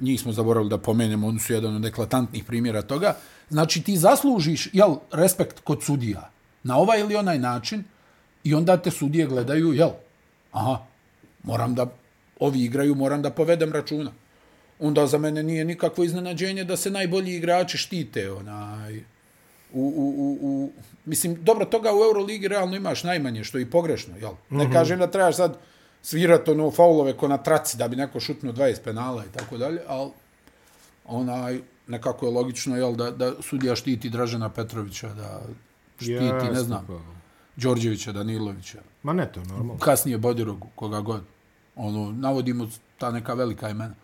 njih 0.00 0.20
smo 0.20 0.32
zaboravili 0.32 0.70
da 0.70 0.78
pomenemo, 0.78 1.26
oni 1.26 1.40
su 1.40 1.52
jedan 1.52 1.76
od 1.76 1.84
eklatantnih 1.84 2.44
primjera 2.44 2.82
toga. 2.82 3.14
Znači 3.50 3.82
ti 3.82 3.96
zaslužiš 3.96 4.68
jel, 4.72 4.96
respekt 5.12 5.60
kod 5.60 5.82
sudija 5.82 6.30
na 6.62 6.76
ovaj 6.78 7.00
ili 7.00 7.16
onaj 7.16 7.38
način 7.38 7.84
i 8.44 8.54
onda 8.54 8.76
te 8.76 8.90
sudije 8.90 9.26
gledaju, 9.26 9.72
jel, 9.72 9.90
aha, 10.52 10.78
moram 11.42 11.74
da, 11.74 11.86
ovi 12.40 12.64
igraju, 12.64 12.94
moram 12.94 13.22
da 13.22 13.30
povedem 13.30 13.72
računa. 13.72 14.10
Onda 14.78 15.06
za 15.06 15.18
mene 15.18 15.42
nije 15.42 15.64
nikakvo 15.64 16.04
iznenađenje 16.04 16.64
da 16.64 16.76
se 16.76 16.90
najbolji 16.90 17.36
igrači 17.36 17.78
štite, 17.78 18.30
onaj, 18.32 19.04
u, 19.76 19.92
u, 19.96 20.14
u, 20.18 20.38
u, 20.40 20.72
mislim, 21.04 21.44
dobro, 21.44 21.64
toga 21.64 21.90
u 21.92 22.04
Euroligi 22.04 22.48
realno 22.48 22.76
imaš 22.76 23.04
najmanje, 23.04 23.44
što 23.44 23.58
je 23.58 23.62
i 23.62 23.70
pogrešno, 23.70 24.16
jel? 24.16 24.32
Ne 24.50 24.64
mm 24.64 24.68
-hmm. 24.68 24.72
kažem 24.72 24.98
da 24.98 25.06
trebaš 25.06 25.36
sad 25.36 25.58
svirati 26.02 26.50
ono 26.50 26.70
faulove 26.70 27.16
ko 27.16 27.28
na 27.28 27.38
traci 27.38 27.76
da 27.76 27.88
bi 27.88 27.96
neko 27.96 28.20
šutnuo 28.20 28.52
20 28.52 28.82
penala 28.84 29.24
i 29.24 29.38
tako 29.38 29.58
dalje, 29.58 29.80
ali 29.88 30.10
onaj, 31.04 31.60
nekako 31.86 32.26
je 32.26 32.32
logično, 32.32 32.76
jel, 32.76 32.94
da, 32.94 33.10
da 33.10 33.32
sudija 33.42 33.76
štiti 33.76 34.10
Dražena 34.10 34.48
Petrovića, 34.48 35.08
da 35.14 35.40
štiti, 35.96 36.12
Jeste, 36.12 36.52
ne 36.52 36.60
znam, 36.60 36.84
pa. 36.86 36.94
Đorđevića, 37.56 38.12
Danilovića, 38.12 38.78
Ma 39.02 39.12
ne, 39.12 39.32
to 39.32 39.40
je 39.40 39.46
normalno. 39.46 39.78
kasnije 39.78 40.18
Bodirogu, 40.18 40.66
koga 40.74 41.00
god. 41.00 41.22
Ono, 41.76 42.12
navodimo 42.12 42.68
ta 42.98 43.10
neka 43.10 43.34
velika 43.34 43.68
imena. 43.68 43.94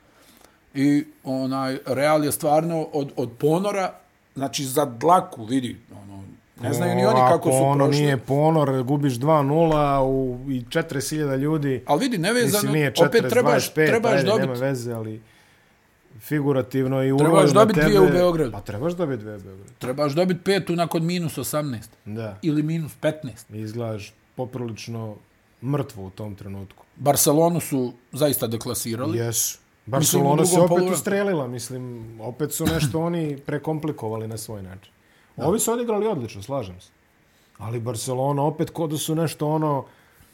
I 0.75 1.05
onaj, 1.25 1.79
Real 1.87 2.25
je 2.25 2.33
stvarno 2.33 2.83
od, 2.83 3.13
od 3.17 3.31
ponora, 3.39 4.02
znači 4.35 4.65
za 4.65 4.85
dlaku, 4.85 5.45
vidi, 5.45 5.77
ono, 6.03 6.23
Ne 6.63 6.73
znaju 6.73 6.95
ni 6.97 7.07
oni 7.07 7.21
kako 7.29 7.51
su 7.51 7.57
Ako 7.57 7.65
ono 7.65 7.85
prošli. 7.85 8.03
nije 8.03 8.17
ponor, 8.17 8.83
gubiš 8.83 9.13
2-0 9.15 9.99
u, 10.01 10.39
i 10.51 10.61
40.000 10.61 11.37
ljudi. 11.39 11.83
Ali 11.87 12.01
vidi, 12.01 12.19
nevezano, 12.19 12.53
Mislim, 12.63 12.73
nije 12.73 12.93
40, 12.93 13.07
opet 13.07 13.25
trebaš, 13.31 13.73
25, 13.73 13.87
trebaš 13.87 14.13
ajde, 14.13 14.25
dobiti. 14.25 14.47
nema 14.49 14.61
veze, 14.61 14.93
ali 14.93 15.23
figurativno 16.21 17.05
i 17.05 17.09
Trebaš 17.19 17.31
ulovi 17.31 17.47
na 17.47 17.53
dobiti 17.53 17.81
dvije 17.81 18.01
u 18.01 18.09
Beogradu. 18.09 18.53
Pa 18.53 18.61
trebaš 18.61 18.93
dobiti 18.93 19.23
dvije 19.23 19.37
u 19.37 19.41
Beogradu. 19.41 19.71
Trebaš 19.79 20.13
dobiti 20.13 20.41
petu 20.41 20.77
nakon 20.77 21.07
minus 21.07 21.39
18. 21.39 21.79
Da. 22.05 22.39
Ili 22.43 22.63
minus 22.63 22.93
15. 23.01 23.55
Izgledaš 23.57 24.15
poprilično 24.37 25.17
mrtvo 25.63 26.07
u 26.07 26.11
tom 26.11 26.35
trenutku. 26.35 26.85
Barcelonu 26.97 27.61
su 27.61 27.93
zaista 28.13 28.47
deklasirali. 28.47 29.19
Jesu. 29.19 29.59
Barcelona 29.87 30.45
se 30.45 30.57
opet 30.57 30.69
poluvremenu. 30.69 30.95
ustrelila, 30.95 31.47
mislim, 31.47 32.17
opet 32.21 32.53
su 32.53 32.67
nešto 32.67 33.01
oni 33.01 33.39
prekomplikovali 33.47 34.29
na 34.29 34.39
svoj 34.39 34.63
način. 34.63 34.93
Ovi 35.37 35.59
su 35.59 35.73
odigrali 35.73 36.07
odlično, 36.07 36.43
slažem 36.43 36.81
se. 36.81 36.91
Ali 37.59 37.81
Barcelona 37.81 38.43
opet 38.43 38.71
kod 38.71 38.91
da 38.91 38.99
su 38.99 39.15
nešto 39.15 39.49
ono, 39.49 39.85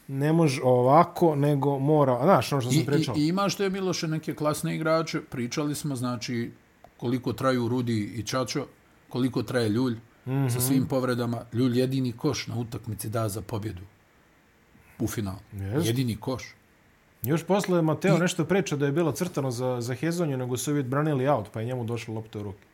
ne 0.08 0.32
može 0.32 0.62
ovako, 0.62 1.34
nego 1.36 1.78
mora, 1.78 2.18
znaš, 2.22 2.52
ono 2.52 2.62
što 2.62 2.70
sam 2.72 2.84
pričao. 2.86 3.14
i, 3.16 3.20
I 3.20 3.28
imaš 3.28 3.56
te 3.56 3.70
Miloše 3.70 4.08
neke 4.08 4.34
klasne 4.34 4.74
igrače, 4.74 5.20
pričali 5.20 5.74
smo, 5.74 5.96
znači, 5.96 6.50
koliko 6.96 7.32
traju 7.32 7.68
Rudi 7.68 8.12
i 8.16 8.22
Čačo, 8.22 8.66
koliko 9.08 9.42
traje 9.42 9.68
Ljulj 9.68 9.94
mm 9.94 10.30
-hmm. 10.30 10.50
sa 10.50 10.60
svim 10.60 10.86
povredama. 10.86 11.44
Ljulj 11.52 11.78
jedini 11.80 12.12
koš 12.12 12.46
na 12.46 12.58
utakmici 12.58 13.08
da 13.08 13.28
za 13.28 13.40
pobjedu 13.42 13.82
u 14.98 15.08
finalu. 15.08 15.38
Jedini 15.82 16.16
koš. 16.16 16.54
Još 17.22 17.44
posle 17.44 17.82
Mateo 17.82 18.18
nešto 18.18 18.44
priča 18.44 18.76
da 18.76 18.86
je 18.86 18.92
bilo 18.92 19.12
crtano 19.12 19.50
za, 19.50 19.80
za 19.80 19.94
Hezonju, 19.94 20.36
nego 20.36 20.56
su 20.56 20.70
uvijek 20.70 20.86
branili 20.86 21.28
out, 21.28 21.46
pa 21.52 21.60
je 21.60 21.66
njemu 21.66 21.84
došla 21.84 22.14
lopta 22.14 22.38
u 22.38 22.42
ruke. 22.42 22.64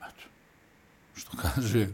Eto. 0.00 0.24
Što 1.14 1.36
kaže, 1.36 1.88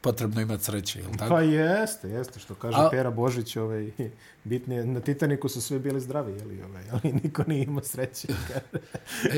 potrebno 0.00 0.40
imati 0.40 0.64
sreće, 0.64 0.98
je 0.98 1.06
li 1.06 1.16
tako? 1.16 1.34
Pa 1.34 1.40
jeste, 1.40 2.08
jeste, 2.08 2.40
što 2.40 2.54
kaže 2.54 2.78
A- 2.78 2.88
Pera 2.90 3.10
Božić, 3.10 3.56
ovaj, 3.56 3.90
bitnije, 4.44 4.86
na 4.86 5.00
Titaniku 5.00 5.48
su 5.48 5.60
sve 5.60 5.78
bili 5.78 6.00
zdravi, 6.00 6.32
jeli, 6.32 6.62
ovaj, 6.62 6.84
ali 6.92 7.12
niko 7.12 7.44
nije 7.46 7.64
imao 7.64 7.84
sreće. 7.84 8.28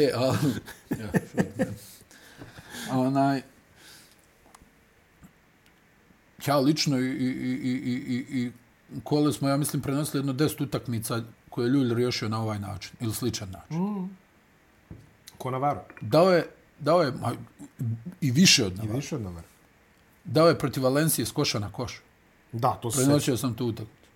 E, 0.03 0.11
a... 0.15 0.35
ja, 0.99 1.11
onaj... 2.91 3.43
Ja 6.47 6.59
lično 6.59 6.99
i, 6.99 7.05
i, 7.05 7.27
i, 7.27 7.73
i, 7.73 7.95
i, 8.15 8.39
i 8.39 8.53
kole 9.05 9.33
smo, 9.33 9.49
ja 9.49 9.57
mislim, 9.57 9.83
prenosili 9.83 10.19
jedno 10.19 10.33
deset 10.33 10.61
utakmica 10.61 11.23
koje 11.51 11.67
je 11.67 11.71
Ljulj 11.71 11.95
riješio 11.95 12.29
na 12.29 12.43
ovaj 12.43 12.59
način, 12.59 12.93
ili 13.01 13.15
sličan 13.15 13.51
način. 13.51 14.09
Ko 15.39 15.51
Navaro. 15.51 15.81
Dao 16.01 16.33
je, 16.33 16.47
dao 16.79 17.03
je 17.03 17.13
ma, 17.13 17.33
i 18.21 18.31
više 18.31 18.67
od 18.67 18.73
I 18.73 18.77
Navara. 18.77 18.95
više 18.95 19.17
od 19.17 19.23
Navaro. 19.23 19.47
Dao 20.25 20.49
je 20.49 20.59
protiv 20.59 20.83
Valencije 20.83 21.27
s 21.27 21.33
koša 21.33 21.59
na 21.59 21.73
koš. 21.73 22.03
Da, 22.53 22.79
to 22.83 22.91
se 22.91 23.05
Prenosio 23.05 23.37
sam 23.37 23.55
tu 23.55 23.67
utakmicu. 23.67 24.09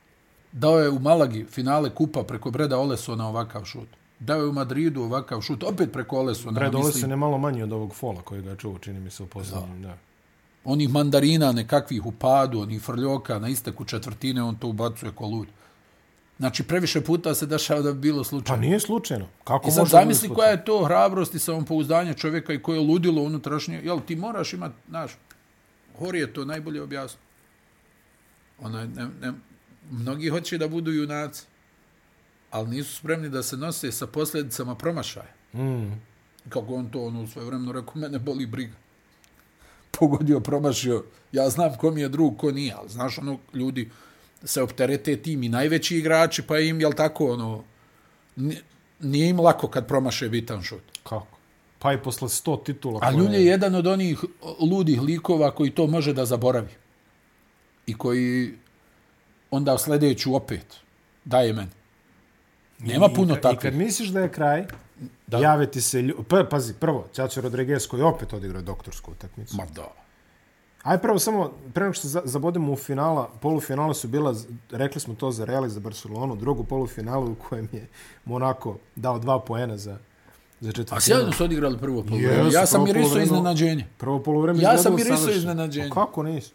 Dao 0.52 0.78
je 0.78 0.90
u 0.90 0.98
Malagi 0.98 1.44
finale 1.50 1.90
kupa 1.94 2.22
preko 2.22 2.50
Breda 2.50 2.78
Olesona 2.78 3.28
ovakav 3.28 3.64
šut. 3.64 3.88
Dao 4.18 4.40
je 4.40 4.48
u 4.48 4.52
Madridu 4.52 5.02
ovakav 5.02 5.40
šut, 5.40 5.62
opet 5.62 5.92
preko 5.92 6.18
Olesona. 6.18 6.60
Mislim. 6.60 6.82
Olesen 6.82 7.10
je 7.10 7.16
malo 7.16 7.38
manji 7.38 7.62
od 7.62 7.72
ovog 7.72 7.94
fola 7.94 8.22
koji 8.22 8.42
ga 8.42 8.50
je 8.50 8.56
čuo, 8.56 8.78
čini 8.78 9.00
mi 9.00 9.10
se 9.10 9.22
u 9.22 9.26
posljednjem. 9.26 9.82
Da. 9.82 9.96
Onih 10.64 10.90
mandarina 10.90 11.52
nekakvih 11.52 12.06
u 12.06 12.12
padu, 12.12 12.60
onih 12.60 12.82
frljoka 12.82 13.38
na 13.38 13.48
isteku 13.48 13.84
četvrtine, 13.84 14.42
on 14.42 14.56
to 14.56 14.68
ubacuje 14.68 15.12
ko 15.12 15.26
lud. 15.26 15.48
Znači, 16.38 16.62
previše 16.62 17.00
puta 17.00 17.34
se 17.34 17.46
dešava 17.46 17.80
da 17.80 17.92
bi 17.92 18.00
bilo 18.00 18.18
Pa 18.18 18.24
slučajno. 18.24 18.60
nije 18.60 18.80
slučajno. 18.80 19.26
Kako 19.44 19.68
I 19.68 19.70
sad 19.70 19.86
zamisli 19.86 20.28
koja 20.28 20.48
je 20.48 20.64
to 20.64 20.84
hrabrost 20.84 21.34
i 21.34 21.38
samopouzdanje 21.38 22.14
čovjeka 22.14 22.52
i 22.52 22.62
koje 22.62 22.76
je 22.76 22.86
ludilo 22.86 23.22
unutrašnje. 23.22 23.80
Jel, 23.84 24.00
ti 24.06 24.16
moraš 24.16 24.52
imati, 24.52 24.74
znaš, 24.88 25.12
Hori 25.98 26.18
je 26.18 26.32
to 26.32 26.44
najbolje 26.44 26.82
objasno. 26.82 27.20
Ona, 28.60 28.86
ne, 28.86 29.08
ne, 29.20 29.32
mnogi 29.90 30.28
hoće 30.28 30.58
da 30.58 30.68
budu 30.68 30.92
junaci, 30.92 31.44
ali 32.50 32.70
nisu 32.70 32.96
spremni 32.96 33.28
da 33.28 33.42
se 33.42 33.56
nose 33.56 33.92
sa 33.92 34.06
posljedicama 34.06 34.74
promašaja. 34.74 35.34
Mm. 35.54 35.92
Kako 36.48 36.74
on 36.74 36.90
to 36.90 37.04
ono 37.04 37.26
sve 37.26 37.44
vremeno 37.44 37.72
rekao, 37.72 37.94
mene 37.94 38.18
boli 38.18 38.46
briga. 38.46 38.76
Pogodio, 39.92 40.40
promašio. 40.40 41.04
Ja 41.32 41.48
znam 41.48 41.74
ko 41.74 41.90
mi 41.90 42.00
je 42.00 42.08
drug, 42.08 42.36
ko 42.36 42.50
nije, 42.50 42.74
ali 42.74 42.88
znaš 42.88 43.18
ono, 43.18 43.38
ljudi 43.54 43.90
se 44.44 44.62
opterete 44.62 45.16
tim 45.16 45.42
i 45.42 45.48
najveći 45.48 45.96
igrači, 45.96 46.42
pa 46.42 46.58
im, 46.58 46.80
jel 46.80 46.92
tako, 46.92 47.26
ono, 47.26 47.64
ni- 48.36 48.58
nije 49.00 49.28
im 49.28 49.40
lako 49.40 49.68
kad 49.68 49.88
promaše 49.88 50.28
bitan 50.28 50.62
šut. 50.62 50.82
Kako? 51.02 51.26
Pa 51.78 51.92
i 51.92 51.98
posle 51.98 52.28
100 52.28 52.64
titula. 52.64 53.00
A 53.02 53.10
koje- 53.10 53.18
Ljulj 53.18 53.34
je 53.34 53.44
jedan 53.46 53.74
od 53.74 53.86
onih 53.86 54.24
ludih 54.62 55.02
likova 55.02 55.50
koji 55.50 55.70
to 55.70 55.86
može 55.86 56.12
da 56.12 56.24
zaboravi. 56.24 56.70
I 57.86 57.94
koji 57.94 58.54
onda 59.50 59.78
sljedeću 59.78 60.34
opet 60.34 60.66
daje 61.24 61.52
meni. 61.52 61.70
Nema 62.78 63.06
I- 63.06 63.14
puno 63.14 63.32
I 63.32 63.36
kad 63.36 63.42
takvih. 63.44 63.74
misliš 63.74 64.08
da 64.08 64.20
je 64.20 64.28
kraj, 64.30 64.64
da. 65.26 65.38
jave 65.38 65.66
ti 65.66 65.80
se... 65.80 66.02
Lju... 66.02 66.22
Pa, 66.22 66.44
pazi, 66.44 66.74
prvo, 66.74 67.06
Ćaćo 67.12 67.40
Rodriguez 67.40 67.86
koji 67.86 68.02
opet 68.02 68.32
odigrao 68.32 68.62
doktorsku 68.62 69.10
utakmicu. 69.10 69.56
Ma 69.56 69.64
da. 69.66 69.88
Aj 70.82 70.98
prvo 70.98 71.18
samo, 71.18 71.52
pre 71.74 71.82
nego 71.82 71.94
što 71.94 72.08
za- 72.08 72.22
zabodemo 72.24 72.72
u 72.72 72.76
finala, 72.76 73.30
polufinala 73.40 73.94
su 73.94 74.08
bila, 74.08 74.34
rekli 74.70 75.00
smo 75.00 75.14
to 75.14 75.30
za 75.30 75.44
Real 75.44 75.66
i 75.66 75.70
za 75.70 75.80
Barcelonu, 75.80 76.36
drugu 76.36 76.64
polufinalu 76.64 77.32
u 77.32 77.36
kojem 77.38 77.68
je 77.72 77.86
Monako 78.24 78.76
dao 78.96 79.18
dva 79.18 79.40
poena 79.40 79.76
za, 79.76 79.96
za 80.60 80.72
četvrtinu. 80.72 80.96
A 80.96 81.00
sjajno 81.00 81.32
su 81.32 81.44
odigrali 81.44 81.78
prvo 81.78 82.02
polu. 82.02 82.20
Jesu, 82.20 82.50
Ja 82.52 82.66
sam 82.66 82.84
mirisao 82.84 83.02
poluvreme- 83.04 83.22
iznenađenje. 83.24 83.86
Prvo 83.98 84.18
poluvreme 84.18 84.62
Ja 84.62 84.78
sam 84.78 84.94
mirisao 84.94 85.30
iznenađenje. 85.30 85.90
Kako 85.90 86.22
nisi? 86.22 86.52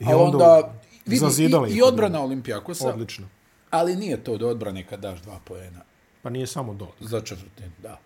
I 0.00 0.04
A 0.04 0.16
onda, 0.16 0.72
vidi, 1.06 1.16
zazidali 1.18 1.70
i, 1.70 1.74
i 1.74 1.82
odbrana 1.82 2.20
Olimpijakosa, 2.20 2.88
Odlično. 2.88 3.26
ali 3.70 3.96
nije 3.96 4.24
to 4.24 4.36
do 4.36 4.48
odbrane 4.48 4.86
kad 4.86 5.00
daš 5.00 5.20
dva 5.20 5.38
poena 5.44 5.80
Pa 6.22 6.30
nije 6.30 6.46
samo 6.46 6.74
do. 6.74 6.88
za 7.00 7.20
četvrtinu, 7.20 7.70
da. 7.82 7.98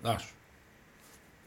Znaš, 0.00 0.34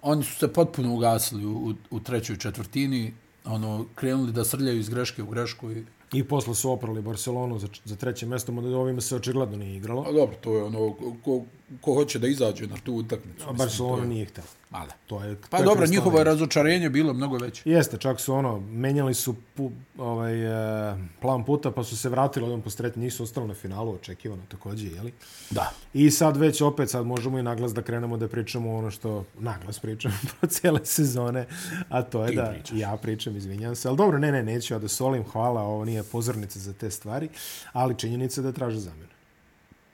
oni 0.02 0.24
su 0.24 0.36
se 0.36 0.54
potpuno 0.54 0.94
ugasili 0.94 1.46
u, 1.46 1.74
u, 1.92 2.00
trećoj 2.00 2.38
četvrtini, 2.38 3.14
ono, 3.46 3.86
krenuli 3.96 4.32
da 4.32 4.46
srljaju 4.46 4.80
iz 4.80 4.90
greške 4.90 5.24
u 5.24 5.28
grešku 5.28 5.72
i 5.72 5.86
I 6.14 6.24
posle 6.24 6.56
su 6.56 6.72
oprali 6.72 7.02
Barcelonu 7.02 7.60
za, 7.60 7.68
za 7.86 7.96
treće 7.96 8.26
mjesto, 8.26 8.52
mada 8.52 8.78
ovime 8.78 9.02
se 9.02 9.16
očigledno 9.16 9.58
nije 9.58 9.78
igralo. 9.78 10.04
A 10.08 10.12
dobro, 10.12 10.36
to 10.42 10.58
je 10.58 10.64
ono, 10.64 10.94
ko, 11.24 11.44
ko 11.82 11.94
hoće 11.94 12.20
da 12.20 12.28
izađe 12.28 12.68
na 12.68 12.76
tu 12.84 12.94
utakmicu. 12.94 13.46
A 13.50 13.54
Barcelona 13.54 14.06
nije 14.06 14.26
htjela. 14.26 14.48
Mada. 14.70 14.92
To 15.08 15.24
je, 15.24 15.38
Pa 15.50 15.58
to 15.58 15.64
je 15.64 15.66
dobro, 15.66 15.88
njihovo 15.88 16.18
je 16.18 16.24
razočarenje 16.24 16.90
bilo 16.90 17.14
mnogo 17.14 17.38
veće. 17.38 17.62
Jeste, 17.66 17.98
čak 17.98 18.20
su 18.20 18.34
ono, 18.34 18.60
menjali 18.60 19.14
su 19.14 19.36
pu, 19.56 19.72
ovaj, 19.98 20.92
e, 20.92 20.98
plan 21.22 21.44
puta, 21.44 21.72
pa 21.72 21.84
su 21.84 21.98
se 21.98 22.10
vratili 22.10 22.46
odmah 22.46 22.64
posle 22.64 22.78
treće, 22.78 23.00
nisu 23.00 23.24
ostali 23.24 23.48
na 23.48 23.54
finalu, 23.54 23.94
očekivano 23.94 24.42
također, 24.50 24.92
jeli? 24.94 25.14
Da. 25.50 25.72
I 25.94 26.12
sad 26.12 26.38
već 26.38 26.62
opet, 26.62 26.90
sad 26.90 27.06
možemo 27.06 27.40
i 27.40 27.44
naglas 27.44 27.74
da 27.74 27.82
krenemo 27.82 28.18
da 28.18 28.28
pričamo 28.28 28.76
ono 28.76 28.92
što 28.92 29.26
naglas 29.40 29.80
pričam 29.80 30.20
po 30.42 30.48
cijele 30.48 30.80
sezone, 30.84 31.48
a 31.90 32.02
to 32.02 32.24
je 32.24 32.30
Ti 32.30 32.36
da 32.36 32.46
pričaš. 32.54 32.78
ja 32.78 32.98
pričam, 33.02 33.38
izvinjam 33.38 33.76
se, 33.76 33.88
ali 33.88 33.98
dobro, 33.98 34.20
ne, 34.20 34.32
ne, 34.32 34.44
neću 34.44 34.74
ja 34.74 34.80
da 34.80 34.88
solim, 34.88 35.24
hvala, 35.24 35.62
ovo 35.62 35.86
nije 35.86 36.04
pozornica 36.04 36.60
za 36.60 36.74
te 36.74 36.92
stvari, 36.92 37.30
ali 37.74 37.98
činjenica 37.98 38.42
je 38.42 38.44
da 38.44 38.52
traže 38.52 38.80
zamjenu. 38.80 39.11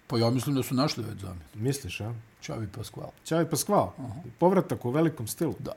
Pa 0.08 0.18
ja 0.18 0.30
mislim 0.30 0.56
da 0.56 0.64
su 0.64 0.76
našli 0.76 1.04
već 1.04 1.22
zamjenu. 1.22 1.42
Misliš, 1.56 2.02
a? 2.02 2.14
Čavi 2.42 2.68
Pasquale. 2.78 3.12
Čavi 3.24 3.50
Paskval, 3.50 3.92
povratak 4.40 4.86
u 4.86 4.90
velikom 4.90 5.28
stilu. 5.28 5.56
Da. 5.60 5.72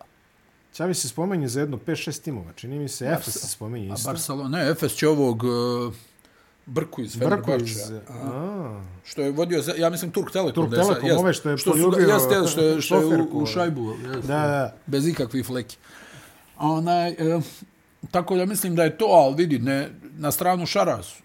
Čavi 0.73 0.95
se 0.95 1.09
spomenje 1.09 1.49
za 1.49 1.61
jedno 1.61 1.77
5-6 1.77 2.23
timova, 2.23 2.53
čini 2.53 2.79
mi 2.79 2.89
se, 2.89 3.07
Efes 3.07 3.35
se 3.35 3.49
spomenje 3.49 3.91
A 3.91 3.95
isto. 3.95 4.11
Barcelona, 4.11 4.59
ne, 4.59 4.71
Efes 4.71 4.93
će 4.93 5.09
ovog 5.09 5.43
uh, 5.43 5.95
Brku 6.67 7.03
iz 7.03 7.19
Fenerbahča. 7.19 7.65
iz... 7.65 7.91
A, 8.09 8.83
Što 9.05 9.23
je 9.23 9.31
vodio, 9.31 9.63
za, 9.63 9.73
ja 9.77 9.91
mislim, 9.91 10.11
Turk 10.11 10.33
Telekom. 10.33 10.71
Turk 10.71 10.83
Telekom, 10.83 11.09
jest, 11.09 11.21
ove 11.21 11.33
što 11.33 11.51
je 11.51 11.59
što 11.59 11.71
poljubio 11.71 12.09
Jeste, 12.09 12.35
jeste, 12.35 12.51
što 12.51 12.61
je, 12.61 12.81
što 12.81 13.01
je 13.01 13.23
u, 13.23 13.43
u 13.43 13.47
šajbu. 13.47 13.95
Jest, 14.15 14.27
Da, 14.29 14.47
da. 14.47 14.75
Bez 14.87 15.07
ikakvih 15.07 15.47
fleki. 15.47 15.77
A 16.57 16.67
Onaj, 16.69 17.11
e, 17.11 17.41
tako 18.11 18.37
da 18.37 18.47
mislim 18.47 18.77
da 18.77 18.85
je 18.85 18.99
to, 18.99 19.05
ali 19.05 19.35
vidi, 19.35 19.59
ne, 19.59 19.91
na 20.19 20.31
stranu 20.33 20.67
Šaras, 20.67 21.09
e, 21.11 21.23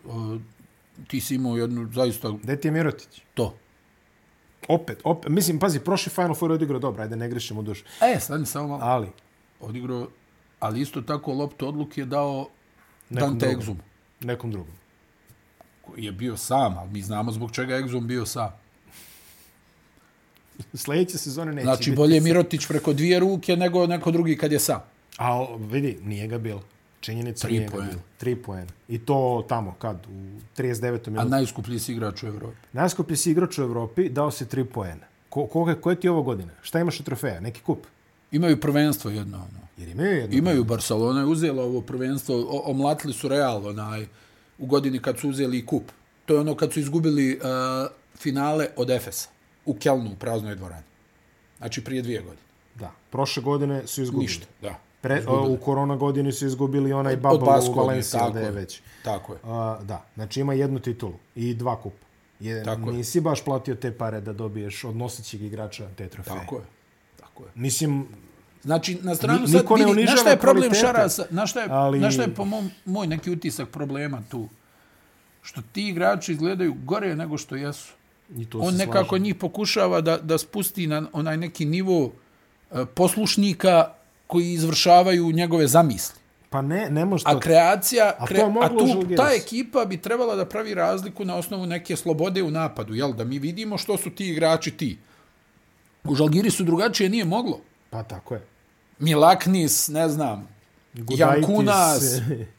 ti 1.08 1.22
si 1.22 1.36
imao 1.36 1.58
jednu, 1.58 1.92
zaista, 1.92 2.32
Gde 2.34 2.58
ti 2.58 2.68
je 2.68 2.72
Mirotić? 2.72 3.22
to. 3.34 3.56
Opet, 4.68 5.02
opet, 5.04 5.32
mislim, 5.32 5.60
pazi, 5.60 5.80
prošli 5.80 6.10
Final 6.10 6.36
Four 6.36 6.52
je 6.52 6.56
odigrao 6.56 6.80
dobro, 6.80 7.04
ajde, 7.04 7.16
ne 7.16 7.30
grešimo 7.30 7.62
dušu. 7.62 7.84
E, 8.04 8.20
stani 8.20 8.46
samo 8.46 8.68
malo. 8.68 8.80
Ali, 8.84 9.08
Odigrao, 9.60 10.08
ali 10.60 10.82
isto 10.82 11.02
tako 11.02 11.34
loptu 11.34 11.68
odluke 11.68 12.02
je 12.02 12.06
dao 12.06 12.48
Nekom 13.10 13.30
Dante 13.30 13.46
drugom. 13.48 13.62
Exum, 13.62 13.76
nekom 14.22 14.52
drugom. 14.52 14.74
koji 15.82 16.04
je 16.04 16.12
bio 16.12 16.38
sam, 16.38 16.78
ali 16.78 16.90
mi 16.92 17.02
znamo 17.02 17.32
zbog 17.32 17.52
čega 17.52 17.76
Exum 17.76 18.02
bio 18.02 18.26
sam. 18.26 18.50
Sljedeće 20.76 21.18
sezone 21.18 21.52
neće 21.54 21.64
Znači, 21.64 21.84
biti. 21.84 21.96
bolje 21.98 22.22
Mirotić 22.22 22.68
preko 22.68 22.94
dvije 22.94 23.20
ruke 23.20 23.56
nego 23.56 23.88
neko 23.88 24.12
drugi 24.12 24.38
kad 24.38 24.52
je 24.52 24.60
sam. 24.60 24.80
A 25.18 25.46
vidi, 25.60 26.00
nije 26.04 26.28
ga 26.28 26.38
bilo. 26.38 26.64
Činjenica 27.06 27.48
Tri 27.48 27.68
poena. 27.72 27.94
Tri 28.18 28.36
poena. 28.36 28.72
I 28.88 29.00
to 29.00 29.46
tamo, 29.50 29.76
kad? 29.80 29.96
U 30.08 30.40
39. 30.58 31.08
A 31.08 31.12
minutu. 31.12 31.30
najskuplji 31.30 31.80
si 31.80 31.92
igrač 31.92 32.24
u 32.24 32.28
Evropi. 32.28 32.58
Najskuplji 32.74 33.18
si 33.18 33.32
igrač 33.32 33.58
u 33.58 33.62
Evropi, 33.62 34.10
dao 34.10 34.32
si 34.32 34.48
tri 34.50 34.66
poena. 34.66 35.06
Ko, 35.30 35.48
koje 35.82 35.96
ti 35.96 36.08
je 36.08 36.12
ovo 36.12 36.24
godine? 36.24 36.52
Šta 36.62 36.80
imaš 36.80 37.00
od 37.00 37.06
trofeja? 37.06 37.40
Neki 37.40 37.62
kup? 37.62 37.86
Imaju 38.32 38.62
prvenstvo 38.62 39.12
jedno. 39.12 39.38
Ono. 39.38 39.68
Jer 39.78 39.90
imaju 39.90 40.18
jedno. 40.18 40.38
Imaju 40.38 40.64
Barcelona 40.64 41.20
je 41.20 41.26
uzela 41.26 41.64
ovo 41.64 41.82
prvenstvo, 41.82 42.36
o, 42.36 42.62
omlatili 42.66 43.14
su 43.14 43.28
Real 43.28 43.68
onaj, 43.68 44.08
u 44.58 44.66
godini 44.66 45.00
kad 45.00 45.20
su 45.20 45.30
uzeli 45.30 45.58
i 45.58 45.66
kup. 45.66 45.92
To 46.26 46.34
je 46.34 46.40
ono 46.40 46.56
kad 46.56 46.74
su 46.74 46.80
izgubili 46.80 47.36
uh, 47.36 47.42
finale 48.18 48.68
od 48.76 48.90
Efesa 48.90 49.30
u 49.66 49.76
Kelnu, 49.76 50.12
u 50.12 50.16
praznoj 50.16 50.56
dvorani. 50.56 50.84
Znači 51.58 51.84
prije 51.84 52.02
dvije 52.02 52.22
godine. 52.22 52.46
Da. 52.76 52.92
Prošle 53.10 53.44
godine 53.44 53.88
su 53.88 54.02
izgubili. 54.02 54.24
Ništa, 54.24 54.46
da. 54.62 54.85
Pre, 55.06 55.24
o, 55.28 55.48
u 55.50 55.58
korona 55.58 55.96
godini 55.96 56.32
su 56.32 56.46
izgubili 56.46 56.94
onaj 56.94 57.18
bubble 57.18 57.40
u 57.70 57.74
Valenciji, 57.74 58.20
tako 58.20 58.38
je 58.38 58.44
je. 58.44 58.52
već. 58.52 58.82
Tako 59.04 59.34
je. 59.34 59.40
A, 59.44 59.80
da, 59.84 60.06
znači 60.16 60.40
ima 60.40 60.54
jednu 60.54 60.80
titulu 60.80 61.14
i 61.36 61.54
dva 61.54 61.82
kupa. 61.82 62.06
Je, 62.40 62.64
Tako 62.64 62.90
je. 62.90 62.98
nisi 62.98 63.22
baš 63.22 63.46
platio 63.46 63.76
te 63.76 63.92
pare 63.92 64.22
da 64.22 64.34
dobiješ 64.34 64.84
od 64.84 64.96
nosećeg 64.96 65.42
igrača 65.42 65.88
te 65.96 66.08
trofeje. 66.08 66.40
Tako 66.40 66.56
je. 66.56 66.62
Tako 67.20 67.44
je. 67.44 67.50
Mislim, 67.56 68.08
Znači, 68.64 68.98
na 69.02 69.16
stranu 69.16 69.48
sad 69.48 69.66
vidi, 69.78 70.04
na 70.04 70.16
šta 70.16 70.30
je 70.30 70.38
problem 70.38 70.74
Šarasa, 70.74 71.26
na 71.30 71.48
šta 71.48 71.60
je, 71.60 71.68
ali- 71.70 71.78
ali... 71.78 72.00
na 72.00 72.12
šta 72.12 72.22
je 72.22 72.34
po 72.34 72.46
mom, 72.46 72.72
moj 72.86 73.08
neki 73.08 73.32
utisak 73.32 73.70
problema 73.70 74.22
tu? 74.32 74.50
Što 75.42 75.62
ti 75.72 75.88
igrači 75.88 76.32
izgledaju 76.32 76.74
gore 76.84 77.16
nego 77.16 77.38
što 77.38 77.56
jesu. 77.56 77.94
i 78.38 78.46
to 78.46 78.60
On 78.60 78.72
se 78.72 78.78
nekako 78.78 79.08
slažem. 79.08 79.24
njih 79.24 79.36
pokušava 79.36 80.02
da, 80.02 80.18
da 80.18 80.38
spusti 80.38 80.88
na 80.88 81.04
onaj 81.14 81.38
neki 81.38 81.66
nivo 81.66 82.12
e, 82.72 82.86
poslušnika 82.86 83.94
koji 84.28 84.52
izvršavaju 84.52 85.32
njegove 85.32 85.68
zamisli. 85.68 86.20
Pa 86.50 86.62
ne, 86.62 86.90
ne 86.90 87.06
može 87.06 87.24
to. 87.24 87.30
A 87.30 87.40
kreacija, 87.40 88.14
A 88.20 88.26
kre, 88.26 88.42
a 88.62 88.70
tu 88.70 89.16
ta 89.16 89.30
ekipa 89.34 89.86
bi 89.86 89.98
trebala 89.98 90.36
da 90.36 90.46
pravi 90.46 90.74
razliku 90.74 91.26
na 91.26 91.36
osnovu 91.36 91.66
neke 91.66 91.96
slobode 91.96 92.44
u 92.44 92.52
napadu, 92.52 92.96
jel? 92.96 93.14
Da 93.14 93.24
mi 93.24 93.40
vidimo 93.40 93.78
što 93.78 93.98
su 93.98 94.10
ti 94.10 94.30
igrači 94.30 94.72
ti. 94.72 94.98
U 96.04 96.16
Žalgirisu 96.16 96.64
drugačije 96.64 97.10
nije 97.10 97.26
moglo. 97.26 97.60
Pa 97.90 98.04
tako 98.04 98.34
je. 98.34 98.42
Milaknis, 99.00 99.88
ne 99.88 100.10
znam, 100.10 100.48
Gudaitis, 100.94 101.20
Jankunas, 101.20 102.04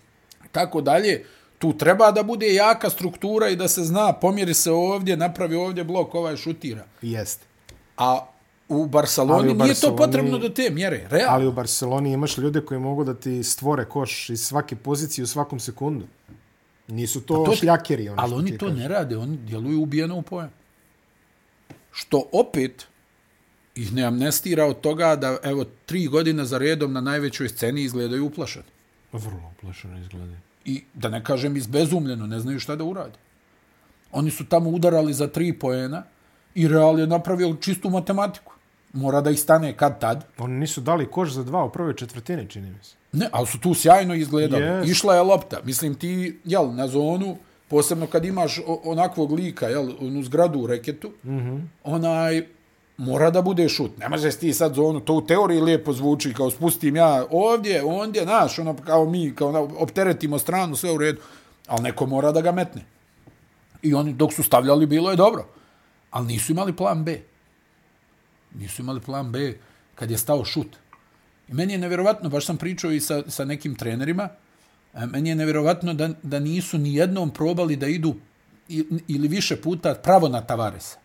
tako 0.56 0.80
dalje. 0.80 1.24
Tu 1.58 1.72
treba 1.78 2.10
da 2.10 2.22
bude 2.22 2.54
jaka 2.54 2.90
struktura 2.90 3.48
i 3.48 3.56
da 3.56 3.68
se 3.68 3.84
zna, 3.84 4.12
pomjeri 4.12 4.54
se 4.54 4.70
ovdje, 4.70 5.16
napravi 5.16 5.56
ovdje 5.56 5.84
blok, 5.84 6.14
ovaj 6.14 6.36
šutira. 6.36 6.84
Jeste. 7.02 7.46
A 7.96 8.26
u 8.68 8.86
Barceloni 8.86 9.34
Ali 9.40 9.50
u 9.50 9.54
nije 9.54 9.74
to 9.74 9.86
Barceloni- 9.86 9.96
potrebno 9.98 10.38
do 10.38 10.48
te 10.48 10.70
mjere, 10.70 11.06
realno. 11.10 11.28
Ali 11.30 11.46
u 11.46 11.52
Barceloni 11.52 12.12
imaš 12.12 12.38
ljude 12.38 12.60
koji 12.60 12.80
mogu 12.80 13.04
da 13.04 13.14
ti 13.14 13.42
stvore 13.42 13.84
koš 13.84 14.30
iz 14.30 14.40
svake 14.40 14.76
pozicije 14.76 15.22
u 15.22 15.28
svakom 15.28 15.60
sekundu. 15.60 16.06
Nisu 16.88 17.20
to, 17.20 17.44
to- 17.44 17.56
šljakeri. 17.56 18.08
Ono 18.08 18.22
Ali 18.22 18.34
oni 18.34 18.58
to 18.58 18.66
kažeš. 18.66 18.78
ne 18.78 18.88
rade, 18.88 19.16
oni 19.16 19.36
djeluju 19.36 19.82
ubijeno 19.82 20.16
u 20.16 20.22
pojam. 20.22 20.50
Što 21.92 22.24
opet 22.32 22.86
ih 23.74 23.92
ne 23.92 24.02
amnestira 24.02 24.64
od 24.64 24.80
toga 24.80 25.16
da, 25.16 25.36
evo, 25.42 25.64
tri 25.86 26.06
godine 26.06 26.44
za 26.44 26.58
redom 26.58 26.92
na 26.92 27.00
najvećoj 27.00 27.48
sceni 27.48 27.82
izgledaju 27.82 28.26
uplašeni. 28.26 28.64
Vrlo 29.12 29.52
uplašeno 29.52 29.98
izgleda. 29.98 30.34
I 30.64 30.84
da 30.94 31.08
ne 31.08 31.24
kažem 31.24 31.56
izbezumljeno, 31.56 32.26
ne 32.26 32.40
znaju 32.40 32.60
šta 32.60 32.76
da 32.76 32.84
urade. 32.84 33.18
Oni 34.12 34.30
su 34.30 34.44
tamo 34.46 34.70
udarali 34.70 35.14
za 35.14 35.26
tri 35.28 35.52
poena 35.52 36.02
i 36.54 36.68
Real 36.68 36.98
je 36.98 37.06
napravio 37.06 37.54
čistu 37.54 37.90
matematiku. 37.90 38.52
Mora 38.96 39.20
da 39.20 39.30
ih 39.30 39.40
stane 39.40 39.76
kad 39.76 40.00
tad. 40.00 40.24
Oni 40.38 40.54
nisu 40.54 40.80
dali 40.80 41.06
koš 41.06 41.30
za 41.30 41.44
dva 41.44 41.64
u 41.64 41.70
prvoj 41.70 41.96
četvrtini, 41.96 42.48
čini 42.48 42.70
mi 42.70 42.84
se. 42.84 42.96
Ne, 43.12 43.28
ali 43.32 43.46
su 43.46 43.60
tu 43.60 43.74
sjajno 43.74 44.14
izgledali. 44.14 44.64
Yes. 44.64 44.90
Išla 44.90 45.14
je 45.14 45.22
lopta. 45.22 45.60
Mislim, 45.64 45.94
ti, 45.94 46.40
jel, 46.44 46.74
na 46.74 46.88
zonu, 46.88 47.36
posebno 47.68 48.06
kad 48.06 48.24
imaš 48.24 48.60
onakvog 48.84 49.32
lika, 49.32 49.68
jel, 49.68 49.90
onu 50.00 50.22
zgradu 50.22 50.58
u 50.58 50.66
reketu, 50.66 51.12
mm 51.24 51.38
-hmm. 51.38 51.60
onaj, 51.84 52.46
mora 52.96 53.30
da 53.30 53.42
bude 53.42 53.68
šut. 53.68 53.98
Ne 53.98 54.08
možeš 54.08 54.34
ti 54.34 54.52
sad 54.52 54.74
zonu, 54.74 55.00
to 55.00 55.14
u 55.14 55.26
teoriji 55.26 55.60
lijepo 55.60 55.92
zvuči, 55.92 56.34
kao 56.34 56.50
spustim 56.50 56.96
ja 56.96 57.24
ovdje, 57.30 57.84
ondje, 57.84 58.26
naš, 58.26 58.58
ono, 58.58 58.76
kao 58.76 59.04
mi, 59.04 59.34
kao 59.34 59.52
na, 59.52 59.60
opteretimo 59.60 60.38
stranu, 60.38 60.76
sve 60.76 60.92
u 60.92 60.98
redu, 60.98 61.20
ali 61.66 61.82
neko 61.82 62.06
mora 62.06 62.32
da 62.32 62.40
ga 62.40 62.52
metne. 62.52 62.84
I 63.82 63.94
oni, 63.94 64.12
dok 64.12 64.32
su 64.32 64.42
stavljali, 64.42 64.86
bilo 64.86 65.10
je 65.10 65.16
dobro. 65.16 65.46
Ali 66.10 66.26
nisu 66.26 66.52
imali 66.52 66.76
plan 66.76 67.04
B. 67.04 67.20
Nisu 68.52 68.82
imali 68.82 69.00
plan 69.00 69.32
B 69.32 69.54
kad 69.94 70.10
je 70.10 70.18
stao 70.18 70.44
šut. 70.44 70.76
I 71.48 71.54
meni 71.54 71.72
je 71.72 71.78
nevjerovatno, 71.78 72.28
baš 72.28 72.46
sam 72.46 72.56
pričao 72.56 72.90
i 72.90 73.00
sa, 73.00 73.22
sa 73.28 73.44
nekim 73.44 73.74
trenerima, 73.74 74.28
e, 74.94 75.06
meni 75.06 75.28
je 75.28 75.34
nevjerovatno 75.34 75.94
da, 75.94 76.10
da 76.22 76.38
nisu 76.40 76.78
ni 76.78 76.94
jednom 76.94 77.30
probali 77.30 77.76
da 77.76 77.86
idu 77.86 78.14
i- 78.68 78.84
ili 79.08 79.28
više 79.28 79.56
puta 79.56 79.94
pravo 79.94 80.28
na 80.28 80.40
Tavaresa. 80.40 80.98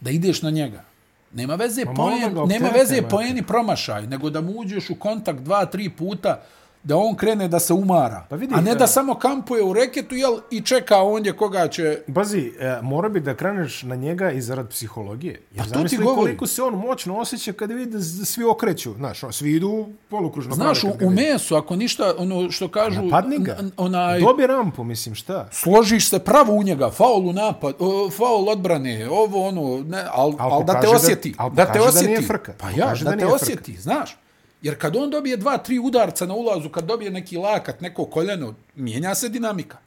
Da 0.00 0.10
ideš 0.10 0.42
na 0.42 0.50
njega. 0.50 0.84
Nema 1.32 1.54
veze, 1.54 1.84
Ma 1.84 1.92
da 1.92 1.96
poen, 1.96 2.20
nema 2.48 2.68
veze 2.70 2.94
brate. 2.94 3.08
poeni 3.08 3.42
promašaj, 3.42 4.06
nego 4.06 4.30
da 4.30 4.40
mu 4.40 4.52
uđeš 4.52 4.90
u 4.90 4.94
kontakt 4.94 5.40
dva, 5.40 5.66
tri 5.66 5.88
puta, 5.88 6.42
da 6.84 6.96
on 6.96 7.14
krene 7.14 7.48
da 7.48 7.60
se 7.60 7.72
umara. 7.72 8.26
Pa 8.30 8.36
vidi, 8.36 8.54
a 8.54 8.60
ne 8.60 8.70
e, 8.70 8.74
da 8.74 8.86
samo 8.86 9.14
kampuje 9.14 9.62
u 9.62 9.72
reketu 9.72 10.14
jel, 10.14 10.38
i 10.50 10.60
čeka 10.60 10.98
ondje 10.98 11.32
koga 11.32 11.68
će... 11.68 11.98
Bazi, 12.06 12.52
e, 12.60 12.78
mora 12.82 13.08
bi 13.08 13.20
da 13.20 13.34
kreneš 13.34 13.82
na 13.82 13.94
njega 13.96 14.30
i 14.30 14.40
zarad 14.40 14.68
psihologije. 14.68 15.40
Jer 15.54 15.64
Pa 15.64 15.72
to 15.72 15.84
ti 15.84 15.96
govorim. 15.96 16.16
koliko 16.16 16.46
se 16.46 16.62
on 16.62 16.74
moćno 16.74 17.16
osjeća 17.18 17.52
kada 17.52 17.74
vidi 17.74 17.92
da 17.92 18.02
svi 18.02 18.44
okreću. 18.44 18.94
Znaš, 18.94 19.20
svi 19.30 19.50
idu 19.52 19.88
polukružno. 20.08 20.54
Znaš, 20.54 20.84
u, 20.84 20.88
u 21.02 21.10
mesu, 21.10 21.56
ako 21.56 21.76
ništa, 21.76 22.14
ono 22.18 22.50
što 22.50 22.68
kažu... 22.68 23.02
Napadni 23.02 23.38
ga. 23.38 23.58
onaj, 23.76 24.20
Dobi 24.20 24.46
rampu, 24.46 24.84
mislim, 24.84 25.14
šta? 25.14 25.48
složiš 25.52 26.08
se 26.08 26.18
pravo 26.18 26.52
u 26.52 26.62
njega, 26.62 26.90
faul 26.90 27.28
u 27.28 27.32
napad, 27.32 27.74
o, 27.78 28.10
faul 28.10 28.48
odbrane, 28.48 29.08
ovo 29.10 29.48
ono, 29.48 29.84
ne, 29.88 30.04
al, 30.12 30.32
Al 30.38 30.52
al, 30.52 30.64
da 30.64 30.72
te 30.72 30.78
pokaže 30.78 30.90
da- 30.90 30.96
osjeti, 30.96 31.34
al 31.38 31.50
da, 31.50 31.66
te 31.66 31.72
pokaže 31.72 31.82
da 31.82 31.88
osjeti. 31.88 32.06
nije 32.08 32.22
frka. 32.22 32.52
Pa 32.58 32.70
ja, 32.70 32.94
da, 33.04 33.10
da 33.10 33.16
te 33.16 33.26
osjeti, 33.26 33.76
znaš. 33.76 34.16
Jer 34.62 34.78
kad 34.78 34.96
on 34.96 35.10
dobije 35.10 35.36
dva, 35.36 35.58
tri 35.58 35.78
udarca 35.78 36.26
na 36.26 36.34
ulazu, 36.34 36.68
kad 36.68 36.84
dobije 36.84 37.10
neki 37.10 37.36
lakat, 37.36 37.80
neko 37.80 38.04
koljeno, 38.04 38.54
mijenja 38.74 39.14
se 39.14 39.28
dinamika. 39.28 39.78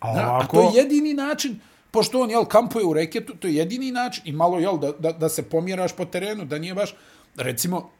A 0.00 0.14
Na, 0.14 0.38
a 0.38 0.46
to 0.46 0.60
je 0.60 0.70
jedini 0.74 1.14
način, 1.14 1.60
pošto 1.90 2.20
on, 2.20 2.30
jel, 2.30 2.44
kampuje 2.44 2.84
u 2.84 2.92
reketu, 2.92 3.36
to 3.36 3.48
je 3.48 3.54
jedini 3.54 3.92
način, 3.92 4.22
i 4.26 4.32
malo, 4.32 4.58
jel, 4.58 4.78
da, 4.78 4.92
da, 4.92 5.12
da 5.12 5.28
se 5.28 5.42
pomjeraš 5.42 5.96
po 5.96 6.04
terenu, 6.04 6.44
da 6.44 6.58
nije 6.58 6.74
baš, 6.74 6.94
recimo, 7.36 7.90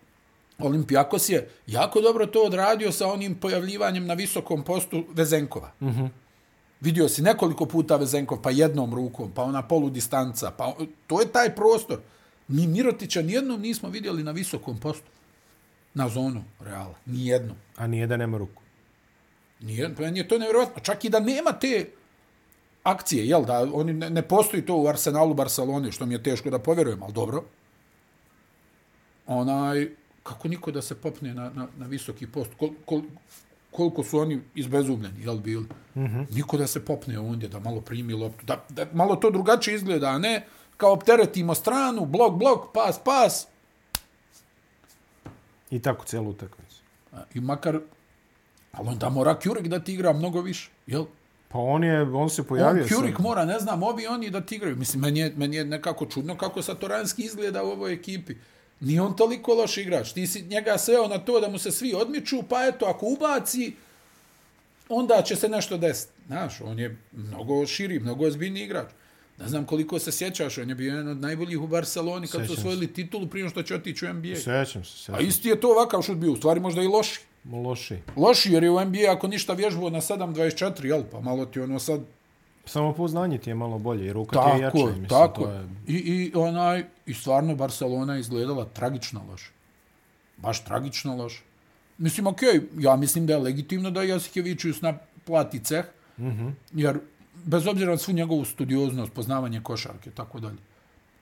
Olimpijakos 0.58 1.28
je 1.28 1.48
jako 1.66 2.00
dobro 2.00 2.26
to 2.26 2.42
odradio 2.42 2.92
sa 2.92 3.08
onim 3.08 3.34
pojavljivanjem 3.34 4.06
na 4.06 4.14
visokom 4.14 4.62
postu 4.62 5.04
Vezenkova. 5.12 5.72
Mm 5.80 5.88
-hmm. 5.88 6.08
Vidio 6.80 7.08
si 7.08 7.22
nekoliko 7.22 7.66
puta 7.66 7.96
Vezenkov, 7.96 8.42
pa 8.42 8.50
jednom 8.50 8.94
rukom, 8.94 9.30
pa 9.34 9.42
ona 9.42 9.62
poludistanca, 9.62 10.50
pa 10.50 10.72
to 11.06 11.20
je 11.20 11.32
taj 11.32 11.54
prostor. 11.54 11.98
Mi 12.48 12.66
Mirotića 12.66 13.22
nijednom 13.22 13.60
nismo 13.60 13.88
vidjeli 13.88 14.22
na 14.22 14.30
visokom 14.30 14.78
postu. 14.78 15.06
Na 15.94 16.09
zonu 16.09 16.44
Reala. 16.61 16.94
Nijednom. 17.07 17.57
a 17.76 17.87
nije 17.87 18.07
da 18.07 18.16
nema 18.16 18.38
ruku. 18.38 18.62
Nije, 19.61 19.88
meni 19.98 20.18
je 20.18 20.28
to 20.28 20.38
nevjerojatno. 20.38 20.83
Čak 20.83 21.04
i 21.04 21.09
da 21.09 21.20
nema 21.20 21.52
te 21.52 21.87
akcije, 22.83 23.28
jel 23.28 23.44
da, 23.44 23.68
oni 23.72 23.92
ne, 23.92 24.11
ne 24.11 24.22
postoji 24.22 24.66
to 24.66 24.76
u 24.76 24.88
Arsenalu 24.88 25.35
Barcelone, 25.35 25.92
što 25.92 26.07
mi 26.07 26.14
je 26.14 26.22
teško 26.22 26.50
da 26.50 26.59
povjerujem, 26.59 27.02
ali 27.02 27.12
dobro. 27.12 27.44
Onaj, 29.26 29.88
kako 30.22 30.48
niko 30.48 30.70
da 30.70 30.83
se 30.83 30.94
popne 30.94 31.35
na, 31.35 31.50
na, 31.50 31.68
na 31.76 31.87
visoki 31.87 32.26
post, 32.26 32.50
kol, 32.59 32.70
kol, 32.85 33.02
koliko 33.70 34.04
su 34.04 34.18
oni 34.18 34.40
izbezumljeni, 34.54 35.22
jel 35.22 35.38
bili? 35.38 35.66
Mm 35.94 36.04
-hmm. 36.04 36.26
Niko 36.35 36.57
da 36.57 36.66
se 36.66 36.85
popne 36.85 37.18
ondje, 37.18 37.48
da 37.48 37.61
malo 37.61 37.80
primi 37.80 38.12
loptu, 38.12 38.46
da, 38.46 38.64
da 38.68 38.87
malo 38.92 39.16
to 39.16 39.30
drugačije 39.30 39.74
izgleda, 39.74 40.09
a 40.09 40.18
ne 40.18 40.46
kao 40.76 40.92
opteretimo 40.92 41.54
stranu, 41.54 42.07
blok, 42.07 42.38
blok, 42.38 42.72
pas, 42.74 42.98
pas, 43.04 43.46
I 45.74 45.82
tako 45.82 46.04
celu 46.04 46.30
utakmicu. 46.30 46.76
I 47.34 47.40
makar, 47.40 47.80
ali 48.72 48.88
onda 48.88 49.08
mora 49.08 49.38
Kjurik 49.38 49.66
da 49.66 49.80
ti 49.80 49.94
igra 49.94 50.12
mnogo 50.12 50.40
više, 50.40 50.70
jel? 50.87 51.04
Pa 51.48 51.58
on 51.58 51.84
je, 51.84 52.02
on 52.02 52.30
se 52.30 52.42
pojavio. 52.42 52.82
On, 52.82 52.88
Kjurik 52.88 53.16
sad. 53.16 53.22
mora, 53.22 53.44
ne 53.44 53.58
znam, 53.58 53.82
ovi 53.82 54.06
oni 54.06 54.30
da 54.30 54.40
ti 54.40 54.54
igraju. 54.54 54.76
Mislim, 54.76 55.02
meni 55.02 55.20
je, 55.20 55.32
meni 55.37 55.56
je 55.56 55.64
nekako 55.64 56.06
čudno 56.06 56.37
kako 56.37 56.62
Satoranski 56.62 57.22
izgleda 57.22 57.64
u 57.64 57.70
ovoj 57.70 57.92
ekipi. 57.92 58.34
Nije 58.80 59.02
on 59.02 59.16
toliko 59.16 59.54
loš 59.54 59.76
igrač. 59.76 60.12
Ti 60.12 60.26
si 60.26 60.42
njega 60.42 60.78
sveo 60.78 61.08
na 61.08 61.18
to 61.18 61.40
da 61.40 61.48
mu 61.48 61.58
se 61.58 61.70
svi 61.70 61.94
odmiču, 61.94 62.42
pa 62.48 62.66
eto, 62.66 62.87
ako 62.87 63.06
ubaci, 63.06 63.74
onda 64.88 65.22
će 65.22 65.37
se 65.37 65.48
nešto 65.48 65.78
desiti. 65.78 66.12
Znaš, 66.26 66.60
on 66.60 66.78
je 66.78 66.96
mnogo 67.12 67.66
širi, 67.66 67.98
mnogo 67.98 68.26
ozbiljni 68.26 68.62
igrač. 68.62 68.88
Ne 69.38 69.49
znam 69.49 69.64
koliko 69.64 69.99
se 69.99 70.12
sjećaš, 70.12 70.59
on 70.59 70.68
je 70.68 70.75
bio 70.75 70.90
jedan 70.90 71.09
od 71.09 71.20
najboljih 71.20 71.61
u 71.61 71.66
Barceloni 71.66 72.27
kad 72.27 72.40
su 72.40 72.47
Sjećam 72.47 72.61
osvojili 72.61 72.92
titulu 72.92 73.27
prije 73.27 73.49
što 73.49 73.62
će 73.62 73.75
otići 73.75 74.07
u 74.07 74.12
NBA. 74.12 74.37
Sećam 74.37 74.85
se, 74.85 75.12
A 75.12 75.16
sećam 75.16 75.29
isti 75.29 75.49
je 75.49 75.61
to 75.61 75.68
ovakav 75.68 76.03
šut 76.03 76.16
bio, 76.16 76.33
u 76.33 76.37
stvari 76.37 76.61
možda 76.61 76.83
i 76.83 76.87
loši. 76.87 77.20
Loši. 77.53 77.99
Loši, 78.16 78.53
jer 78.53 78.62
je 78.62 78.70
u 78.70 78.85
NBA 78.85 79.12
ako 79.12 79.29
ništa 79.29 79.53
vježbao 79.53 79.90
na 79.90 80.01
7.24, 80.01 80.85
jel? 80.85 81.03
Pa 81.12 81.20
malo 81.20 81.47
ti 81.47 81.61
ono 81.61 81.79
sad... 81.79 82.01
Samo 82.66 82.92
poznanje 82.92 83.38
ti 83.38 83.51
je 83.51 83.55
malo 83.55 83.79
bolje, 83.79 84.07
jer 84.07 84.14
ruka 84.14 84.42
ti 84.42 84.59
je 84.59 84.62
jača. 84.62 84.77
Tako, 84.77 84.87
mislim, 84.87 85.09
tako. 85.09 85.42
To 85.42 85.51
je... 85.51 85.68
I, 85.87 85.94
I, 85.94 86.33
onaj, 86.35 86.85
I 87.07 87.14
stvarno 87.14 87.55
Barcelona 87.55 88.18
izgledala 88.18 88.64
tragično 88.64 89.25
loše. 89.31 89.51
Baš 90.37 90.64
tragično 90.64 91.16
loše. 91.16 91.42
Mislim, 91.99 92.27
okej, 92.27 92.49
okay, 92.49 92.62
ja 92.79 92.97
mislim 92.97 93.27
da 93.27 93.33
je 93.33 93.38
legitimno 93.38 93.90
da 93.90 94.03
Jasikevičius 94.03 94.81
plati 95.25 95.64
ceh, 95.64 95.85
mm 96.18 96.27
-hmm. 96.27 96.53
jer 96.73 96.99
bez 97.44 97.66
obzira 97.66 97.90
na 97.90 97.98
svu 97.98 98.12
njegovu 98.12 98.44
studioznost, 98.44 99.12
poznavanje 99.12 99.61
košarke, 99.62 100.11
tako 100.11 100.40
dalje. 100.40 100.59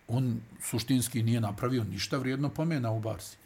on 0.08 0.40
suštinski 0.62 1.22
nije 1.22 1.40
napravio 1.40 1.84
ništa 1.84 2.18
vrijedno 2.18 2.48
pomena 2.48 2.90
u 2.92 3.00
Barsi. 3.00 3.36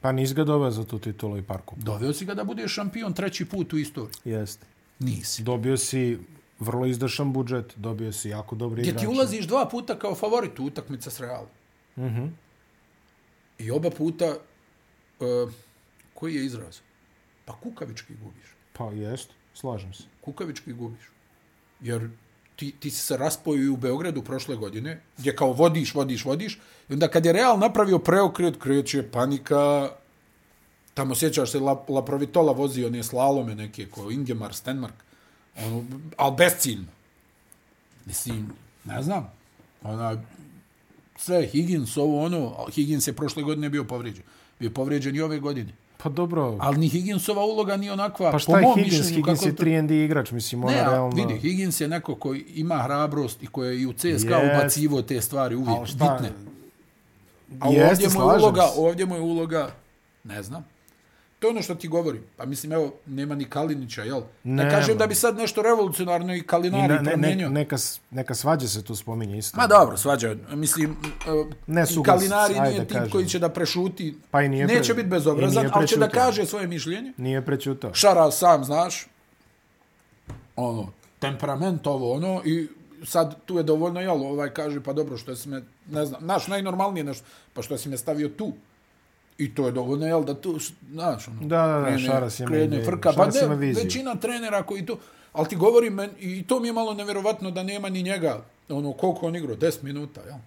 Pa 0.00 0.12
nis 0.12 0.34
ga 0.34 0.44
doveo 0.44 0.70
za 0.70 0.84
tu 0.84 0.98
titulu 0.98 1.38
i 1.38 1.42
parku. 1.42 1.74
Doveo 1.78 2.12
si 2.12 2.24
ga 2.24 2.34
da 2.34 2.44
bude 2.44 2.68
šampion 2.68 3.12
treći 3.12 3.44
put 3.44 3.72
u 3.72 3.78
istoriji. 3.78 4.14
Jeste. 4.24 4.66
Nisi. 4.98 5.42
Dobio 5.42 5.76
si 5.76 6.18
vrlo 6.58 6.86
izdašan 6.86 7.32
budžet, 7.32 7.74
dobio 7.76 8.12
si 8.12 8.28
jako 8.28 8.56
dobri 8.56 8.82
Gdje 8.82 8.90
igrače. 8.90 9.06
ti 9.06 9.12
ulaziš 9.12 9.46
dva 9.46 9.68
puta 9.68 9.98
kao 9.98 10.14
favorit 10.14 10.58
u 10.58 10.64
utakmice 10.64 11.10
s 11.10 11.20
Realom. 11.20 11.48
Mm 11.96 12.02
-hmm. 12.02 12.30
I 13.58 13.70
oba 13.70 13.90
puta, 13.90 14.36
uh, 15.20 15.52
koji 16.14 16.34
je 16.34 16.46
izraz? 16.46 16.78
Pa 17.44 17.52
kukavički 17.52 18.14
gubiš. 18.22 18.54
Pa 18.72 18.84
jest, 18.84 19.30
slažem 19.54 19.94
se. 19.94 20.02
Kukavički 20.20 20.72
gubiš. 20.72 21.10
Jer 21.80 22.08
ti, 22.56 22.72
ti 22.80 22.90
si 22.90 23.02
se 23.02 23.16
raspojio 23.16 23.64
i 23.64 23.68
u 23.68 23.76
Beogradu 23.76 24.22
prošle 24.22 24.56
godine, 24.56 25.00
gdje 25.18 25.36
kao 25.36 25.52
vodiš, 25.52 25.94
vodiš, 25.94 26.24
vodiš, 26.24 26.58
i 26.88 26.92
onda 26.92 27.08
kad 27.08 27.26
je 27.26 27.32
Real 27.32 27.58
napravio 27.58 27.98
preokret, 27.98 28.56
kreće 28.58 29.10
panika, 29.10 29.90
tamo 30.94 31.14
sjećaš 31.14 31.50
se, 31.50 31.60
La, 31.60 31.84
La 31.88 32.04
Provitola 32.04 32.52
vozi 32.52 32.84
one 32.84 33.02
slalome 33.02 33.54
neke, 33.54 33.86
ko 33.86 34.10
Ingemar, 34.10 34.54
Stenmark, 34.54 34.94
ono, 35.56 35.84
ali 36.16 36.36
besciljno. 36.36 36.88
Mislim, 38.04 38.52
ne 38.84 39.02
znam, 39.02 39.32
ona, 39.82 40.22
sve, 41.16 41.46
Higgins, 41.46 41.96
ovo 41.96 42.24
ono, 42.24 42.66
Higgins 42.74 43.06
je 43.06 43.12
prošle 43.12 43.42
godine 43.42 43.68
bio 43.68 43.84
povrijeđen. 43.84 44.24
Bio 44.58 44.70
povrijeđen 44.70 45.16
i 45.16 45.20
ove 45.20 45.38
godine. 45.38 45.72
Pa 46.02 46.08
dobro, 46.08 46.56
Ali 46.60 46.78
ni 46.78 46.88
Higginsova 46.88 47.44
uloga 47.44 47.76
nije 47.76 47.92
onakva, 47.92 48.30
pa 48.30 48.38
šta 48.38 48.52
po 48.52 48.58
je 48.58 48.84
Higgins? 48.84 49.08
Higgins 49.08 49.42
je 49.42 49.54
3 49.54 50.04
igrač, 50.04 50.30
mislim, 50.30 50.64
ona 50.64 50.76
Ne, 50.76 50.84
realno... 50.84 51.16
vidi, 51.16 51.40
Higgins 51.40 51.80
je 51.80 51.88
neko 51.88 52.14
koji 52.14 52.40
ima 52.54 52.78
hrabrost 52.78 53.42
i 53.42 53.46
koji 53.46 53.68
je 53.68 53.82
i 53.82 53.86
u 53.86 53.92
CSKA 53.92 54.06
Jest. 54.08 54.54
ubacivo 54.54 55.02
te 55.02 55.20
stvari 55.20 55.54
uvijek 55.56 55.86
šta, 55.86 56.18
bitne. 56.20 56.32
A 57.60 57.68
Jeste, 57.68 57.90
ovdje 57.90 58.08
mu 58.08 58.30
je 58.30 58.38
uloga, 58.38 58.68
ovdje 58.76 59.06
mu 59.06 59.14
je 59.14 59.20
uloga, 59.20 59.70
ne 60.24 60.42
znam. 60.42 60.64
To 61.38 61.46
je 61.46 61.50
ono 61.50 61.62
što 61.62 61.74
ti 61.74 61.88
govorim. 61.88 62.22
Pa 62.36 62.44
mislim, 62.44 62.72
evo, 62.72 62.92
nema 63.06 63.34
ni 63.34 63.44
Kalinića, 63.44 64.02
jel? 64.02 64.20
Ne 64.44 64.54
Nema. 64.54 64.70
kažem 64.70 64.98
da 64.98 65.06
bi 65.06 65.14
sad 65.14 65.36
nešto 65.36 65.62
revolucionarno 65.62 66.34
i 66.34 66.38
I 66.38 66.42
Kalinari 66.42 66.82
ne, 66.84 66.94
ne, 66.94 67.02
ne, 67.02 67.10
promijenio. 67.10 67.48
neka, 67.48 67.78
s- 67.78 68.00
neka 68.10 68.34
svađa 68.34 68.68
se 68.68 68.82
tu 68.82 68.96
spominje 68.96 69.38
isto. 69.38 69.56
Ma 69.56 69.66
dobro, 69.68 69.96
svađa. 69.96 70.36
Mislim, 70.50 70.96
Ne 71.66 71.74
ne 71.74 71.86
su 71.86 72.00
i 72.00 72.02
Kalinari 72.02 72.54
ajde 72.54 72.68
nije 72.68 72.80
tip 72.80 72.92
kažem. 72.92 73.10
koji 73.10 73.26
će 73.26 73.38
da 73.38 73.48
prešuti. 73.48 74.18
Pa 74.30 74.42
i 74.42 74.48
nije 74.48 74.66
pre- 74.66 74.74
Neće 74.74 74.94
biti 74.94 75.06
i 75.06 75.10
bezobrazan, 75.10 75.70
ali 75.72 75.88
će 75.88 75.96
da 75.96 76.06
prečutao. 76.06 76.24
kaže 76.24 76.46
svoje 76.46 76.66
mišljenje. 76.66 77.12
Nije 77.16 77.42
prećutao. 77.42 77.94
Šara 77.94 78.30
sam, 78.30 78.64
znaš, 78.64 79.06
ono, 80.56 80.88
temperament 81.18 81.86
ovo, 81.86 82.12
ono, 82.12 82.42
i 82.44 82.68
sad 83.04 83.36
tu 83.42 83.56
je 83.56 83.62
dovoljno, 83.62 84.00
jel, 84.00 84.22
ovaj 84.22 84.50
kaže, 84.50 84.80
pa 84.80 84.92
dobro, 84.92 85.16
što 85.16 85.36
si 85.36 85.48
me, 85.48 85.62
ne 85.88 86.06
znam, 86.06 86.20
znaš, 86.20 86.46
najnormalnije 86.46 87.04
nešto, 87.04 87.24
pa 87.54 87.62
što 87.62 87.78
si 87.78 87.88
me 87.88 87.96
stavio 87.96 88.28
tu. 88.28 88.52
I 89.38 89.54
to 89.54 89.66
je 89.66 89.72
dovoljno, 89.72 90.06
jel, 90.06 90.24
da 90.24 90.40
tu, 90.40 90.58
znaš, 90.92 91.28
ono, 91.28 91.40
Da, 91.40 91.66
da, 91.66 91.90
da, 91.90 91.98
Šaras 91.98 92.40
ima 92.40 92.48
krene 92.48 92.64
ideju. 92.64 92.84
frka, 92.84 93.12
pa 93.16 93.26
ne, 93.26 93.56
većina 93.72 94.14
trenera 94.14 94.62
koji 94.62 94.86
to, 94.86 94.98
ali 95.32 95.48
ti 95.48 95.56
govorim, 95.56 95.94
men, 95.94 96.10
i 96.18 96.46
to 96.46 96.60
mi 96.60 96.68
je 96.68 96.72
malo 96.72 96.94
nevjerovatno 96.94 97.50
da 97.50 97.62
nema 97.62 97.88
ni 97.88 98.02
njega, 98.02 98.44
ono, 98.68 98.92
koliko 98.92 99.26
on 99.26 99.36
igrao, 99.36 99.56
10 99.56 99.82
minuta, 99.82 100.20
jel? 100.20 100.38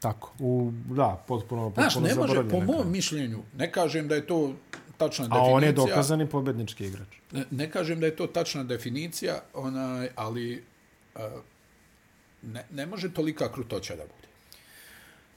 Tako. 0.00 0.32
U, 0.38 0.72
da, 0.90 1.24
potpuno, 1.28 1.70
potpuno 1.70 1.90
Znaš, 1.90 1.96
ne 1.96 2.14
može, 2.14 2.48
po 2.50 2.60
mom 2.60 2.92
mišljenju, 2.92 3.42
ne 3.56 3.72
kažem 3.72 4.08
da 4.08 4.14
je 4.14 4.26
to 4.26 4.52
tačna 4.96 5.24
A 5.24 5.28
definicija. 5.28 5.54
on 5.56 5.62
je 5.64 5.72
dokazani 5.72 6.26
pobednički 6.26 6.86
igrač. 6.86 7.08
Ne, 7.32 7.44
ne 7.50 7.70
kažem 7.70 8.00
da 8.00 8.06
je 8.06 8.16
to 8.16 8.26
tačna 8.26 8.64
definicija, 8.64 9.40
onaj, 9.54 10.08
ali 10.14 10.64
uh, 11.14 11.20
ne, 12.42 12.64
ne 12.70 12.86
može 12.86 13.12
tolika 13.12 13.52
krutoća 13.52 13.96
da 13.96 14.02
bude. 14.02 14.28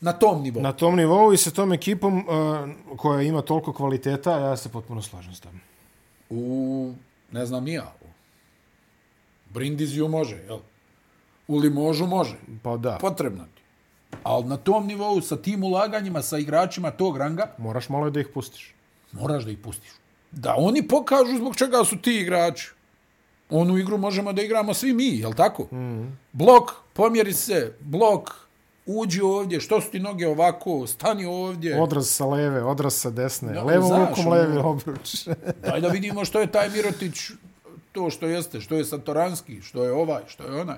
Na 0.02 0.14
tom 0.14 0.42
nivou. 0.42 0.62
Na 0.62 0.74
tom 0.74 0.96
nivou 0.96 1.34
i 1.34 1.38
sa 1.38 1.52
tom 1.52 1.74
ekipom 1.74 2.18
uh, 2.18 2.26
koja 2.98 3.22
ima 3.22 3.42
toliko 3.42 3.74
kvaliteta, 3.74 4.40
ja 4.40 4.58
se 4.58 4.70
potpuno 4.70 5.02
slažem 5.02 5.34
s 5.34 5.40
tom. 5.40 5.60
U, 6.30 6.94
ne 7.32 7.46
znam 7.46 7.64
ni 7.64 7.74
ja, 7.74 7.94
u 8.02 8.06
Brindiziju 9.54 10.08
može, 10.08 10.36
jel? 10.36 10.60
U 11.48 11.58
Limožu 11.58 12.06
može. 12.06 12.36
Pa 12.64 12.78
da, 12.78 12.98
Potrebno 13.02 13.44
ti. 13.56 13.62
Ali 14.24 14.46
na 14.46 14.58
tom 14.58 14.88
nivou, 14.88 15.22
sa 15.22 15.38
tim 15.38 15.64
ulaganjima, 15.64 16.22
sa 16.22 16.38
igračima 16.38 16.92
tog 16.92 17.18
ranga, 17.18 17.48
moraš 17.58 17.90
malo 17.90 18.10
da 18.10 18.20
ih 18.20 18.28
pustiš. 18.34 18.74
moraš 19.12 19.44
da 19.44 19.52
ih 19.52 19.58
pustiš. 19.58 19.92
Da 20.32 20.56
oni 20.58 20.88
pokažu 20.88 21.38
zbog 21.38 21.56
čega 21.56 21.84
su 21.86 21.98
ti 21.98 22.20
igrači. 22.20 22.72
Onu 23.50 23.78
igru 23.78 23.98
možemo 23.98 24.34
da 24.34 24.42
igramo 24.42 24.74
svi 24.74 24.94
mi, 24.94 25.08
jel 25.08 25.34
tako? 25.34 25.64
Mm. 25.76 26.18
Blok, 26.32 26.72
pomjeri 26.94 27.34
se, 27.34 27.76
blok, 27.80 28.47
uđi 28.88 29.22
ovdje, 29.22 29.60
što 29.60 29.82
su 29.82 29.92
ti 29.92 30.00
noge 30.00 30.28
ovako, 30.28 30.88
stani 30.88 31.26
ovdje. 31.26 31.82
Odraz 31.82 32.08
sa 32.08 32.26
leve, 32.26 32.64
odraz 32.64 32.94
sa 32.94 33.10
desne, 33.10 33.54
Da, 33.54 33.64
levom 33.64 33.88
znaš, 33.88 34.10
rukom 34.10 34.28
ono- 34.28 34.32
levi 34.32 34.58
obruč. 34.58 35.28
Daj 35.64 35.82
da 35.82 35.88
vidimo 35.88 36.26
što 36.26 36.40
je 36.40 36.52
taj 36.52 36.70
Mirotić, 36.70 37.16
to 37.92 38.10
što 38.10 38.28
jeste, 38.28 38.62
što 38.62 38.76
je 38.76 38.86
Satoranski, 38.86 39.62
što 39.62 39.84
je 39.84 39.92
ovaj, 39.92 40.22
što 40.28 40.44
je 40.44 40.62
onaj. 40.62 40.78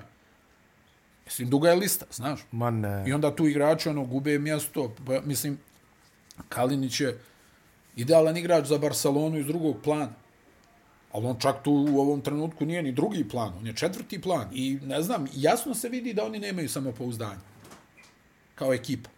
Mislim, 1.26 1.50
duga 1.50 1.68
je 1.70 1.76
lista, 1.76 2.06
znaš. 2.12 2.40
Ma 2.52 2.70
ne. 2.70 3.04
I 3.06 3.12
onda 3.12 3.36
tu 3.36 3.46
igrači 3.46 3.88
ono, 3.88 4.04
gube 4.04 4.38
mjesto. 4.38 4.92
Pa, 5.06 5.20
mislim, 5.20 5.58
Kalinić 6.48 7.00
je 7.00 7.18
idealan 7.96 8.36
igrač 8.36 8.66
za 8.66 8.78
Barcelonu 8.78 9.38
iz 9.38 9.46
drugog 9.46 9.76
plana. 9.84 10.12
Ali 11.12 11.26
on 11.26 11.36
čak 11.38 11.62
tu 11.62 11.72
u 11.90 12.00
ovom 12.00 12.20
trenutku 12.20 12.66
nije 12.66 12.82
ni 12.82 12.92
drugi 12.92 13.28
plan, 13.28 13.52
on 13.58 13.66
je 13.66 13.76
četvrti 13.76 14.20
plan. 14.20 14.48
I 14.52 14.78
ne 14.82 15.02
znam, 15.02 15.26
jasno 15.34 15.74
se 15.74 15.88
vidi 15.88 16.14
da 16.14 16.24
oni 16.24 16.38
nemaju 16.38 16.68
samopouzdanje. 16.68 17.40
Kao 18.60 18.74
ekipa. 18.74 19.10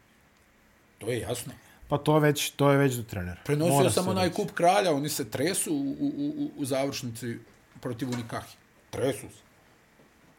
To 0.98 1.10
je 1.10 1.18
jasno. 1.18 1.52
Pa 1.88 1.98
to 1.98 2.18
već, 2.18 2.50
to 2.50 2.70
je 2.70 2.78
već 2.78 2.94
do 2.94 3.02
trenera. 3.02 3.40
Prenosio 3.44 3.74
Mora 3.74 3.90
sam 3.90 4.08
onaj 4.08 4.30
kup 4.32 4.50
kralja, 4.54 4.92
oni 4.92 5.08
se 5.08 5.30
tresu 5.30 5.74
u, 5.74 5.96
u, 6.00 6.12
u, 6.16 6.50
u 6.56 6.64
završnici 6.64 7.36
protiv 7.80 8.10
Unikahi. 8.10 8.56
Tresu 8.90 9.26
se. 9.28 9.42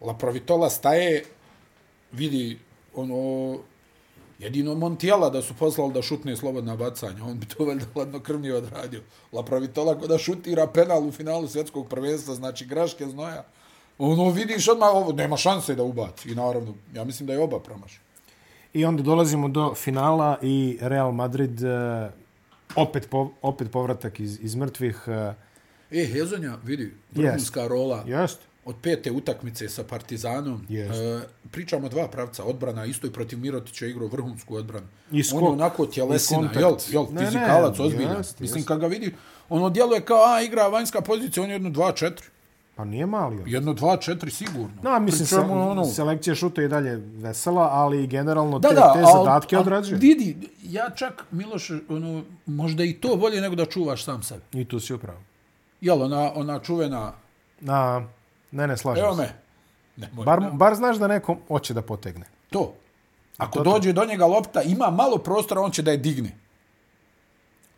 La 0.02 0.14
Provitola 0.14 0.70
staje, 0.70 1.26
vidi, 2.12 2.60
ono, 2.96 3.58
jedino 4.40 4.76
Montijela 4.76 5.30
da 5.30 5.42
su 5.42 5.54
poslali 5.60 5.94
da 5.94 6.02
šutne 6.02 6.38
slobodna 6.38 6.76
bacanja, 6.76 7.26
on 7.26 7.40
bi 7.40 7.46
to 7.46 7.66
valjda 7.66 7.86
hladnokrvnije 7.94 8.56
odradio. 8.56 9.02
La 9.32 9.44
Provitola 9.44 10.00
ko 10.00 10.08
da 10.08 10.18
šutira 10.18 10.68
penal 10.68 11.08
u 11.08 11.12
finalu 11.12 11.48
svjetskog 11.48 11.90
prvenstva, 11.90 12.36
znači 12.36 12.66
graške 12.66 13.06
znoja. 13.06 13.44
Ono, 13.98 14.30
vidiš 14.30 14.68
odmah 14.68 14.90
ovo, 14.90 15.12
nema 15.12 15.38
šanse 15.38 15.76
da 15.76 15.84
ubaci. 15.84 16.32
I 16.32 16.36
naravno, 16.36 16.74
ja 16.94 17.04
mislim 17.04 17.28
da 17.28 17.34
je 17.34 17.40
oba 17.40 17.60
promaš. 17.60 18.00
I 18.74 18.86
onda 18.86 19.04
dolazimo 19.04 19.50
do 19.50 19.74
finala 19.76 20.38
i 20.42 20.78
Real 20.82 21.12
Madrid 21.12 21.62
uh, 21.62 21.70
opet, 22.76 23.10
po, 23.10 23.32
opet 23.42 23.72
povratak 23.72 24.20
iz, 24.20 24.40
iz 24.42 24.56
mrtvih. 24.56 25.04
Uh, 25.08 25.34
E, 25.92 26.06
Hezonja, 26.06 26.58
vidi, 26.64 26.92
vrhunska 27.12 27.68
rola. 27.68 28.04
jest. 28.08 28.40
od 28.66 28.76
pete 28.82 29.12
utakmice 29.12 29.70
sa 29.70 29.84
Partizanom. 29.84 30.66
Jest. 30.70 30.94
E, 30.94 31.22
pričamo 31.52 31.90
dva 31.90 32.08
pravca. 32.08 32.44
Odbrana 32.44 32.86
isto 32.86 33.08
i 33.08 33.12
protiv 33.12 33.40
Mirotića 33.40 33.86
igrao 33.86 34.08
vrhunsku 34.08 34.56
odbranu. 34.56 34.88
I 35.12 35.24
On 35.34 35.44
je 35.44 35.50
onako 35.50 35.86
tjelesina, 35.86 36.50
jel, 36.56 36.76
jel, 36.92 37.06
Ne, 37.12 37.22
ne, 37.22 37.26
fizikalac, 37.26 37.80
ozbiljan. 37.80 38.18
jest, 38.18 38.40
Mislim, 38.40 38.58
jest. 38.60 38.68
kad 38.68 38.80
ga 38.80 38.88
vidi, 38.88 39.14
ono 39.50 39.70
djeluje 39.70 40.02
kao, 40.02 40.24
a, 40.26 40.42
igra 40.42 40.68
vanjska 40.68 41.02
pozicija, 41.02 41.44
on 41.44 41.50
je 41.50 41.56
jedno 41.56 41.70
2-4. 41.70 42.12
Pa 42.76 42.86
nije 42.86 43.06
mali 43.06 43.36
on. 43.36 43.44
Jedno 43.48 43.74
2-4 43.74 44.30
sigurno. 44.30 44.70
No, 44.84 45.00
mislim, 45.00 45.28
se, 45.28 45.38
ono, 45.38 45.86
selekcija 45.86 46.36
šuta 46.36 46.62
je 46.62 46.66
i 46.66 46.70
dalje 46.70 46.96
vesela, 46.98 47.70
ali 47.72 48.08
generalno 48.08 48.60
da, 48.60 48.70
te, 48.70 48.76
da, 48.76 48.94
te 48.94 49.00
al- 49.02 49.18
zadatke 49.18 49.58
odrađuje. 49.58 49.98
Vidi, 49.98 50.38
ja 50.62 50.90
čak, 50.90 51.26
Miloš, 51.32 51.72
ono, 51.90 52.24
možda 52.46 52.84
i 52.84 52.94
to 52.94 53.16
bolje 53.16 53.42
nego 53.42 53.56
da 53.56 53.66
čuvaš 53.66 54.04
sam 54.04 54.24
sebe. 54.24 54.42
I 54.54 54.66
tu 54.66 54.80
si 54.80 54.94
upravo. 54.94 55.20
Jel, 55.82 56.02
ona, 56.02 56.32
ona 56.36 56.60
čuvena, 56.60 57.14
Na, 57.60 58.08
ne, 58.52 58.68
ne, 58.68 58.78
slažem 58.78 59.04
evo 59.04 59.16
se. 59.16 59.22
me, 59.22 59.34
Nemoj, 59.98 60.26
Bar, 60.26 60.42
bar 60.52 60.76
znaš 60.76 60.98
da 60.98 61.08
neko 61.08 61.38
hoće 61.48 61.74
da 61.74 61.82
potegne. 61.82 62.26
To. 62.50 62.74
Ako 63.38 63.52
To- 63.54 63.64
to. 63.64 63.72
dođe 63.72 63.94
do 63.94 64.06
njega 64.06 64.26
lopta, 64.26 64.62
ima 64.62 64.90
malo 64.90 65.18
prostora, 65.18 65.62
on 65.62 65.72
će 65.72 65.82
da 65.82 65.92
je 65.92 65.98
digne. 65.98 66.32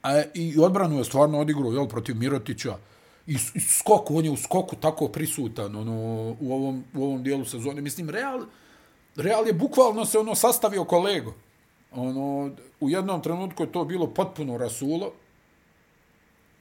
A, 0.03 0.21
I 0.33 0.59
odbranu 0.59 0.97
je 0.97 1.03
stvarno 1.03 1.39
odigrao, 1.39 1.71
jel, 1.71 1.87
protiv 1.87 2.15
Mirotića. 2.15 2.75
I, 3.27 3.37
i 3.53 3.59
skoku, 3.59 4.17
on 4.17 4.25
je 4.25 4.31
u 4.31 4.37
skoku 4.37 4.75
tako 4.75 5.07
prisutan 5.07 5.75
ono, 5.75 5.93
u, 6.39 6.53
ovom, 6.53 6.83
u 6.93 7.03
ovom 7.03 7.23
dijelu 7.23 7.45
sezone. 7.45 7.81
Mislim, 7.81 8.09
Real, 8.09 8.45
Real 9.15 9.47
je 9.47 9.53
bukvalno 9.53 10.05
se 10.05 10.19
ono 10.19 10.35
sastavio 10.35 10.85
kolego. 10.85 11.33
Ono, 11.91 12.51
u 12.79 12.89
jednom 12.89 13.21
trenutku 13.21 13.63
je 13.63 13.71
to 13.71 13.85
bilo 13.85 14.07
potpuno 14.07 14.57
rasulo. 14.57 15.13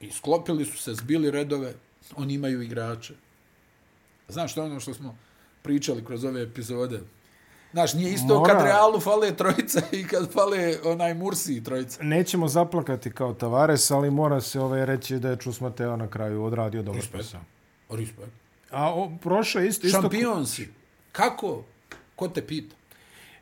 I 0.01 0.11
sklopili 0.11 0.65
su 0.65 0.77
se, 0.77 0.93
zbili 0.93 1.31
redove. 1.31 1.73
Oni 2.15 2.33
imaju 2.33 2.61
igrače. 2.61 3.13
Znaš 4.27 4.51
što 4.51 4.61
je 4.61 4.65
ono 4.65 4.79
što 4.79 4.93
smo 4.93 5.17
pričali 5.61 6.05
kroz 6.05 6.23
ove 6.23 6.41
epizode? 6.41 7.01
Znaš, 7.75 7.93
nije 7.93 8.13
isto 8.13 8.39
Mora- 8.39 8.53
kad 8.53 8.63
Realu 8.63 8.99
fale 8.99 9.35
trojica 9.35 9.81
i 9.91 10.03
kad 10.03 10.31
fale 10.31 10.77
onaj 10.83 11.13
Mursi 11.13 11.63
trojica. 11.63 12.03
Nećemo 12.03 12.47
zaplakati 12.47 13.11
kao 13.11 13.33
Tavares, 13.33 13.91
ali 13.91 14.11
mora 14.11 14.41
se 14.41 14.59
ovaj 14.59 14.85
reći 14.85 15.19
da 15.19 15.29
je 15.29 15.37
Čus 15.37 15.61
Mateo 15.61 15.95
na 15.97 16.07
kraju 16.07 16.43
odradio 16.43 16.81
dobar 16.83 17.01
Respekt. 17.01 17.23
posao. 17.23 17.41
Respekt. 17.89 18.31
A 18.71 18.93
o, 18.93 19.11
prošao 19.21 19.61
je 19.61 19.67
isto, 19.67 19.87
isto 19.87 20.01
Šampion 20.01 20.47
si. 20.47 20.69
Kako? 21.11 21.63
Ko 22.15 22.27
te 22.27 22.47
pita? 22.47 22.75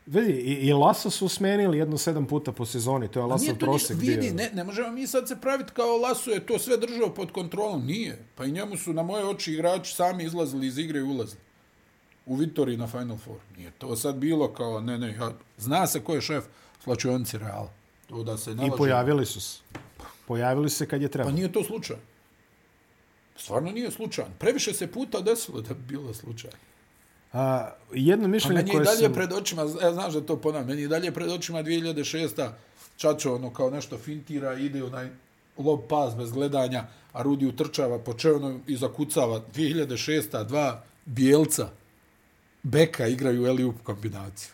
Vidi, 0.05 0.31
i, 0.31 0.53
i 0.53 0.73
Laso 0.73 1.09
su 1.09 1.29
smenili 1.29 1.77
jedno 1.77 1.97
sedam 1.97 2.25
puta 2.25 2.51
po 2.51 2.65
sezoni, 2.65 3.07
to 3.07 3.19
je 3.19 3.57
to 3.59 3.65
prosek 3.65 3.97
bio. 3.97 4.09
vidi, 4.15 4.31
ne, 4.31 4.49
ne 4.53 4.63
možemo 4.63 4.91
mi 4.91 5.07
sad 5.07 5.27
se 5.27 5.41
praviti 5.41 5.71
kao 5.73 5.97
Laso 5.97 6.31
je 6.31 6.45
to 6.45 6.59
sve 6.59 6.77
držao 6.77 7.13
pod 7.13 7.31
kontrolom. 7.31 7.85
Nije. 7.85 8.25
Pa 8.35 8.45
i 8.45 8.51
njemu 8.51 8.77
su 8.77 8.93
na 8.93 9.03
moje 9.03 9.25
oči 9.25 9.53
igrači 9.53 9.95
sami 9.95 10.23
izlazili 10.23 10.67
iz 10.67 10.77
igre 10.77 10.99
i 10.99 11.03
ulazili. 11.03 11.41
U 12.25 12.35
Vitoriji 12.35 12.77
na 12.77 12.87
Final 12.87 13.17
Four. 13.17 13.37
Nije 13.57 13.71
to 13.71 13.95
sad 13.95 14.15
bilo 14.15 14.53
kao, 14.53 14.81
ne, 14.81 14.97
ne, 14.97 15.13
ja, 15.13 15.31
zna 15.57 15.87
se 15.87 16.03
ko 16.03 16.15
je 16.15 16.21
šef 16.21 16.43
slačionici 16.83 17.37
Reala. 17.37 17.71
To 18.07 18.23
da 18.23 18.37
se 18.37 18.55
ne 18.55 18.67
I 18.67 18.71
pojavili 18.77 19.25
su 19.25 19.41
se. 19.41 19.59
Pojavili 20.27 20.69
se 20.69 20.87
kad 20.87 21.01
je 21.01 21.07
Pa 21.07 21.11
trebalo. 21.11 21.35
nije 21.35 21.51
to 21.51 21.63
slučaj. 21.63 21.97
Stvarno 23.35 23.71
nije 23.71 23.91
slučaj. 23.91 24.25
Previše 24.39 24.73
se 24.73 24.91
puta 24.91 25.21
desilo 25.21 25.61
da 25.61 25.73
bi 25.73 25.81
bilo 25.87 26.13
slučaj. 26.13 26.51
A, 27.33 27.69
jedno 27.93 28.25
Pa 28.25 28.27
mišljenje 28.27 28.55
meni 28.55 28.69
je 28.69 28.73
i 28.73 28.75
koje 28.75 28.85
dalje 28.85 29.05
sam... 29.05 29.13
pred 29.13 29.33
očima, 29.33 29.61
ja 29.81 29.93
znaš 29.93 30.13
da 30.13 30.21
to 30.21 30.37
ponavljam, 30.37 30.67
meni 30.67 30.81
je 30.81 30.87
dalje 30.87 31.11
pred 31.11 31.29
očima 31.29 31.63
2006. 31.63 32.49
Čačo 32.97 33.35
ono 33.35 33.53
kao 33.53 33.69
nešto 33.69 33.97
fintira, 33.97 34.53
ide 34.53 34.83
onaj 34.83 35.09
lob 35.57 35.79
pas 35.89 36.15
bez 36.15 36.31
gledanja, 36.31 36.83
a 37.13 37.21
Rudi 37.21 37.45
utrčava 37.45 37.99
po 37.99 38.13
čevnom 38.13 38.61
i 38.67 38.75
zakucava 38.77 39.41
2006. 39.55 40.43
dva 40.43 40.83
bijelca 41.05 41.69
beka 42.63 43.07
igraju 43.07 43.45
Eliup 43.45 43.75
kombinaciju. 43.83 44.51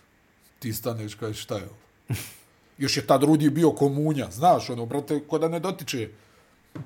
Ti 0.59 0.73
staneš 0.73 1.15
kao 1.15 1.33
šta 1.33 1.55
je 1.55 1.63
ovo? 1.63 1.77
Još 2.77 2.97
je 2.97 3.07
tad 3.07 3.23
Rudi 3.23 3.49
bio 3.49 3.71
komunja, 3.71 4.27
znaš, 4.31 4.69
ono, 4.69 4.85
brate, 4.85 5.19
ko 5.27 5.39
da 5.39 5.47
ne 5.47 5.59
dotiče 5.59 6.09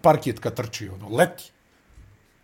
parket 0.02 0.40
kad 0.40 0.56
trči, 0.56 0.90
ono, 0.90 1.10
leti. 1.18 1.52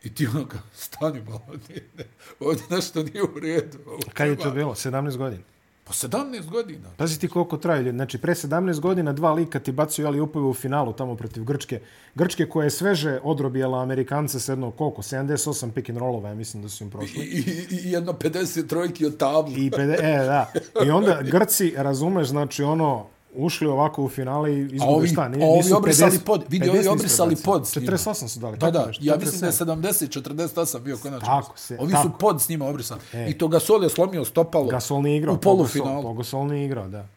I 0.04 0.14
ti 0.16 0.28
ono 0.28 0.48
kao, 0.48 0.62
stani 0.74 1.22
malo, 1.22 1.46
ne, 1.70 1.76
ne, 1.98 2.04
ovdje 2.40 2.64
nešto 2.70 3.04
nije 3.04 3.24
u 3.24 3.40
redu. 3.40 3.78
Kad 4.14 4.28
je 4.28 4.38
to 4.38 4.52
bilo? 4.52 4.76
17 4.76 5.18
godina. 5.18 5.44
Po 5.90 5.94
17 5.94 6.50
godina. 6.50 6.90
Pazi 6.98 7.20
ti 7.20 7.28
koliko 7.28 7.58
traje. 7.58 7.84
ljudi. 7.84 7.98
Znači, 7.98 8.18
pre 8.18 8.34
17 8.34 8.80
godina 8.80 9.14
dva 9.14 9.34
lika 9.34 9.60
ti 9.60 9.72
bacuju 9.72 10.08
ali 10.08 10.20
upove 10.20 10.46
u 10.46 10.54
finalu 10.54 10.94
tamo 10.94 11.16
protiv 11.16 11.44
Grčke. 11.44 11.82
Grčke 12.16 12.46
koja 12.46 12.64
je 12.64 12.70
sveže 12.70 13.20
odrobijela 13.24 13.82
Amerikance 13.82 14.40
s 14.40 14.50
jedno, 14.50 14.72
koliko? 14.72 15.02
78 15.02 15.72
pick 15.72 15.90
and 15.90 15.98
rollova, 15.98 16.30
ja 16.30 16.36
mislim 16.36 16.64
da 16.64 16.70
su 16.70 16.84
im 16.84 16.88
I, 16.88 16.92
prošli. 16.92 17.24
i, 17.24 17.66
i 17.72 17.92
jedno 17.92 18.14
50 18.14 18.68
trojki 18.68 19.06
od 19.06 19.18
tablu. 19.18 19.58
I, 19.58 19.72
pede, 19.72 19.94
e, 19.94 20.18
da. 20.18 20.52
I 20.86 20.90
onda 20.90 21.22
Grci, 21.32 21.74
razumeš, 21.78 22.28
znači 22.28 22.64
ono, 22.64 23.08
ušli 23.34 23.68
ovako 23.68 24.04
u 24.04 24.10
finale 24.10 24.54
i 24.54 24.60
izgube 24.62 24.84
ovi- 24.86 25.08
šta? 25.08 25.22
a 25.22 25.46
ovi 25.46 25.74
obrisali 25.74 26.20
pod, 26.20 26.44
vidi, 26.50 26.70
ovi 26.70 26.80
50 26.80 26.90
obrisali 26.90 27.36
pod 27.36 27.68
s 27.68 27.76
njima. 27.76 27.88
48 27.88 28.28
su 28.28 28.40
dali. 28.40 28.58
Da, 28.58 28.72
da, 28.72 28.86
nešto, 28.86 29.04
ja 29.06 29.18
mislim 29.18 29.40
da 29.42 29.48
je 29.48 29.54
47. 29.54 29.66
70, 29.66 30.22
48 30.22 30.80
bio 30.80 30.98
konačno. 30.98 31.26
Tako 31.28 31.58
se, 31.58 31.78
Ovi 31.80 31.92
tako. 31.92 32.04
su 32.04 32.14
pod 32.20 32.42
s 32.42 32.50
njima 32.50 32.66
obrisani. 32.68 33.02
E. 33.14 33.30
I 33.30 33.38
to 33.38 33.48
Gasol 33.48 33.84
je 33.84 33.90
slomio 33.90 34.26
stopalo 34.26 34.66
Gasol 34.66 35.02
nije 35.02 35.18
igrao. 35.18 35.34
u 35.34 35.38
polufinalu. 35.38 35.90
Pogosol, 35.92 36.12
Pogosol 36.12 36.48
nije 36.48 36.66
igrao, 36.66 36.88
da. 36.88 37.08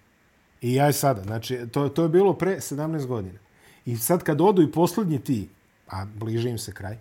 I 0.60 0.74
ja 0.74 0.88
i 0.88 0.92
sada. 0.92 1.22
Znači, 1.22 1.58
to, 1.72 1.88
to 1.88 2.02
je 2.02 2.08
bilo 2.08 2.32
pre 2.34 2.56
17 2.56 3.06
godina. 3.06 3.38
I 3.86 3.96
sad 3.96 4.22
kad 4.22 4.40
odu 4.40 4.62
i 4.62 4.72
poslednji 4.72 5.18
ti, 5.18 5.48
a 5.88 6.04
bliže 6.06 6.50
im 6.50 6.58
se 6.58 6.72
kraj, 6.72 6.98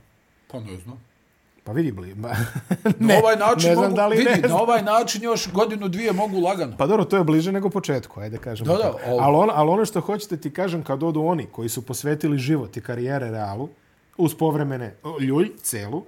Pa 0.47 0.59
ne 0.59 0.77
znam. 0.77 0.99
Pa 1.63 1.71
vidi 1.71 1.91
bli. 1.91 2.15
Na 2.15 2.33
ne, 2.99 3.17
ovaj 3.17 3.35
način 3.35 3.69
ne 3.69 3.75
znam 3.75 3.85
mogu, 3.85 3.95
da 3.95 4.07
li 4.07 4.17
vidi, 4.17 4.29
ne 4.29 4.37
na 4.41 4.47
znam. 4.47 4.59
ovaj 4.61 4.81
način 4.83 5.23
još 5.23 5.51
godinu, 5.51 5.87
dvije 5.87 6.11
mogu 6.11 6.39
lagano. 6.39 6.77
Pa 6.77 6.87
dobro, 6.87 7.05
to 7.05 7.17
je 7.17 7.23
bliže 7.23 7.51
nego 7.51 7.69
početku, 7.69 8.19
ajde 8.19 8.37
kažemo. 8.37 8.71
Da, 8.71 8.77
da, 8.77 8.83
tako. 8.83 8.99
ovo- 9.07 9.19
ali, 9.21 9.35
on, 9.37 9.49
ali 9.53 9.69
ono 9.69 9.85
što 9.85 10.01
hoćete 10.01 10.37
ti 10.37 10.53
kažem, 10.53 10.83
kad 10.83 11.03
odu 11.03 11.21
oni 11.21 11.45
koji 11.51 11.69
su 11.69 11.81
posvetili 11.85 12.37
život 12.37 12.77
i 12.77 12.81
karijere 12.81 13.31
Realu, 13.31 13.69
uz 14.17 14.35
povremene 14.35 14.95
ljulj, 15.19 15.49
celu, 15.61 16.03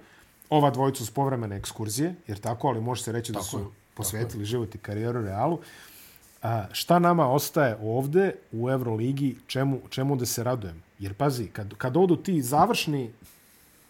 ova 0.49 0.69
dvojica 0.69 1.03
uz 1.03 1.09
povremene 1.11 1.57
ekskurzije, 1.57 2.15
jer 2.27 2.39
tako, 2.39 2.67
ali 2.67 2.81
može 2.81 3.03
se 3.03 3.11
reći 3.11 3.31
da 3.31 3.39
Tako 3.39 3.49
su 3.49 3.59
je, 3.59 3.65
posvetili 3.93 4.45
život 4.45 4.75
i 4.75 4.77
karijeru 4.77 5.21
Realu, 5.21 5.59
a, 6.43 6.63
šta 6.71 6.99
nama 6.99 7.27
ostaje 7.27 7.77
ovde 7.83 8.35
u 8.51 8.69
Euroligi, 8.69 9.35
čemu, 9.47 9.79
čemu 9.89 10.15
da 10.15 10.25
se 10.25 10.43
radujemo? 10.43 10.79
Jer 10.99 11.13
pazi, 11.13 11.47
kad, 11.47 11.73
kad 11.77 11.97
odu 11.97 12.15
ti 12.15 12.41
završni, 12.41 13.11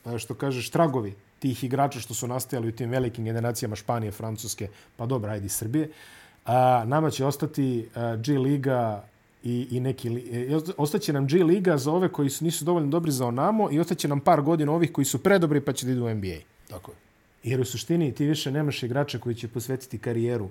a, 0.06 0.18
što 0.18 0.34
kažeš, 0.34 0.70
tragovi 0.70 1.16
tih 1.44 1.64
igrača 1.64 2.00
što 2.00 2.14
su 2.14 2.28
nastajali 2.28 2.68
u 2.68 2.72
tim 2.72 2.90
velikim 2.90 3.26
generacijama 3.26 3.76
Španije, 3.76 4.12
Francuske, 4.12 4.68
pa 4.98 5.06
dobro, 5.06 5.32
ajde 5.32 5.46
i 5.46 5.50
Srbije, 5.50 5.90
a, 6.46 6.84
nama 6.88 7.10
će 7.12 7.26
ostati 7.26 7.90
a, 7.96 8.16
G 8.16 8.38
Liga 8.40 9.04
i, 9.44 9.68
i 9.72 9.80
neki 9.80 10.08
e, 10.32 10.60
ostaće 10.78 11.14
nam 11.14 11.28
G 11.28 11.44
Liga 11.44 11.78
za 11.78 11.92
ove 11.92 12.08
koji 12.12 12.30
su, 12.30 12.46
nisu 12.46 12.66
dovoljno 12.66 12.90
dobri 12.90 13.12
za 13.12 13.26
Onamo 13.28 13.68
i 13.72 13.80
ostaće 13.80 14.08
nam 14.08 14.20
par 14.20 14.42
godina 14.42 14.72
ovih 14.72 14.92
koji 14.92 15.06
su 15.06 15.20
predobri 15.24 15.62
pa 15.62 15.74
će 15.74 15.86
da 15.86 15.92
idu 15.92 16.06
u 16.06 16.14
NBA. 16.14 16.40
Tako 16.70 16.92
je. 16.92 16.98
Jer 17.52 17.62
u 17.62 17.66
suštini 17.66 18.12
ti 18.16 18.26
više 18.26 18.52
nemaš 18.52 18.84
igrača 18.84 19.20
koji 19.20 19.36
će 19.36 19.48
posvetiti 19.48 19.98
karijeru 20.00 20.50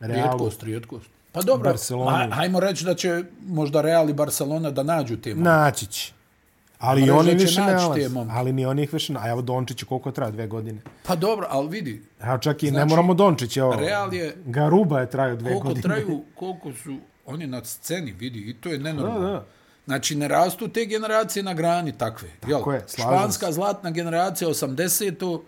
Realu. 0.00 0.22
Rijetkost, 0.22 0.62
rijetkost. 0.62 1.06
Pa 1.32 1.42
dobro, 1.42 1.70
Barceloni. 1.70 2.16
ha- 2.16 2.34
hajmo 2.36 2.60
reći 2.60 2.84
da 2.84 2.94
će 2.94 3.24
možda 3.46 3.82
Real 3.82 4.10
i 4.10 4.14
Barcelona 4.14 4.70
da 4.70 4.82
nađu 4.82 5.16
te 5.16 5.34
momke. 5.34 5.50
Naći 5.50 5.86
će. 5.86 6.12
Ali 6.80 7.00
i 7.00 7.04
Mreža 7.04 7.18
oni 7.18 7.34
više 7.34 7.60
ne 7.60 7.66
nalaze. 7.66 8.08
momke. 8.08 8.32
Ali 8.34 8.52
ni 8.52 8.66
oni 8.66 8.82
ih 8.82 8.92
više 8.92 9.12
ne. 9.12 9.20
A 9.20 9.28
evo 9.28 9.42
Dončić 9.42 9.82
koliko 9.82 10.10
traja? 10.12 10.30
Dve 10.30 10.46
godine. 10.46 10.80
Pa 11.02 11.16
dobro, 11.16 11.46
ali 11.50 11.68
vidi, 11.68 12.02
A 12.20 12.38
čak 12.38 12.62
i 12.62 12.66
ne 12.66 12.70
Znači, 12.70 12.88
moramo 12.88 13.14
Dončić. 13.14 13.56
Evo, 13.56 13.74
Real 13.74 14.14
je- 14.14 14.36
Garuba 14.44 15.00
je 15.00 15.10
trajao 15.10 15.36
dve 15.36 15.48
koliko 15.50 15.68
godine. 15.68 15.82
traju, 15.82 16.22
koliko 16.34 16.72
su 16.74 16.96
oni 17.26 17.46
na 17.46 17.64
sceni, 17.64 18.12
vidi, 18.12 18.38
i 18.40 18.54
to 18.54 18.68
je 18.68 18.78
nenormalno. 18.78 19.20
Da, 19.20 19.28
da. 19.28 19.44
Znači, 19.84 20.14
ne 20.14 20.28
rastu 20.28 20.68
te 20.68 20.84
generacije 20.84 21.42
na 21.42 21.54
grani 21.54 21.92
takve. 21.92 22.28
Tako 22.40 22.72
je, 22.72 22.84
slažem 22.86 23.12
Španska 23.12 23.46
se. 23.46 23.52
zlatna 23.52 23.90
generacija 23.90 24.48
80 24.48 25.40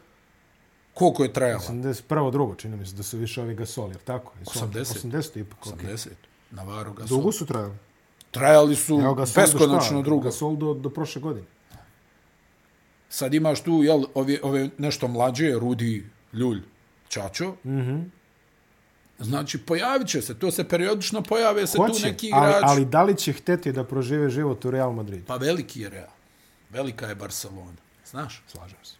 koliko 0.95 1.23
je 1.23 1.33
trajala? 1.33 1.61
81. 1.61 2.31
drugo, 2.31 2.55
čini 2.55 2.77
mi 2.77 2.87
se 2.87 2.95
da 2.95 3.03
su 3.03 3.18
više 3.18 3.42
ovi 3.42 3.55
Gasol, 3.55 3.88
jer 3.88 3.99
tako? 3.99 4.33
Jesu 4.38 4.59
80. 4.59 5.07
80 5.07 5.37
ipak, 5.37 5.66
ok. 5.66 5.73
80. 5.75 6.09
Navarro 6.51 6.92
Gasol. 6.92 7.09
Dugo 7.09 7.33
su 7.33 7.47
trajali. 7.47 7.75
Trajali 8.33 8.77
su 8.77 9.01
Evo 9.01 9.14
Gasol 9.14 9.42
do 9.42 9.49
šta? 9.49 9.59
beskonačno 9.59 10.03
drugo. 10.03 10.25
Gasol 10.25 10.57
do, 10.57 10.75
do 10.75 10.90
prošle 10.90 11.23
godine. 11.23 11.47
Sad 13.09 13.35
imaš 13.35 13.61
tu, 13.61 13.83
jel, 13.83 14.05
ove, 14.14 14.38
ove 14.42 14.68
nešto 14.79 15.09
mlađe, 15.09 15.53
Rudi, 15.53 16.07
Ljulj, 16.33 16.62
Čačo. 17.09 17.51
Mm. 17.64 17.71
-hmm. 17.71 18.05
Znači, 19.18 19.59
pojavit 19.59 20.09
će 20.09 20.23
se, 20.23 20.38
to 20.38 20.51
se 20.51 20.64
periodično 20.64 21.23
pojave 21.23 21.66
se 21.66 21.77
tu 21.77 21.83
Hoće, 21.83 22.07
neki 22.07 22.31
ali, 22.35 22.51
igrači. 22.51 22.64
ali 22.68 22.85
da 22.85 23.03
li 23.03 23.16
će 23.16 23.33
hteti 23.33 23.73
da 23.73 23.85
prožive 23.85 24.31
život 24.31 24.64
u 24.64 24.71
Real 24.71 24.92
Madridu? 24.92 25.25
Pa 25.27 25.37
veliki 25.37 25.81
je 25.81 25.90
Real. 25.90 26.11
Velika 26.71 27.07
je 27.07 27.14
Barcelona. 27.14 27.77
Znaš? 28.07 28.42
Slažem 28.49 28.79
se. 28.83 28.95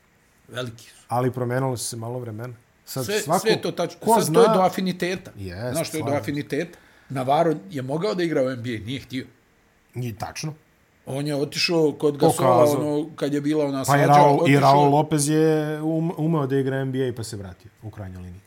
Veliki 0.49 0.85
su. 0.85 1.05
Ali 1.09 1.31
promenilo 1.31 1.77
se 1.77 1.97
malo 1.97 2.19
vremena. 2.19 2.55
Sad 2.85 3.05
Sve, 3.05 3.21
svako, 3.21 3.41
sve 3.41 3.63
to 3.63 3.73
tačno. 3.73 4.01
Ko 4.01 4.15
Sad 4.15 4.25
zna, 4.25 4.35
to 4.35 4.43
je 4.43 4.57
do 4.57 4.63
afiniteta. 4.63 5.31
Jest, 5.37 5.73
Znaš 5.73 5.89
što 5.89 5.97
je 5.97 6.03
do 6.03 6.09
slažem 6.09 6.35
se. 6.51 6.79
Navarro 7.13 7.55
je 7.71 7.83
mogao 7.83 8.15
da 8.15 8.23
igra 8.23 8.43
u 8.43 8.51
NBA, 8.51 8.85
nije 8.87 9.01
htio. 9.01 9.27
Nije 9.95 10.15
tačno. 10.15 10.55
On 11.07 11.27
je 11.27 11.37
otišao 11.37 11.93
kod 11.93 12.17
Gasola, 12.17 12.65
ono, 12.71 13.07
kad 13.17 13.35
je 13.35 13.41
bila 13.41 13.65
ona 13.65 13.79
Pa 13.79 13.85
svađa. 13.85 14.03
i 14.03 14.07
Raul, 14.07 14.37
i 14.39 14.43
otišao- 14.43 14.61
Raul 14.61 14.91
Lopez 14.91 15.29
je 15.29 15.47
um, 15.83 16.13
umeo 16.17 16.47
da 16.47 16.57
igra 16.57 16.85
NBA 16.85 17.13
pa 17.17 17.23
se 17.25 17.37
vratio 17.37 17.71
u 17.83 17.91
krajnjoj 17.91 18.23
liniji. 18.23 18.41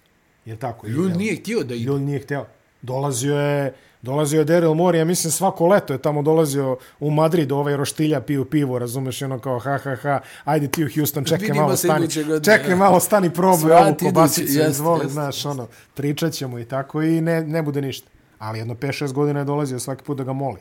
Je 0.45 0.55
tako? 0.55 0.87
Ljulj 0.87 1.09
Jel? 1.09 1.17
nije 1.17 1.35
htio 1.35 1.63
da 1.63 1.73
ide. 1.75 1.83
Ljulj 1.83 2.01
nije 2.01 2.19
hteo. 2.19 2.45
Dolazio 2.81 3.35
je, 3.35 3.73
dolazio 4.01 4.39
je 4.39 4.45
Daryl 4.45 4.73
Morey, 4.73 4.95
ja 4.95 5.05
mislim 5.05 5.31
svako 5.31 5.67
leto 5.67 5.93
je 5.93 6.01
tamo 6.01 6.21
dolazio 6.21 6.77
u 6.99 7.11
Madrid, 7.11 7.51
ovaj 7.51 7.77
roštilja 7.77 8.21
piju 8.21 8.45
pivo, 8.45 8.79
razumeš, 8.79 9.21
ono 9.21 9.39
kao 9.39 9.59
ha 9.59 9.77
ha 9.77 9.95
ha, 9.95 10.19
ajde 10.43 10.67
ti 10.67 10.85
u 10.85 10.87
Houston, 10.95 11.23
čekaj 11.23 11.41
Vidimo 11.41 11.61
malo 11.61 11.75
stani, 11.75 12.07
čekaj 12.45 12.75
malo 12.75 12.99
stani 12.99 13.29
probaj 13.29 13.71
ovu 13.83 13.95
kobasicu, 13.99 14.59
izvoli, 14.69 15.01
jest, 15.03 15.13
znaš, 15.13 15.45
ono, 15.45 15.67
pričat 15.93 16.33
ćemo 16.33 16.59
i 16.59 16.65
tako 16.65 17.01
i 17.01 17.21
ne, 17.21 17.41
ne 17.41 17.61
bude 17.61 17.81
ništa. 17.81 18.07
Ali 18.39 18.59
jedno 18.59 18.73
5-6 18.75 19.13
godina 19.13 19.39
je 19.39 19.45
dolazio 19.45 19.79
svaki 19.79 20.03
put 20.03 20.17
da 20.17 20.23
ga 20.23 20.33
moli. 20.33 20.59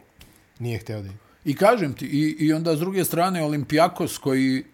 Nije 0.59 0.79
hteo 0.79 1.03
da 1.03 1.09
ide. 1.09 1.17
I 1.45 1.57
kažem 1.57 1.93
ti, 1.93 2.07
i, 2.07 2.47
i 2.47 2.53
onda 2.53 2.77
s 2.77 2.79
druge 2.79 3.05
strane 3.05 3.45
Olimpijakos 3.45 4.19
koji 4.19 4.65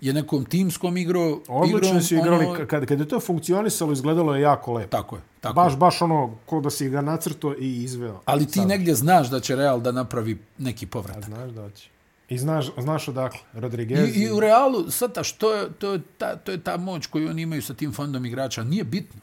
je 0.00 0.12
nekom 0.12 0.44
timskom 0.44 0.96
igrao... 0.96 1.40
Odlično 1.48 1.78
igrom, 1.88 2.02
su 2.02 2.14
igrali, 2.14 2.46
Ono, 2.46 2.66
kad, 2.66 2.86
kad 2.86 3.00
je 3.00 3.08
to 3.08 3.20
funkcionisalo, 3.20 3.92
izgledalo 3.92 4.34
je 4.34 4.42
jako 4.42 4.72
lepo. 4.72 4.88
tako 4.88 5.16
je, 5.16 5.22
tako 5.40 5.54
Baš, 5.54 5.72
je. 5.72 5.76
baš 5.76 6.02
ono, 6.02 6.34
ko 6.46 6.60
da 6.60 6.70
si 6.70 6.88
ga 6.88 7.00
nacrto 7.00 7.54
i 7.60 7.82
izveo. 7.82 8.20
Ali 8.24 8.46
ti 8.46 8.60
negdje 8.60 8.94
znaš 8.94 9.30
da 9.30 9.40
će 9.40 9.56
Real 9.56 9.80
da 9.80 9.92
napravi 9.92 10.38
neki 10.58 10.86
A 10.86 10.88
povratak. 10.88 11.24
znaš 11.24 11.50
da 11.50 11.70
će. 11.70 11.88
I 12.28 12.38
znaš, 12.38 12.66
znaš 12.78 13.08
odakle, 13.08 13.38
Rodriguez. 13.52 14.16
I, 14.16 14.20
I 14.20 14.30
u 14.30 14.40
Realu, 14.40 14.90
sad 14.90 15.14
ta, 15.14 15.22
što 15.24 15.52
je, 15.54 15.72
to, 15.72 15.92
je 15.92 16.00
ta, 16.18 16.36
to 16.36 16.52
je 16.52 16.60
ta 16.60 16.76
moć 16.76 17.06
koju 17.06 17.28
oni 17.28 17.42
imaju 17.42 17.62
sa 17.62 17.74
tim 17.74 17.92
fondom 17.92 18.26
igrača. 18.26 18.64
Nije 18.64 18.84
bitno. 18.84 19.20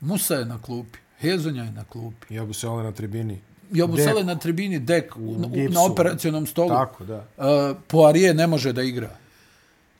Musa 0.00 0.34
je 0.34 0.44
na 0.44 0.62
klupi, 0.62 0.98
Hezonja 1.20 1.62
je 1.64 1.72
na 1.72 1.84
klupi. 1.84 2.34
Ja 2.34 2.44
bu 2.44 2.52
se 2.52 2.68
ole 2.68 2.82
na 2.82 2.92
tribini. 2.92 3.38
Jobu 3.72 3.96
Dek. 3.96 4.04
Sele 4.04 4.24
na 4.24 4.34
tribini, 4.36 4.78
Dek 4.78 5.16
u, 5.16 5.38
na, 5.38 5.48
gipsu. 5.48 5.74
na 5.74 5.84
operacionom 5.84 6.46
stolu. 6.46 6.68
Tako, 6.68 7.04
da. 7.04 7.26
Uh, 7.36 7.44
Poirier 7.86 8.36
ne 8.36 8.46
može 8.46 8.72
da 8.72 8.82
igra. 8.82 9.16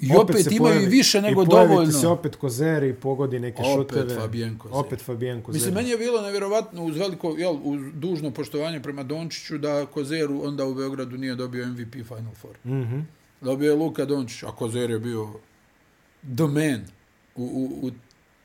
I 0.00 0.16
opet, 0.16 0.44
se 0.44 0.54
imaju 0.54 0.74
pojavi- 0.74 0.88
više 0.88 1.22
nego 1.22 1.42
I 1.42 1.46
dovoljno. 1.46 1.92
se 1.92 2.06
opet 2.08 2.36
Kozeri 2.36 2.88
i 2.88 2.94
pogodi 2.94 3.38
neke 3.38 3.62
Opet 3.62 3.74
šuteve. 3.74 4.14
Fabian 4.16 4.58
Kozer. 4.58 4.78
Opet 4.78 5.00
Fabian 5.00 5.42
Kozeri. 5.42 5.58
Mislim, 5.58 5.74
meni 5.74 5.90
je 5.90 5.98
bilo 5.98 6.22
nevjerovatno 6.22 6.84
uz 6.84 6.96
veliko, 6.96 7.34
jel, 7.38 7.56
uz 7.62 7.80
dužno 7.94 8.30
poštovanje 8.30 8.80
prema 8.80 9.02
Dončiću 9.02 9.58
da 9.58 9.86
Kozeru 9.86 10.42
onda 10.44 10.64
u 10.64 10.74
Beogradu 10.74 11.16
nije 11.16 11.34
dobio 11.34 11.66
MVP 11.66 11.92
Final 11.92 12.34
Four. 12.34 12.54
Mm. 12.64 12.70
-hmm. 12.72 13.02
Dobio 13.40 13.70
je 13.70 13.76
Luka 13.76 14.04
Dončić, 14.04 14.42
a 14.42 14.52
Kozer 14.52 14.90
je 14.90 14.98
bio 14.98 15.28
the 16.36 16.44
man 16.44 16.84
u, 17.36 17.42
u, 17.44 17.86
u 17.86 17.90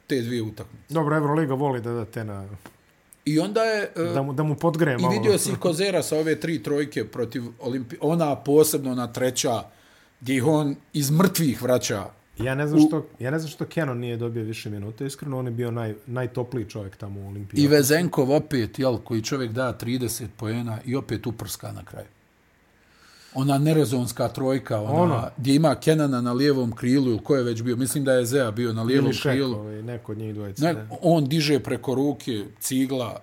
te 0.08 0.22
dvije 0.22 0.42
utakmice. 0.42 0.94
Dobro, 0.94 1.16
Euroliga 1.18 1.54
voli 1.54 1.82
da 1.82 1.92
da 1.92 2.06
te 2.06 2.24
na 2.24 2.48
I 3.26 3.40
onda 3.40 3.64
je... 3.64 3.92
e, 3.96 4.04
Da 4.14 4.22
mu, 4.22 4.34
da 4.34 4.44
mu 4.44 4.56
podgreje 4.56 4.98
I 5.00 5.02
malo. 5.02 5.14
vidio 5.14 5.38
si 5.38 5.56
Kozera 5.60 6.04
sa 6.04 6.18
ove 6.18 6.40
tri 6.40 6.64
trojke 6.64 7.06
protiv 7.06 7.44
Olimpi... 7.60 7.96
Ona 8.02 8.36
posebno 8.36 8.92
ona 8.92 9.14
treća, 9.14 9.64
gdje 10.22 10.36
ih 10.36 10.46
on 10.46 10.76
iz 10.94 11.12
mrtvih 11.12 11.62
vraća. 11.62 12.06
Ja 12.38 12.56
ne 12.56 12.68
znam 12.68 12.80
što, 12.88 13.06
ja 13.20 13.32
ne 13.32 13.40
znam 13.40 13.50
što 13.52 13.66
Kenon 13.66 13.98
nije 14.00 14.18
dobio 14.18 14.44
više 14.44 14.70
minuta. 14.70 15.06
Iskreno, 15.06 15.40
on 15.40 15.46
je 15.46 15.52
bio 15.52 15.72
naj, 15.72 15.96
najtopliji 16.06 16.66
čovjek 16.70 16.96
tamo 16.96 17.20
u 17.22 17.28
Olimpiji. 17.28 17.62
I 17.64 17.68
Vezenkov 17.68 18.32
opet, 18.32 18.80
jel, 18.80 18.98
koji 18.98 19.22
čovjek 19.22 19.52
da 19.52 19.78
30 19.82 20.26
poena 20.38 20.78
i 20.86 20.96
opet 20.96 21.28
uprska 21.28 21.72
na 21.72 21.86
kraju. 21.86 22.08
Ona 23.36 23.58
nerezonska 23.58 24.28
trojka, 24.28 24.82
ona, 24.82 24.92
Ono. 24.92 25.02
ono. 25.04 25.30
gdje 25.38 25.56
ima 25.56 25.76
Kenana 25.76 26.22
na 26.22 26.34
lijevom 26.34 26.72
krilu, 26.72 27.08
ili 27.08 27.20
ko 27.20 27.36
je 27.36 27.44
već 27.44 27.62
bio, 27.62 27.76
mislim 27.76 28.04
da 28.04 28.14
je 28.14 28.26
Zea 28.26 28.52
bio 28.52 28.74
na 28.74 28.84
lijevom 28.84 29.06
Ili 29.06 29.14
Šek, 29.14 29.32
krilu. 29.32 29.56
ovaj, 29.56 29.82
neko 29.84 30.12
od 30.12 30.18
njih 30.18 30.34
dvojice. 30.34 30.64
Ne, 30.64 30.74
Ne, 30.74 30.88
on 31.02 31.26
diže 31.26 31.60
preko 31.60 31.96
ruke, 31.96 32.32
cigla. 32.60 33.22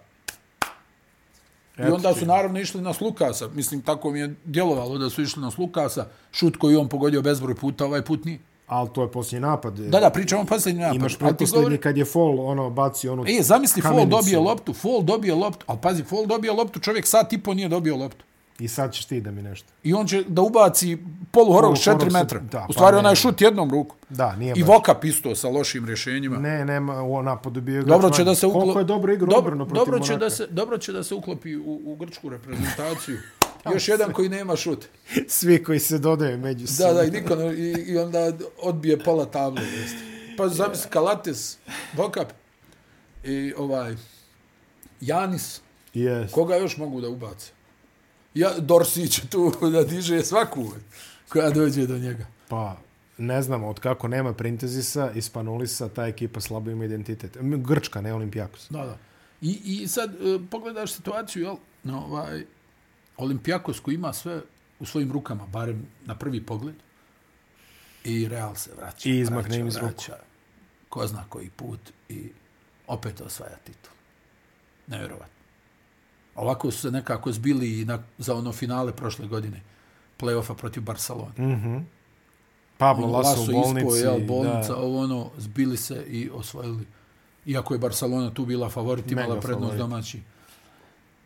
I 1.78 1.82
Eto 1.82 1.94
onda 1.94 2.12
ti. 2.12 2.18
su 2.20 2.26
naravno 2.26 2.60
išli 2.60 2.80
na 2.80 2.92
Slukasa. 2.92 3.48
Mislim, 3.48 3.82
tako 3.82 4.10
mi 4.10 4.20
je 4.20 4.34
djelovalo 4.44 4.98
da 4.98 5.10
su 5.10 5.22
išli 5.22 5.42
na 5.42 5.50
Slukasa. 5.50 6.06
Šut 6.32 6.56
koji 6.56 6.76
on 6.76 6.88
pogodio 6.88 7.22
bezbroj 7.22 7.54
puta, 7.54 7.84
ovaj 7.84 8.02
put 8.02 8.24
nije. 8.24 8.38
Ali 8.66 8.88
to 8.90 9.02
je 9.02 9.10
posljednji 9.10 9.40
napad. 9.40 9.74
Da, 9.74 10.00
da, 10.00 10.10
pričamo 10.10 10.42
o 10.42 10.46
posljednji 10.46 10.80
napad. 10.80 10.96
Imaš 10.96 11.18
govori- 11.18 11.78
kad 11.78 11.96
je 11.96 12.04
Fall 12.04 12.40
ono, 12.40 12.70
bacio 12.70 13.12
onu 13.12 13.24
E, 13.28 13.42
zamisli, 13.42 13.82
Fall 13.82 13.94
kamenicu. 13.94 14.16
dobije 14.16 14.38
loptu, 14.40 14.72
Fall 14.74 15.02
dobije 15.02 15.34
loptu, 15.34 15.64
ali 15.68 15.78
pazi, 15.82 16.02
Fall 16.04 16.26
dobije 16.26 16.52
loptu, 16.52 16.80
čovjek 16.80 17.06
sat 17.06 17.32
i 17.32 17.38
po 17.38 17.54
nije 17.54 17.68
dobio 17.68 17.96
loptu. 17.96 18.24
I 18.62 18.68
sad 18.68 18.92
ćeš 18.92 19.04
ti 19.04 19.20
da 19.20 19.30
mi 19.30 19.42
nešto. 19.42 19.68
I 19.82 19.94
on 19.94 20.06
će 20.06 20.24
da 20.24 20.42
ubaci 20.42 20.98
poluhorog 21.30 21.76
s 21.76 21.80
4 21.80 21.84
Poluhorog 21.84 22.12
sa- 22.12 22.18
metra. 22.18 22.38
da, 22.40 22.66
U 22.68 22.72
stvari, 22.72 22.94
pa 22.94 22.98
onaj 22.98 23.14
šut 23.14 23.40
jednom 23.40 23.70
rukom. 23.70 23.98
Da, 24.08 24.36
nije 24.36 24.52
I 24.52 24.60
baš. 24.60 24.68
Vokap 24.68 25.04
isto 25.04 25.34
sa 25.34 25.48
lošim 25.48 25.86
rješenjima. 25.86 26.36
Ne, 26.38 26.64
nema, 26.64 27.02
u 27.02 27.22
napadu 27.22 27.60
bio 27.60 27.72
igrač 27.72 27.88
Dobro 27.88 28.10
će 28.10 28.24
da 28.24 28.34
se 28.34 28.46
uklo... 28.46 28.60
Koliko 28.60 28.78
je 28.78 28.84
dobro 28.84 29.12
igrao 29.12 29.26
dobro, 29.28 29.56
protiv 29.56 29.74
dobro 29.74 29.98
će 29.98 30.12
Monaka. 30.12 30.18
da 30.18 30.30
se 30.30 30.46
dobro 30.46 30.78
će 30.78 30.92
da 30.92 31.02
se 31.02 31.14
uklopi 31.14 31.56
u, 31.56 31.80
u 31.84 31.96
grčku 31.96 32.28
reprezentaciju. 32.28 33.16
Još 33.74 33.88
jedan 33.88 34.12
koji 34.12 34.28
nema 34.28 34.56
šut. 34.56 34.84
Svi 35.28 35.64
koji 35.64 35.78
se 35.78 35.98
dodaju 35.98 36.38
među 36.38 36.60
Da, 36.60 36.66
sobom. 36.68 36.94
da, 36.94 37.04
i, 37.04 37.10
niko, 37.10 37.34
ne- 37.36 37.54
i, 37.54 37.70
i 37.84 37.98
onda 37.98 38.32
odbije 38.58 38.98
pola 38.98 39.24
table. 39.26 39.62
Jeste. 39.64 39.98
Pa 40.36 40.48
zamisli 40.48 40.90
Kalates, 40.90 41.58
Vokap 41.94 42.28
i 43.24 43.52
ovaj 43.56 43.94
Janis. 45.00 45.60
Yes. 45.94 46.30
Koga 46.30 46.56
još 46.56 46.76
mogu 46.76 47.00
da 47.00 47.08
ubace? 47.08 47.50
Ja, 48.34 48.50
Dorsi 48.58 49.08
će 49.08 49.26
tu 49.28 49.52
da 49.72 49.84
diže 49.84 50.22
svaku 50.22 50.72
koja 51.28 51.50
dođe 51.50 51.86
do 51.86 51.98
njega. 51.98 52.26
Pa, 52.48 52.76
ne 53.18 53.42
znam, 53.42 53.64
od 53.64 53.80
kako 53.80 54.08
nema 54.08 54.34
Printezisa 54.34 55.10
i 55.14 55.22
Spanulisa, 55.22 55.88
ta 55.88 56.06
ekipa 56.06 56.40
slabo 56.40 56.70
ima 56.70 56.84
identitet. 56.84 57.36
Grčka, 57.40 58.00
ne 58.00 58.14
Olimpijakos. 58.14 58.66
Da, 58.70 58.84
da. 58.84 58.96
I, 59.40 59.60
i 59.64 59.88
sad 59.88 60.14
e, 60.14 60.38
pogledaš 60.50 60.92
situaciju, 60.92 61.42
jel, 61.42 61.56
no, 61.82 61.98
ovaj, 61.98 62.44
Olimpijakos 63.16 63.80
koji 63.80 63.94
ima 63.94 64.12
sve 64.12 64.40
u 64.80 64.86
svojim 64.86 65.12
rukama, 65.12 65.46
barem 65.46 65.86
na 66.06 66.18
prvi 66.18 66.46
pogled, 66.46 66.74
i 68.04 68.28
Real 68.28 68.54
se 68.54 68.70
vraća. 68.76 69.08
I 69.08 69.18
izmakne 69.18 69.58
im 69.58 69.66
iz 69.66 69.76
ruku. 69.76 70.02
Ko 70.88 71.06
zna 71.06 71.24
koji 71.28 71.50
put 71.50 71.80
i 72.08 72.30
opet 72.86 73.20
osvaja 73.20 73.56
titul. 73.56 73.92
Nevjerovatno. 74.86 75.41
Ovako 76.34 76.70
su 76.70 76.78
se 76.78 76.90
nekako 76.90 77.32
zbili 77.32 77.80
i 77.80 77.84
na, 77.84 77.98
za 78.18 78.34
ono 78.34 78.52
finale 78.52 78.92
prošle 78.92 79.26
godine 79.26 79.62
play-offa 80.20 80.54
protiv 80.54 80.82
Barcelona. 80.82 81.32
Mhm. 81.38 81.76
Pablo 82.78 83.06
Laso, 83.06 83.42
u 83.42 83.46
bolnici. 83.46 83.86
ispo, 83.86 83.96
jel, 83.96 84.26
bolnica, 84.26 84.68
da. 84.72 84.76
ovo 84.76 85.00
ono, 85.00 85.30
zbili 85.38 85.76
se 85.76 86.04
i 86.08 86.30
osvojili. 86.30 86.86
Iako 87.46 87.74
je 87.74 87.78
Barcelona 87.78 88.30
tu 88.34 88.46
bila 88.46 88.68
favorit, 88.70 89.10
imala 89.10 89.28
Mega 89.28 89.40
prednost 89.40 89.72
favorit. 89.72 89.78
domaći, 89.78 90.20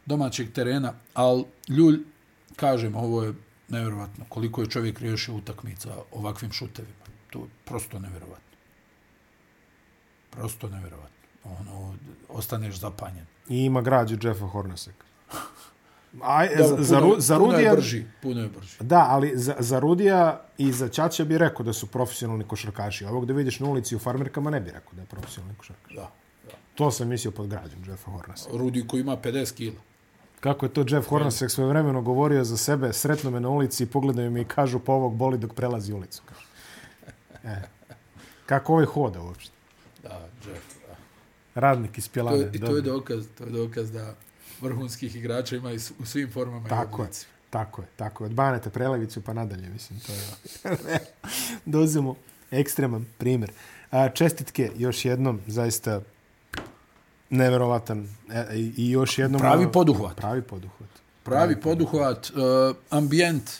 domaćeg 0.06 0.52
terena, 0.52 0.92
ali 1.14 1.44
Ljulj, 1.68 1.98
kažem, 2.56 2.96
ovo 2.96 3.22
je 3.22 3.34
nevjerovatno. 3.68 4.24
Koliko 4.28 4.60
je 4.60 4.70
čovjek 4.70 4.98
riješio 5.00 5.34
utakmica 5.34 5.94
ovakvim 6.12 6.52
šutevima. 6.52 6.94
To 7.30 7.38
je 7.38 7.44
prosto 7.64 7.98
nevjerovatno. 7.98 8.56
Prosto 10.30 10.68
nevjerovatno. 10.68 11.16
Ono, 11.44 11.94
ostaneš 12.28 12.74
zapanjen. 12.74 13.26
I 13.48 13.64
ima 13.64 13.80
građu 13.80 14.16
Jeffa 14.22 14.46
Hornacek. 14.46 14.94
Aj, 16.22 16.48
Dobro, 16.56 16.82
za, 16.84 17.00
puno, 17.00 17.14
za 17.18 17.38
puno 17.38 17.52
je 17.52 17.56
Rudija... 17.56 17.74
brži. 17.74 18.04
Puno 18.22 18.40
je 18.40 18.48
brži. 18.48 18.76
Da, 18.80 19.06
ali 19.10 19.32
za, 19.34 19.54
za 19.58 19.78
Rudija 19.78 20.40
i 20.58 20.72
za 20.72 20.88
Ćaća 20.88 21.24
bi 21.24 21.38
rekao 21.38 21.64
da 21.64 21.72
su 21.72 21.86
profesionalni 21.86 22.44
košarkaši. 22.44 23.04
Ovog 23.04 23.26
da 23.26 23.32
vidiš 23.32 23.60
na 23.60 23.68
ulici 23.68 23.96
u 23.96 23.98
farmerkama 23.98 24.50
ne 24.50 24.60
bi 24.60 24.70
rekao 24.70 24.92
da 24.92 25.00
je 25.00 25.06
profesionalni 25.06 25.56
košarkaš. 25.58 25.94
Da. 25.94 26.10
da. 26.44 26.52
To 26.74 26.90
sam 26.90 27.08
mislio 27.08 27.30
pod 27.30 27.46
građom 27.46 27.78
Jeffa 27.86 28.10
Hornacek. 28.10 28.52
Rudi 28.52 28.88
koji 28.88 29.00
ima 29.00 29.16
50 29.16 29.54
kila. 29.54 29.76
Kako 30.40 30.66
je 30.66 30.72
to 30.72 30.84
Jeff 30.88 31.08
Hornacek 31.08 31.50
svoje 31.50 31.68
vremeno 31.68 32.02
govorio 32.02 32.44
za 32.44 32.56
sebe, 32.56 32.92
sretno 32.92 33.30
me 33.30 33.40
na 33.40 33.48
ulici 33.48 33.82
i 33.82 33.86
pogledaju 33.86 34.30
me 34.30 34.40
i 34.40 34.44
kažu 34.44 34.78
pa 34.78 34.92
ovog 34.92 35.14
boli 35.14 35.38
dok 35.38 35.54
prelazi 35.54 35.92
ulicu. 35.92 36.22
E. 37.44 37.62
Kako 38.46 38.72
ovaj 38.72 38.84
hoda 38.84 39.22
uopšte? 39.22 39.52
Da, 40.02 40.28
Jeff. 40.46 40.75
Radnik 41.56 41.98
iz 41.98 42.04
To, 42.04 42.12
Pjelane. 42.12 42.38
je- 42.38 42.50
I 42.52 42.58
to 42.60 42.76
je 42.76 42.82
dokaz, 42.82 43.24
to 43.38 43.44
je 43.44 43.50
dokaz 43.50 43.92
da 43.92 44.14
vrhunskih 44.60 45.16
igrača 45.16 45.56
ima 45.56 45.72
i 45.72 45.78
u 45.98 46.06
svim 46.06 46.32
formama 46.32 46.66
i 46.66 46.70
Tako 46.70 46.80
je, 46.92 47.04
oblicima. 47.04 47.32
tako 47.50 47.82
je, 47.82 47.88
tako 47.96 48.24
je. 48.24 48.26
Od 48.26 48.34
Baneta 48.34 48.70
Preleviću 48.70 49.22
pa 49.22 49.32
nadalje, 49.32 49.68
mislim, 49.68 50.00
to 50.00 50.12
je... 50.12 50.98
da 51.64 51.78
uzmemo 51.78 52.14
ekstreman 52.50 53.06
primjer. 53.18 53.52
A, 53.90 54.08
čestitke 54.08 54.70
još 54.76 55.04
jednom, 55.04 55.40
zaista 55.46 56.00
neverovatan. 57.30 58.08
E, 58.30 58.46
i, 58.54 58.72
I 58.76 58.90
još 58.90 59.18
jednom... 59.18 59.40
Pravi 59.40 59.72
poduhvat. 59.72 60.16
Pravi 60.16 60.42
poduhvat. 60.42 60.88
Pravi 61.22 61.60
poduhvat, 61.60 62.30
uh, 62.30 62.36
ambijent, 62.90 63.50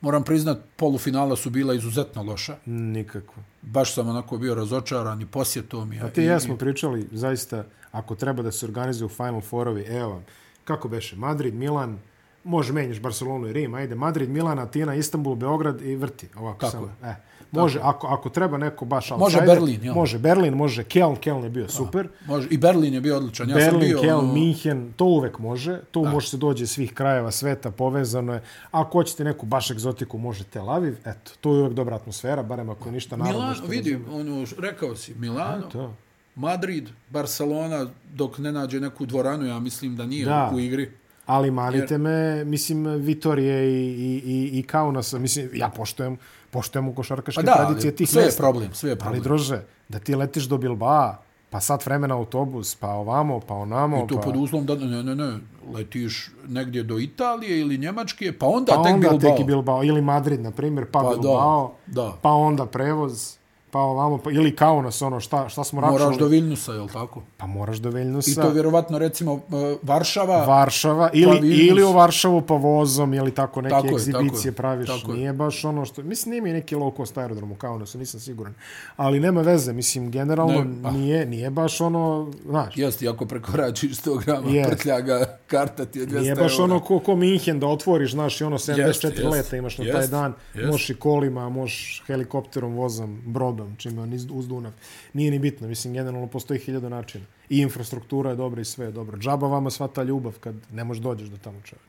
moram 0.00 0.24
priznat, 0.24 0.58
polufinala 0.76 1.36
su 1.36 1.50
bila 1.50 1.74
izuzetno 1.74 2.22
loša. 2.22 2.56
Nikako. 2.66 3.34
Baš 3.62 3.94
sam 3.94 4.08
onako 4.08 4.38
bio 4.38 4.54
razočaran 4.54 5.22
i 5.22 5.26
posjetom. 5.26 5.92
A 6.02 6.08
ti 6.08 6.22
i 6.22 6.24
ja 6.24 6.40
smo 6.40 6.56
pričali, 6.56 7.08
zaista, 7.12 7.64
ako 7.92 8.14
treba 8.14 8.42
da 8.42 8.52
se 8.52 8.66
organizuju 8.66 9.08
Final 9.08 9.40
Four-ovi, 9.40 9.96
evo 10.00 10.10
vam, 10.10 10.24
kako 10.64 10.88
beše, 10.88 11.16
Madrid, 11.16 11.54
Milan, 11.54 11.98
može 12.44 12.72
menjaš 12.72 13.00
Barcelonu 13.00 13.48
i 13.48 13.52
Rim, 13.52 13.74
ajde, 13.74 13.94
Madrid, 13.94 14.30
Milan, 14.30 14.58
Atina, 14.58 14.94
Istanbul, 14.94 15.34
Beograd 15.34 15.82
i 15.82 15.96
vrti. 15.96 16.28
Ovako 16.36 16.60
Tako 16.60 16.70
samo. 16.70 16.86
je. 16.86 17.16
Može, 17.52 17.80
ako, 17.82 18.06
ako 18.06 18.28
treba 18.28 18.58
neko 18.58 18.84
baš 18.84 19.10
Može 19.10 19.22
outsider, 19.22 19.46
Berlin, 19.46 19.84
jel? 19.84 19.94
Može 19.94 20.18
Berlin, 20.18 20.54
može 20.54 20.84
Keln, 20.84 21.16
Keln 21.16 21.44
je 21.44 21.50
bio 21.50 21.68
super. 21.68 22.08
Može, 22.26 22.48
I 22.50 22.58
Berlin 22.58 22.94
je 22.94 23.00
bio 23.00 23.16
odličan. 23.16 23.50
Ja 23.50 23.60
sam 23.60 23.64
Berlin, 23.64 23.80
bio, 23.88 24.00
Keln, 24.00 24.18
ono, 24.18 24.32
Minhen, 24.32 24.92
to 24.96 25.04
uvek 25.04 25.38
može. 25.38 25.80
Tu 25.90 26.04
može 26.04 26.28
se 26.28 26.36
dođe 26.36 26.64
iz 26.64 26.70
svih 26.70 26.94
krajeva 26.94 27.30
sveta, 27.30 27.70
povezano 27.70 28.32
je. 28.32 28.42
Ako 28.70 28.98
hoćete 28.98 29.24
neku 29.24 29.46
baš 29.46 29.70
egzotiku, 29.70 30.18
može 30.18 30.44
Tel 30.44 30.70
Aviv. 30.70 30.96
Eto, 31.04 31.32
to 31.40 31.54
je 31.54 31.60
uvek 31.60 31.72
dobra 31.72 31.96
atmosfera, 31.96 32.42
barem 32.42 32.70
ako 32.70 32.88
je 32.88 32.92
ništa 32.92 33.16
narodno. 33.16 33.38
Milano, 33.38 33.54
što 33.54 33.66
vidi, 33.66 33.92
razume. 33.92 34.14
ono, 34.32 34.46
rekao 34.58 34.96
si, 34.96 35.14
Milano, 35.14 35.62
To. 35.72 35.94
Madrid, 36.34 36.88
Barcelona, 37.10 37.86
dok 38.14 38.38
ne 38.38 38.52
nađe 38.52 38.80
neku 38.80 39.06
dvoranu, 39.06 39.46
ja 39.46 39.58
mislim 39.58 39.96
da 39.96 40.06
nije 40.06 40.24
Da. 40.24 40.50
u 40.54 40.60
igri. 40.60 40.90
Ali 41.30 41.50
manite 41.50 41.98
me, 41.98 42.44
mislim, 42.44 42.84
Vitorije 42.86 43.70
i, 43.70 43.86
i, 43.90 44.22
i, 44.24 44.58
i 44.58 44.62
Kaunasa, 44.62 45.18
mislim, 45.18 45.50
ja 45.54 45.68
poštujem, 45.68 46.16
poštujem 46.50 46.88
u 46.88 46.94
košarkaške 46.94 47.42
Pa 47.42 47.42
da, 47.42 47.54
tradicije 47.54 47.88
ali 47.90 47.96
tih 47.96 48.08
sve 48.10 48.22
je 48.22 48.26
mesta. 48.26 48.42
problem, 48.42 48.74
sve 48.74 48.90
je 48.90 48.96
problem. 48.96 49.14
Ali 49.14 49.24
druže, 49.24 49.62
da 49.88 49.98
ti 49.98 50.14
letiš 50.14 50.44
do 50.44 50.58
Bilbao, 50.58 51.16
pa 51.50 51.60
sat 51.60 51.86
vremena 51.86 52.14
autobus, 52.16 52.74
pa 52.74 52.88
ovamo, 52.88 53.40
pa 53.40 53.54
onamo, 53.54 54.04
I 54.04 54.08
to 54.08 54.14
pa, 54.14 54.20
pod 54.20 54.36
uslovom 54.36 54.66
da 54.66 54.74
ne, 54.74 55.02
ne, 55.02 55.14
ne, 55.14 55.38
letiš 55.74 56.30
negdje 56.48 56.82
do 56.82 56.98
Italije 56.98 57.60
ili 57.60 57.78
Njemačke, 57.78 58.32
pa 58.38 58.46
onda 58.46 58.72
pa 58.72 58.82
tek 58.82 58.94
onda 58.94 59.08
Bilbao. 59.08 59.30
tek 59.30 59.40
i 59.40 59.44
Bilbao, 59.44 59.84
ili 59.84 60.02
Madrid, 60.02 60.40
na 60.40 60.50
primjer, 60.50 60.86
pa, 60.86 61.00
Pa 61.00 61.04
da, 61.04 61.10
Bilbao, 61.10 61.74
da. 61.86 62.12
pa 62.22 62.30
onda 62.30 62.66
prevoz, 62.66 63.36
pa 63.70 63.78
ovamo, 63.78 64.18
pa, 64.18 64.30
ili 64.30 64.56
Kaunas, 64.56 65.02
ono, 65.02 65.20
šta, 65.20 65.48
šta 65.48 65.64
smo 65.64 65.80
Moraš 65.80 65.92
računali? 65.94 66.18
do 66.18 66.26
Viljnusa, 66.26 66.72
je 66.72 66.80
li 66.80 66.88
tako? 66.88 67.22
Pa 67.36 67.46
moraš 67.46 67.76
do 67.76 67.90
Viljnusa. 67.90 68.30
I 68.30 68.34
to 68.34 68.50
vjerovatno, 68.50 68.98
recimo, 68.98 69.32
uh, 69.32 69.40
Varšava, 69.82 70.44
Varšava 70.46 71.10
ili, 71.12 71.40
Vilnius. 71.40 71.68
ili 71.70 71.82
u 71.84 71.92
Varšavu 71.92 72.42
pa 72.42 72.54
vozom 72.54 73.14
ili 73.14 73.30
tako 73.30 73.60
neke 73.60 73.74
Tako 73.74 73.86
je, 73.86 73.94
egzibicije 73.94 74.32
tako 74.32 74.46
je, 74.46 74.52
praviš. 74.52 74.88
tako 74.88 75.12
je. 75.12 75.18
Nije 75.18 75.32
baš 75.32 75.64
ono 75.64 75.84
što... 75.84 76.02
Mislim, 76.02 76.30
nije 76.30 76.42
mi 76.42 76.52
neki 76.52 76.76
low 76.76 76.96
cost 76.96 77.18
aerodrom 77.18 77.52
u 77.52 77.56
Kaunasu, 77.56 77.98
nisam 77.98 78.20
siguran. 78.20 78.54
Ali 78.96 79.20
nema 79.20 79.40
veze, 79.40 79.72
mislim, 79.72 80.10
generalno 80.10 80.64
Ne, 80.64 80.82
pa. 80.82 80.90
nije, 80.90 81.26
nije 81.26 81.50
baš 81.50 81.80
ono, 81.80 82.32
znaš, 82.46 82.76
jeste, 82.76 83.08
ako 83.08 83.26
prekoračiš 83.26 83.92
100 83.92 84.24
grama 84.24 84.50
Jest. 84.50 84.70
prtljaga, 84.70 85.38
karta 85.46 85.84
ti 85.84 85.98
je 85.98 86.06
200 86.06 86.20
nije 86.20 86.34
baš 86.34 86.52
eura. 86.52 86.64
ono 86.64 86.80
ko, 86.80 86.98
ko 86.98 87.16
Minhen 87.16 87.60
da 87.60 87.66
otvoriš, 87.66 88.10
znaš, 88.12 88.40
i 88.40 88.44
ono 88.44 88.58
74 88.58 88.78
Jest, 88.78 89.04
leta 89.24 89.56
imaš 89.56 89.78
na 89.78 89.84
taj 89.84 90.00
jest, 90.00 90.10
dan, 90.10 90.34
jest. 90.54 90.66
možeš 90.66 90.90
i 90.90 90.94
kolima, 90.94 91.48
možeš 91.48 92.02
helikopterom, 92.06 92.74
vozom, 92.74 93.20
brodom, 93.26 93.59
čime 93.76 94.02
on 94.02 94.12
iz- 94.12 94.26
uz 94.30 94.48
Dunav. 94.48 94.72
Nije 95.12 95.30
ni 95.30 95.38
bitno, 95.38 95.68
mislim, 95.68 95.94
generalno 95.94 96.26
postoji 96.26 96.60
hiljadu 96.60 96.88
načina. 96.88 97.24
I 97.48 97.58
infrastruktura 97.58 98.30
je 98.30 98.36
dobra 98.36 98.60
i 98.60 98.64
sve 98.64 98.86
je 98.86 98.92
dobro. 98.92 99.18
Džaba 99.18 99.48
vama 99.48 99.70
sva 99.70 99.88
ta 99.88 100.02
ljubav 100.02 100.38
kad 100.38 100.54
ne 100.72 100.84
možeš 100.84 101.02
dođeš 101.02 101.28
do 101.28 101.36
tamo 101.36 101.60
čoveče. 101.60 101.86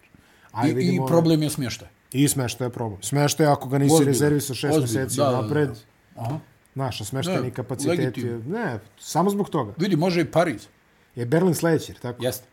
I, 0.80 0.86
I 0.86 1.00
ono- 1.00 1.08
problem 1.08 1.44
je 1.44 1.50
smještaj. 1.50 1.88
I 2.14 2.28
smešta 2.28 2.64
je 2.64 2.70
problem. 2.70 3.02
Smešta 3.04 3.44
je 3.44 3.50
ako 3.50 3.70
ga 3.70 3.78
nisi 3.78 4.04
rezervisao 4.06 4.56
šest 4.56 4.74
Ozbiljno, 4.74 4.94
mjeseci 4.96 5.18
da, 5.18 5.26
da, 5.26 5.32
da. 5.32 5.42
napred. 5.42 5.70
Aha. 6.16 6.40
Naša 6.76 7.06
smeštajni 7.06 7.42
Ne, 7.42 7.52
kapaciteti. 7.52 7.98
legitimno. 8.00 8.42
Ne, 8.50 8.80
samo 9.00 9.30
zbog 9.30 9.50
toga. 9.50 9.74
Vidi, 9.78 9.96
može 9.96 10.22
i 10.22 10.26
Pariz. 10.26 10.68
Je 11.16 11.26
Berlin 11.26 11.56
sledeći, 11.56 11.94
tako? 11.94 12.24
Jeste. 12.24 12.48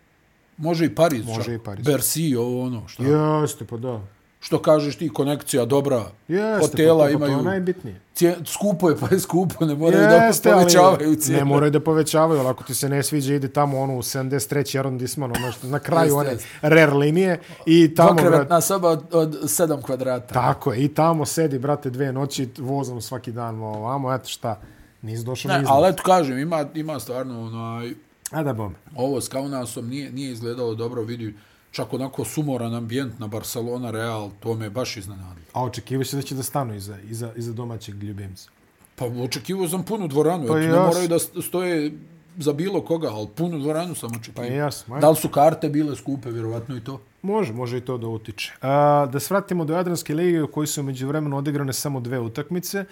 Može 0.57 0.87
i 0.87 0.95
Pariz. 0.95 1.27
Može 1.27 1.45
čak. 1.45 1.55
i 1.55 1.59
Pariz. 1.59 1.87
Bercy, 1.87 2.37
ovo 2.37 2.63
ono. 2.63 2.89
Šta? 2.89 3.03
Jeste, 3.03 3.65
pa 3.65 3.77
da. 3.77 4.03
Što 4.41 4.63
kažeš 4.63 4.97
ti, 4.97 5.09
konekcija 5.09 5.65
dobra. 5.65 6.05
Jeste, 6.29 6.61
Hotela 6.61 7.05
pa 7.05 7.13
to, 7.13 7.19
pa 7.19 7.25
imaju... 7.25 7.33
To 7.33 7.39
je 7.39 7.45
najbitnije. 7.45 8.01
Cije, 8.15 8.37
skupo 8.45 8.89
je, 8.91 8.97
pa 8.97 9.09
je 9.11 9.21
skupo. 9.21 9.65
Ne 9.67 9.75
moraju 9.75 10.03
Jeste, 10.03 10.49
da 10.51 10.57
povećavaju 10.57 11.15
cijene. 11.15 11.39
Ne 11.39 11.45
moraju 11.45 11.71
da 11.71 11.81
povećavaju, 11.81 12.41
ali 12.41 12.49
ako 12.49 12.65
ti 12.65 12.75
se 12.75 12.89
ne 12.89 13.03
sviđa, 13.03 13.35
ide 13.35 13.49
tamo 13.49 13.81
ono 13.81 13.97
u 13.97 14.03
73. 14.03 14.79
arondisman, 14.79 15.33
ono 15.37 15.53
što 15.53 15.67
na 15.67 15.79
kraju 15.79 16.17
one 16.17 16.37
rare 16.63 16.93
linije 16.93 17.41
i 17.67 17.95
tamo... 17.95 18.13
brate, 18.13 18.23
Dvokrevetna 18.23 18.61
soba 18.61 18.89
od, 18.89 19.05
od 19.13 19.37
sedam 19.47 19.83
kvadrata. 19.83 20.35
Tako 20.35 20.73
je, 20.73 20.85
i 20.85 20.89
tamo 20.89 21.27
sedi, 21.27 21.59
brate, 21.59 21.91
dve 21.91 22.13
noći, 22.13 22.49
vozom 22.59 23.01
svaki 23.01 23.33
dan 23.33 23.63
ovamo, 23.63 24.15
eto 24.15 24.29
šta, 24.29 24.61
nisi 25.03 25.25
došao 25.25 25.53
Ne, 25.53 25.59
ni 25.59 25.65
ali 25.69 25.89
eto 25.89 26.03
kažem, 26.03 26.39
ima, 26.39 26.67
ima 26.75 27.01
stvarno 27.01 27.43
onaj, 27.47 27.95
A 28.31 28.43
da 28.43 28.53
bom. 28.53 28.75
ovo 28.97 29.21
s 29.21 29.29
Kaunasom 29.29 29.89
nije, 29.89 30.13
nije 30.13 30.33
izgledalo 30.33 30.75
dobro, 30.75 31.03
vidi, 31.03 31.35
čak 31.71 31.93
onako 31.93 32.25
sumoran 32.25 32.75
ambijent 32.75 33.19
na 33.19 33.27
Barcelona 33.27 33.91
Real, 33.91 34.31
to 34.41 34.55
me 34.55 34.71
baš 34.71 34.97
iznenadilo. 34.97 35.47
A 35.53 35.65
očekivao 35.65 36.05
se 36.05 36.17
da 36.17 36.23
će 36.23 36.35
da 36.35 36.43
stanu 36.43 36.75
iza, 36.75 36.99
iza, 37.01 37.33
iza 37.37 37.53
domaćeg 37.53 38.03
ljubimca. 38.03 38.51
Pa 38.97 39.05
očekivao 39.05 39.69
sam 39.69 39.83
punu 39.83 40.09
dvoranu, 40.09 40.47
Pa 40.47 40.53
pa 40.53 40.59
ne 40.59 40.69
moraju 40.69 41.09
da 41.09 41.19
stoje 41.43 41.93
za 42.39 42.53
bilo 42.53 42.81
koga, 42.81 43.09
ali 43.09 43.29
punu 43.35 43.59
dvoranu 43.59 43.95
sam 43.95 44.11
Pa 44.11 44.17
očekivao. 44.19 44.51
jasno. 44.51 44.95
ajde. 44.95 45.01
Da 45.01 45.11
li 45.11 45.17
su 45.17 45.29
karte 45.29 45.69
bile 45.69 45.97
skupe, 45.97 46.31
vjerovatno 46.31 46.77
i 46.77 46.81
to? 46.81 47.01
Može, 47.23 47.53
može 47.53 47.79
i 47.79 47.81
to 47.81 47.99
da 47.99 48.07
utiče. 48.07 48.53
A, 48.63 49.07
da 49.13 49.21
se 49.21 49.35
vratimo 49.35 49.65
do 49.65 49.75
Jadranske 49.75 50.15
lige 50.15 50.43
u 50.43 50.49
kojoj 50.49 50.67
su 50.67 50.83
među 50.83 51.09
vremenu 51.09 51.37
odigrane 51.37 51.73
samo 51.73 52.01
dve 52.01 52.19
utakmice. 52.21 52.79
A, 52.79 52.85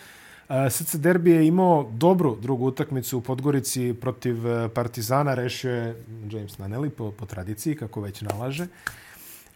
SC 0.70 0.94
Derbi 0.94 1.30
je 1.30 1.47
imao 1.47 1.90
dobru 1.92 2.36
drugu 2.36 2.66
utakmicu 2.66 3.18
u 3.18 3.20
Podgorici 3.20 3.94
protiv 4.01 4.47
e, 4.47 4.68
Partizana, 4.68 5.34
rešio 5.34 5.72
je 5.72 6.05
James 6.30 6.59
Naneli 6.59 6.90
po, 6.90 7.11
po 7.11 7.26
tradiciji, 7.26 7.76
kako 7.76 8.01
već 8.01 8.20
nalaže. 8.20 8.66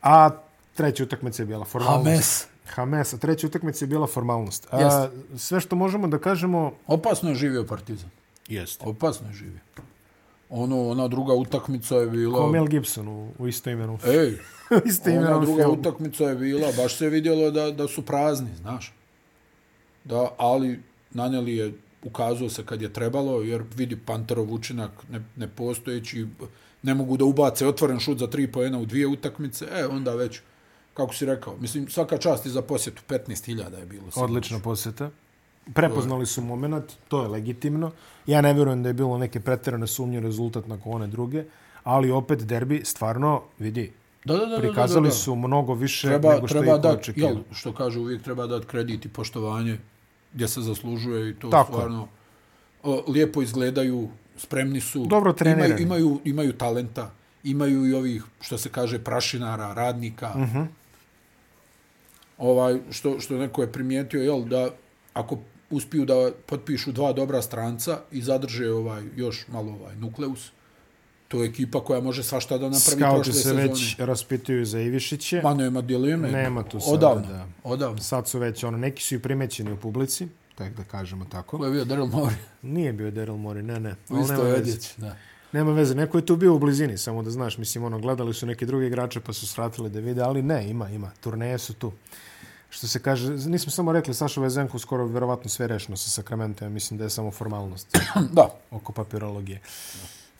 A 0.03 0.31
treća 0.75 1.03
utakmica 1.03 1.43
je 1.43 1.47
bila 1.47 1.65
formalnost. 1.65 2.07
Hames. 2.07 2.47
Hames, 2.67 3.15
a 3.15 3.17
treća 3.17 3.47
utakmica 3.47 3.85
je 3.85 3.87
bila 3.87 4.07
formalnost. 4.07 4.67
A, 4.71 4.81
Jeste. 4.81 5.39
sve 5.39 5.61
što 5.61 5.77
možemo 5.77 6.09
da 6.09 6.19
kažemo... 6.19 6.73
Opasno 6.87 7.29
je 7.29 7.35
živio 7.35 7.65
Partizan. 7.65 8.11
Jeste. 8.49 8.85
Opasno 8.89 9.29
je 9.29 9.35
živio. 9.35 9.61
Ono, 10.49 10.89
ona 10.89 11.09
druga 11.09 11.35
utakmica 11.35 11.97
je 11.97 12.07
bila... 12.07 12.39
Kao 12.39 12.51
Mel 12.51 12.67
Gibson 12.67 13.09
u, 13.09 13.33
u 13.39 13.49
isto 13.49 13.71
imenu. 13.71 13.99
Ej, 14.05 14.39
isto 14.91 15.11
ona 15.11 15.21
imenu 15.21 15.41
druga 15.41 15.63
filmu. 15.63 15.81
utakmica 15.81 16.25
je 16.25 16.35
bila, 16.35 16.69
baš 16.77 16.97
se 16.97 17.09
vidjelo 17.09 17.51
da, 17.51 17.71
da 17.71 17.89
su 17.89 18.03
prazni, 18.03 18.51
znaš. 18.61 18.95
Da, 20.05 20.29
ali 20.39 20.81
naneli 21.11 21.57
je 21.57 21.73
ukazao 22.05 22.49
se 22.49 22.67
kad 22.67 22.83
je 22.83 22.93
trebalo, 22.93 23.43
jer 23.43 23.63
vidi 23.77 23.97
Panterov 23.97 24.53
učinak 24.53 24.91
ne, 25.11 25.23
nepostojeći, 25.37 26.27
ne 26.83 26.95
mogu 26.95 27.17
da 27.17 27.25
ubace 27.25 27.67
otvoren 27.67 28.01
šut 28.01 28.19
za 28.19 28.27
tri 28.27 28.53
pojena 28.53 28.79
u 28.79 28.87
dvije 28.87 29.07
utakmice, 29.07 29.67
e, 29.73 29.87
onda 29.87 30.15
već, 30.15 30.41
kako 30.95 31.15
si 31.15 31.27
rekao, 31.27 31.57
mislim, 31.57 31.89
svaka 31.89 32.19
čast 32.19 32.47
i 32.47 32.51
za 32.51 32.63
posjetu, 32.63 33.03
15.000 33.09 33.79
je 33.79 33.87
bilo. 33.87 34.03
Odlična 34.03 34.25
Odlična 34.25 34.59
posjeta. 34.59 35.11
Prepoznali 35.75 36.27
su 36.27 36.43
moment, 36.43 36.85
to 37.09 37.23
je 37.23 37.29
legitimno. 37.29 37.91
Ja 38.27 38.41
ne 38.41 38.55
vjerujem 38.55 38.83
da 38.83 38.89
je 38.89 38.93
bilo 38.93 39.19
neke 39.19 39.41
pretjerane 39.41 39.87
sumnje 39.87 40.21
rezultat 40.21 40.67
nakon 40.67 40.93
one 40.95 41.07
druge, 41.07 41.45
ali 41.85 42.11
opet 42.11 42.39
derbi 42.39 42.81
stvarno, 42.85 43.43
vidi, 43.59 43.93
Da, 44.25 44.35
da, 44.37 44.41
da, 44.41 44.47
da, 44.47 44.59
prikazali 44.59 45.03
da, 45.09 45.09
da. 45.09 45.15
su 45.15 45.35
mnogo 45.35 45.75
više 45.75 46.09
treba, 46.09 46.35
nego 46.35 46.47
što 46.49 46.59
treba 46.59 46.73
je 46.73 46.79
da, 46.79 46.91
očekivao. 46.91 47.31
jel, 47.31 47.39
što 47.53 47.73
kaže 47.73 47.99
uvijek 47.99 48.23
treba 48.23 48.47
dati 48.47 48.67
kredit 48.67 49.05
i 49.05 49.09
poštovanje 49.09 49.79
gdje 50.33 50.49
se 50.49 50.61
zaslužuje 50.61 51.31
i 51.31 51.35
to 51.35 51.51
Tako 51.51 51.73
stvarno 51.73 52.09
o, 52.83 53.05
lijepo 53.09 53.43
izgledaju, 53.43 54.09
spremni 54.37 54.81
su. 54.81 55.07
Dobro 55.07 55.33
trenirani. 55.33 55.83
Imaju, 55.83 55.83
imaju, 55.83 56.21
imaju 56.25 56.53
talenta, 56.53 57.11
imaju 57.45 57.87
i 57.87 57.95
ovih, 57.95 58.25
što 58.41 58.59
se 58.59 58.69
kaže, 58.69 58.99
prašinara, 58.99 59.75
radnika. 59.75 60.33
Uh 60.35 60.41
Mhm. 60.41 60.59
-huh. 60.59 60.67
ovaj, 62.39 62.79
što, 62.91 63.21
što 63.21 63.39
neko 63.39 63.63
je 63.63 63.73
primijetio, 63.73 64.23
jel, 64.23 64.45
da 64.45 64.71
ako 65.15 65.39
uspiju 65.71 66.05
da 66.05 66.31
potpišu 66.47 66.93
dva 66.93 67.13
dobra 67.13 67.43
stranca 67.43 68.01
i 68.11 68.23
zadrže 68.23 68.71
ovaj 68.73 69.03
još 69.17 69.49
malo 69.49 69.73
ovaj 69.73 69.97
nukleus, 69.97 70.51
to 71.31 71.43
je 71.43 71.49
ekipa 71.49 71.85
koja 71.85 72.01
može 72.01 72.23
svašta 72.23 72.59
da 72.59 72.65
napravi 72.65 72.81
Skauti 72.81 73.15
prošle 73.17 73.33
se 73.33 73.43
sezone. 73.43 73.63
već 73.63 73.97
raspituju 73.99 74.65
za 74.65 74.81
Ivišiće. 74.81 75.41
Ma 75.45 75.55
nema 75.55 75.81
dileme. 75.81 76.31
Nema 76.31 76.63
tu 76.63 76.81
sada, 76.81 76.93
Odavno, 76.93 77.29
da. 77.29 77.47
odavno. 77.65 77.99
Sad 77.99 78.29
su 78.29 78.39
već, 78.39 78.65
ono, 78.65 78.79
neki 78.79 79.03
su 79.03 79.15
i 79.15 79.19
primećeni 79.19 79.73
u 79.73 79.77
publici, 79.77 80.29
tako 80.55 80.75
da 80.77 80.85
kažemo 80.85 81.25
tako. 81.25 81.59
Ko 81.59 81.65
je 81.65 81.71
bio 81.73 81.85
Daryl 81.85 82.11
Morey? 82.11 82.35
Nije 82.63 82.93
bio 82.93 83.11
Daryl 83.11 83.37
Morey, 83.39 83.63
ne, 83.63 83.81
ne. 83.81 83.95
U 84.09 84.21
isto 84.21 84.43
veze. 84.43 84.57
odjeći, 84.57 84.95
da. 84.97 85.17
Nema 85.53 85.73
veze, 85.73 85.95
neko 85.95 86.19
je 86.19 86.27
tu 86.27 86.37
bio 86.37 86.55
u 86.55 86.59
blizini, 86.59 86.99
samo 86.99 87.23
da 87.23 87.31
znaš, 87.31 87.59
mislim, 87.59 87.85
ono, 87.85 87.99
gledali 87.99 88.35
su 88.35 88.47
neki 88.47 88.67
drugi 88.67 88.87
igrače 88.87 89.21
pa 89.21 89.33
su 89.33 89.47
svratili 89.47 89.91
da 89.91 90.01
vide, 90.01 90.23
ali 90.23 90.43
ne, 90.43 90.71
ima, 90.71 90.89
ima, 90.91 91.11
turneje 91.21 91.59
su 91.59 91.75
tu. 91.75 91.93
Što 92.71 92.87
se 92.87 93.03
kaže, 93.03 93.31
nismo 93.31 93.71
samo 93.73 93.93
rekli, 93.93 94.15
Saša 94.15 94.41
Vezenko 94.41 94.79
skoro 94.79 95.07
vjerovatno 95.07 95.51
sve 95.51 95.67
rešeno 95.67 95.97
sa 95.97 96.11
Sakramentom, 96.11 96.67
ja 96.67 96.71
mislim 96.71 96.99
da 96.99 97.05
je 97.05 97.11
samo 97.11 97.31
formalnost 97.31 97.99
Da, 98.37 98.49
oko 98.71 98.93
papirologije. 98.93 99.61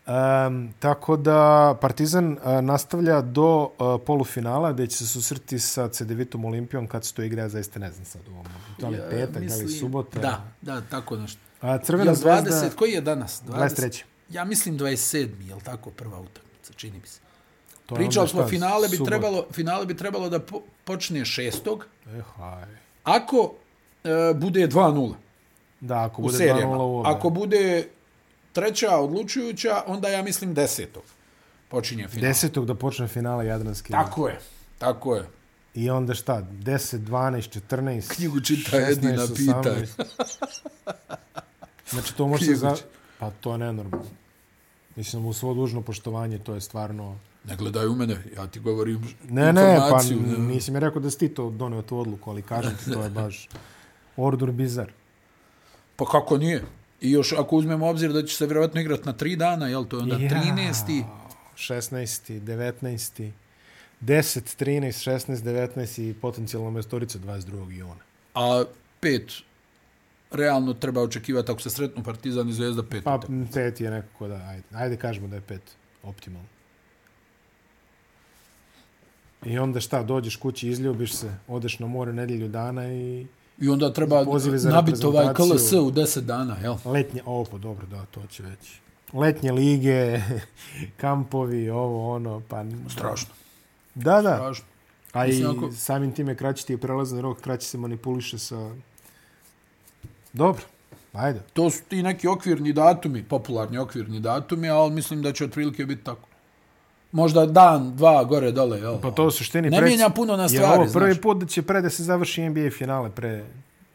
Um, 0.07 0.73
tako 0.79 1.17
da 1.17 1.39
Partizan 1.81 2.33
uh, 2.33 2.39
nastavlja 2.63 3.21
do 3.21 3.47
uh, 3.59 3.71
polufinala 4.07 4.73
gdje 4.73 4.87
će 4.87 4.97
se 4.97 5.07
susreti 5.07 5.59
sa 5.59 5.89
CDVitom 5.89 6.45
Olimpijom 6.45 6.87
kad 6.87 7.05
se 7.05 7.15
to 7.15 7.23
igra, 7.23 7.49
zaista 7.49 7.79
ne 7.79 7.91
znam 7.91 8.05
sad 8.05 8.23
u 8.29 8.33
ovom. 8.33 8.47
Da 8.79 8.89
li 8.89 8.99
petak, 9.11 9.43
da 9.43 9.55
li 9.55 9.69
subota? 9.69 10.19
Da, 10.21 10.45
da, 10.63 10.81
tako 10.81 11.17
nešto. 11.17 11.41
A, 11.61 11.79
Crvena 11.79 12.15
zvezda... 12.15 12.51
20, 12.51 12.75
koji 12.75 12.91
je 12.91 13.01
danas? 13.01 13.43
23. 13.43 14.03
Ja 14.29 14.45
mislim 14.45 14.79
27. 14.79 15.17
je 15.41 15.55
li 15.55 15.61
tako 15.61 15.91
prva 15.91 16.21
utakmica, 16.21 16.73
čini 16.73 16.99
mi 17.01 17.07
se. 17.07 17.21
To 17.87 17.95
Pričali 17.95 18.29
smo, 18.29 18.47
finale 18.47 18.89
bi, 18.89 18.97
subota. 18.97 19.11
trebalo, 19.11 19.47
finale 19.53 19.87
bi 19.87 19.97
trebalo 19.97 20.29
da 20.29 20.39
po, 20.41 20.61
počne 20.85 21.25
šestog, 21.25 21.87
E, 22.09 22.21
haj. 22.37 22.65
ako 23.05 23.53
e, 24.05 24.09
bude 24.35 24.69
2-0 24.69 25.15
Da, 25.81 26.05
ako 26.05 26.23
bude 26.23 26.35
2-0 26.35 26.39
serijama. 26.39 26.77
u 26.77 26.99
obe. 26.99 27.09
Ako 27.09 27.31
bude 27.31 27.89
treća 28.53 28.97
odlučujuća, 28.97 29.83
onda 29.87 30.09
ja 30.09 30.23
mislim 30.23 30.55
desetog 30.55 31.03
počinje 31.69 32.09
finale. 32.09 32.29
Desetog 32.29 32.67
da 32.67 32.75
počne 32.75 33.09
finala 33.09 33.43
Jadranske. 33.43 33.93
Tako 33.93 34.29
je, 34.29 34.39
tako 34.79 35.17
je. 35.17 35.29
I 35.75 35.91
onda 35.91 36.15
šta? 36.15 36.43
10, 36.53 36.99
12, 36.99 37.61
14, 37.71 38.15
Knjigu 38.15 38.41
čita 38.41 38.77
Edina, 38.91 39.27
pitaj. 39.37 39.87
Znači 41.91 42.15
to 42.17 42.27
može 42.27 42.45
se 42.45 42.55
za... 42.55 42.77
Pa 43.19 43.31
to 43.31 43.53
je 43.53 43.59
nenormalno. 43.59 44.07
Mislim, 44.97 45.27
u 45.27 45.33
svo 45.33 45.55
dužno 45.55 45.83
poštovanje, 45.83 46.39
to 46.39 46.55
je 46.55 46.61
stvarno... 46.61 47.19
Ne 47.45 47.57
gledaj 47.57 47.87
u 47.87 47.95
mene, 47.95 48.17
ja 48.37 48.47
ti 48.47 48.61
govorim 48.61 49.17
Ne, 49.29 49.53
ne, 49.53 49.77
pa 49.77 49.85
informaciju. 49.85 50.21
ne. 50.27 50.39
nisam 50.39 50.75
je 50.75 50.81
rekao 50.81 51.03
da 51.03 51.11
si 51.11 51.19
ti 51.19 51.29
to 51.29 51.51
donio 51.51 51.83
tu 51.83 51.99
odluku, 51.99 52.31
ali 52.31 52.43
kažem 52.43 52.77
ti, 52.85 52.93
to 52.93 53.03
je 53.03 53.11
baš 53.21 53.49
ordur 54.17 54.53
bizar. 54.53 54.93
Pa 55.97 56.05
kako 56.05 56.39
nije? 56.39 56.65
I 57.01 57.11
još 57.11 57.33
ako 57.33 57.57
uzmemo 57.57 57.89
obzir 57.89 58.13
da 58.13 58.23
će 58.23 58.37
se 58.37 58.47
vjerovatno 58.47 58.81
igrati 58.81 59.07
na 59.07 59.13
tri 59.13 59.37
dana, 59.37 59.69
jel 59.69 59.85
to 59.85 59.97
je 59.97 60.03
onda 60.03 60.15
Ja. 60.17 60.31
13. 60.31 61.05
16. 61.57 62.41
19. 62.41 63.31
10, 64.01 64.65
13, 64.65 65.11
16, 65.11 65.37
19 65.37 66.11
i 66.11 66.15
potencijalno 66.15 66.71
mestorica 66.71 67.19
22. 67.19 67.71
juna. 67.71 68.01
A 68.35 68.65
pet 69.01 69.33
realno 70.31 70.75
treba 70.75 71.03
očekivati 71.03 71.53
ako 71.53 71.61
se 71.61 71.71
sretnu 71.71 72.03
Partizan 72.05 72.49
i 72.49 72.53
Zvezda 72.53 72.83
pet. 72.83 73.05
Pa 73.05 73.15
utakmica. 73.15 73.53
pet 73.55 73.81
je 73.81 73.91
nekako 73.91 74.29
da, 74.29 74.35
ajde, 74.35 74.63
ajde 74.73 74.97
kažemo 74.97 75.29
da 75.29 75.37
je 75.37 75.43
pet 75.43 75.63
optimalno. 76.03 76.49
I 79.47 79.59
onda 79.59 79.81
šta, 79.81 80.03
dođeš 80.03 80.37
kući, 80.37 80.69
izljubiš 80.69 81.13
se, 81.15 81.35
odeš 81.49 81.79
na 81.79 81.87
more 81.87 82.13
nedjelju 82.13 82.49
dana 82.49 82.93
i 82.95 83.27
I 83.61 83.69
onda 83.69 83.93
treba 83.93 84.25
nabiti 84.71 85.07
ovaj. 85.07 85.35
KLS 85.35 85.73
u 85.73 85.91
10 85.91 86.21
dana, 86.21 86.57
jel? 86.63 86.77
letnje, 86.85 87.23
ovo 87.27 87.45
pa 87.45 87.59
dobro, 87.59 87.87
da, 87.87 88.05
to 88.11 88.21
će 88.31 88.43
već. 88.43 88.81
Letnje 89.13 89.53
lige, 89.53 90.21
kampovi, 91.01 91.71
ovo, 91.71 92.15
ono, 92.15 92.43
pa... 92.49 92.65
Strašno. 92.89 93.35
Da, 93.95 94.23
da. 94.23 94.37
Strašno. 94.37 94.65
A 95.13 95.27
i 95.27 95.45
ako- 95.45 95.73
samim 95.73 96.13
time 96.13 96.35
kraći 96.35 96.67
ti 96.67 96.73
je 96.73 96.79
prelazan 96.79 97.21
rok, 97.21 97.41
kraći 97.41 97.67
se 97.67 97.79
manipuliše 97.79 98.39
sa... 98.39 98.71
Dobro, 100.33 100.63
ajde. 101.13 101.41
To 101.53 101.71
su 101.71 101.83
ti 101.89 102.03
neki 102.03 102.29
okvirni 102.29 102.73
datumi, 102.73 103.23
popularni 103.23 103.79
okvirni 103.79 104.21
datumi, 104.21 104.69
ali 104.69 104.93
mislim 104.93 105.23
da 105.23 105.33
će 105.33 105.45
otprilike 105.45 105.87
biti 105.87 106.05
tako. 106.05 106.30
Možda 107.13 107.47
dan, 107.47 107.97
dva, 107.97 108.25
gore, 108.25 108.53
dole, 108.53 108.79
jel? 108.79 109.01
Pa 109.01 109.11
to 109.11 109.27
u 109.27 109.31
suštini... 109.31 109.71
Ne 109.71 109.79
prec- 109.79 109.85
mijenja 109.85 110.09
puno 110.09 110.37
na 110.37 110.43
Je 110.43 110.49
stvari, 110.49 110.83
ovo 110.83 110.93
prvi 110.93 111.13
znaš. 111.13 111.23
put 111.23 111.39
da 111.39 111.47
će 111.47 111.63
pre 111.63 111.81
da 111.81 111.91
se 111.91 112.03
završi 112.05 112.49
NBA 112.49 112.71
finale, 112.79 113.11
pre, 113.11 113.45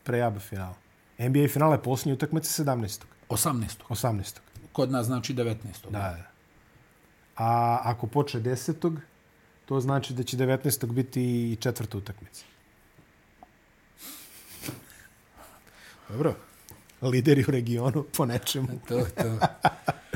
pre 0.03 0.22
ABA 0.22 0.39
finale. 0.39 0.74
NBA 1.20 1.47
finale 1.47 1.82
posljednji 1.84 2.13
utakmice 2.13 2.63
17. 2.63 3.03
18. 3.30 3.66
18. 3.89 4.38
Kod 4.72 4.91
nas 4.91 5.05
znači 5.05 5.34
19. 5.34 5.55
Da, 5.89 5.99
da. 5.99 6.18
A 7.38 7.80
ako 7.84 8.07
počne 8.07 8.41
10. 8.41 8.97
to 9.66 9.80
znači 9.80 10.13
da 10.13 10.24
će 10.24 10.38
19. 10.38 10.91
biti 10.91 11.22
i 11.51 11.55
četvrta 11.55 11.97
utakmica. 11.97 12.45
Dobro. 16.09 16.36
lideri 17.01 17.45
u 17.47 17.51
regionu 17.51 18.03
po 18.18 18.26
nečemu. 18.26 18.68
To, 18.88 19.05
to. 19.16 19.38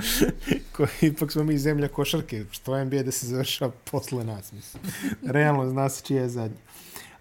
Ko, 0.76 0.86
ipak 1.02 1.32
smo 1.32 1.44
mi 1.44 1.58
zemlja 1.58 1.88
košarke, 1.88 2.46
što 2.52 2.84
NBA 2.84 3.04
da 3.04 3.12
se 3.12 3.28
završa 3.28 3.70
posle 3.92 4.24
nas, 4.24 4.52
mislim. 4.52 4.84
Realno 5.24 5.70
zna 5.70 5.90
se 5.90 6.04
čija 6.06 6.22
je 6.22 6.30
zadnja. 6.30 6.58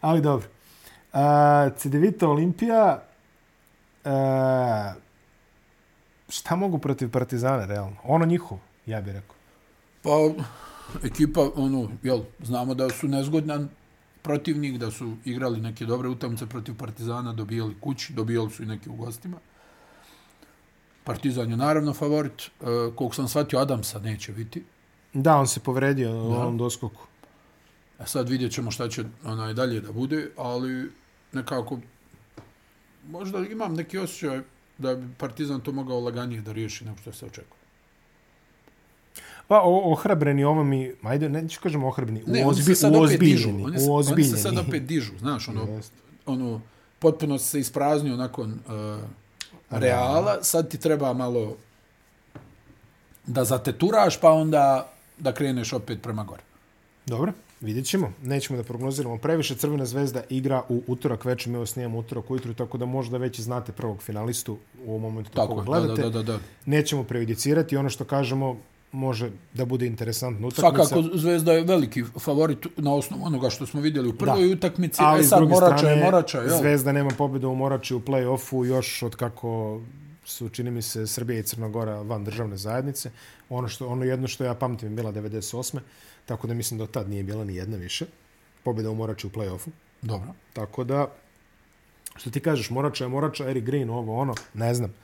Ali 0.01 0.20
dobro. 0.20 0.49
Uh, 1.12 1.20
Cedevita 1.76 2.29
Olimpija, 2.29 3.03
uh, 4.05 4.11
šta 6.29 6.57
mogu 6.57 6.79
protiv 6.79 7.11
Partizana, 7.11 7.64
realno? 7.64 7.97
Ono 8.05 8.26
njihovo, 8.26 8.61
ja 8.87 9.01
bih 9.01 9.14
rekao. 9.14 9.37
Pa, 10.03 10.11
ekipa, 11.07 11.51
ono, 11.55 11.91
jel, 12.03 12.20
znamo 12.43 12.74
da 12.74 12.91
su 12.91 13.09
nezgodnan 13.09 13.68
protivnik, 14.22 14.79
da 14.79 14.91
su 14.91 15.16
igrali 15.24 15.61
neke 15.61 15.87
dobre 15.87 16.09
utakmice 16.09 16.47
protiv 16.47 16.76
Partizana, 16.76 17.33
dobijali 17.33 17.74
kući, 17.81 18.12
dobijali 18.12 18.51
su 18.51 18.62
i 18.62 18.66
neke 18.66 18.91
u 18.91 18.97
gostima. 18.97 19.37
Partizan 21.09 21.51
je 21.51 21.57
naravno 21.57 21.93
favorit, 21.95 22.33
e, 22.43 22.65
koliko 22.95 23.15
sam 23.15 23.29
shvatio, 23.29 23.59
Adamsa 23.59 23.99
neće 24.01 24.33
biti. 24.33 24.65
Da, 25.15 25.37
on 25.37 25.47
se 25.47 25.61
povredio 25.61 26.09
na 26.09 26.19
ovom 26.19 26.59
doskoku. 26.59 27.07
A 27.99 28.07
sad 28.07 28.29
vidjet 28.29 28.53
ćemo 28.53 28.71
šta 28.71 28.89
će 28.89 29.05
onaj 29.25 29.55
dalje 29.55 29.81
da 29.81 29.93
bude, 29.93 30.31
ali 30.37 30.91
nekako 31.33 31.79
možda 33.07 33.39
imam 33.41 33.75
neki 33.75 33.99
osjećaj 33.99 34.41
da 34.79 34.95
bi 34.95 35.07
Partizan 35.19 35.61
to 35.61 35.73
mogao 35.73 36.01
laganije 36.01 36.41
da 36.43 36.53
riješi 36.53 36.85
nego 36.85 36.97
što 36.99 37.13
se 37.13 37.27
očekuje. 37.27 37.59
Pa 39.49 39.61
o, 39.61 39.93
ohrabreni 39.93 40.45
ovo 40.45 40.65
mi, 40.65 40.93
ajde, 41.03 41.29
ne 41.29 41.49
ću 41.49 41.61
kažem 41.63 41.85
ohrabreni, 41.85 42.23
Ne, 42.27 42.45
u 42.45 42.49
oni 42.49 42.63
se 42.63 42.75
sad 42.75 42.95
opet 42.97 43.21
dižu. 43.21 43.49
uozbiljeni. 43.49 43.65
Oni, 43.65 43.79
se- 43.79 43.85
oni 43.85 43.91
uozbiljeni. 43.91 44.37
se 44.37 44.43
sad 44.43 44.59
opet 44.59 44.83
dižu, 44.85 45.13
znaš, 45.19 45.49
ono, 45.49 45.63
Jest. 45.65 45.93
ono 46.27 46.61
potpuno 46.99 47.39
se 47.39 47.61
ispraznio 47.61 48.17
nakon 48.17 48.51
uh, 48.51 49.01
Reala, 49.71 50.39
sad 50.43 50.71
ti 50.71 50.79
treba 50.79 51.12
malo 51.12 51.57
da 53.27 53.45
zateturaš, 53.45 54.21
pa 54.21 54.31
onda 54.31 54.93
da 55.19 55.33
kreneš 55.33 55.73
opet 55.73 56.03
prema 56.03 56.25
gore. 56.25 56.43
Dobro, 57.07 57.33
vidjet 57.61 57.87
ćemo. 57.87 58.12
Nećemo 58.23 58.57
da 58.57 58.62
prognoziramo 58.62 59.19
previše. 59.19 59.55
Crvena 59.55 59.87
zvezda 59.87 60.23
igra 60.31 60.62
u 60.69 60.83
utorak 60.87 61.25
večer, 61.25 61.51
mi 61.51 61.57
ovo 61.57 61.66
snijemo 61.66 61.99
utorak 61.99 62.31
ujutru, 62.31 62.55
tako 62.55 62.79
da 62.79 62.87
možda 62.87 63.19
već 63.19 63.41
znate 63.41 63.73
prvog 63.73 64.03
finalistu 64.03 64.59
u 64.85 64.91
ovom 64.91 65.03
momentu 65.03 65.31
Tako 65.35 65.55
da, 65.55 65.62
gledate. 65.62 66.03
da, 66.03 66.11
da, 66.11 66.23
da. 66.23 66.39
Nećemo 66.66 67.05
prejudicirati, 67.05 67.77
ono 67.77 67.91
što 67.91 68.05
kažemo 68.05 68.57
može 68.93 69.30
da 69.55 69.64
bude 69.64 69.86
interesantna 69.86 70.47
utakmica. 70.47 70.84
Svakako 70.84 71.18
Zvezda 71.18 71.53
je 71.53 71.64
veliki 71.64 72.05
favorit 72.18 72.66
na 72.76 72.95
osnovu 72.95 73.24
onoga 73.26 73.51
što 73.51 73.66
smo 73.66 73.80
vidjeli 73.80 74.09
u 74.09 74.16
prvoj 74.18 74.49
Da. 74.49 74.53
utakmici, 74.55 75.03
Ali 75.05 75.20
e 75.20 75.24
sad 75.24 75.49
Morača 75.49 75.78
strane, 75.78 75.97
je 75.97 76.05
Morača, 76.05 76.41
jel? 76.41 76.59
Zvezda 76.59 76.93
nema 76.93 77.11
pobjede 77.18 77.47
u 77.47 77.55
Morači 77.55 77.95
u 77.95 78.01
play-offu 78.01 78.64
još 78.64 79.03
od 79.03 79.16
kako 79.16 79.80
su, 80.24 80.49
čini 80.49 80.70
mi 80.70 80.82
se, 80.82 81.07
Srbija 81.07 81.41
i 81.41 81.43
Crnogora 81.43 82.03
van 82.03 82.24
državne 82.24 82.57
zajednice. 82.57 83.11
Ono, 83.49 83.68
što, 83.68 83.89
ono 83.89 84.05
jedno 84.05 84.28
što 84.28 84.45
ja 84.45 84.55
pamtim 84.55 84.89
je 84.89 84.95
bila 84.95 85.12
98. 85.12 85.78
Tako 86.26 86.47
da 86.47 86.55
mislim 86.55 86.78
da 86.78 86.84
od 86.84 86.91
tad 86.91 87.09
nije 87.09 87.22
bila 87.22 87.45
ni 87.45 87.57
jedna 87.57 87.76
više. 87.76 88.07
Pobjeda 88.64 88.91
u 88.91 88.95
Morači 88.95 89.26
u 89.26 89.30
play-offu. 89.30 89.68
Dobro. 90.03 90.28
Tako 90.53 90.84
da, 90.84 91.07
što 92.16 92.30
ti 92.30 92.41
kažeš, 92.41 92.70
Morača 92.70 93.05
je 93.05 93.09
Morača, 93.09 93.51
Eric 93.51 93.64
Green, 93.64 93.91
ovo, 93.91 94.18
ono, 94.20 94.34
ne 94.55 94.74
znam. 94.74 94.95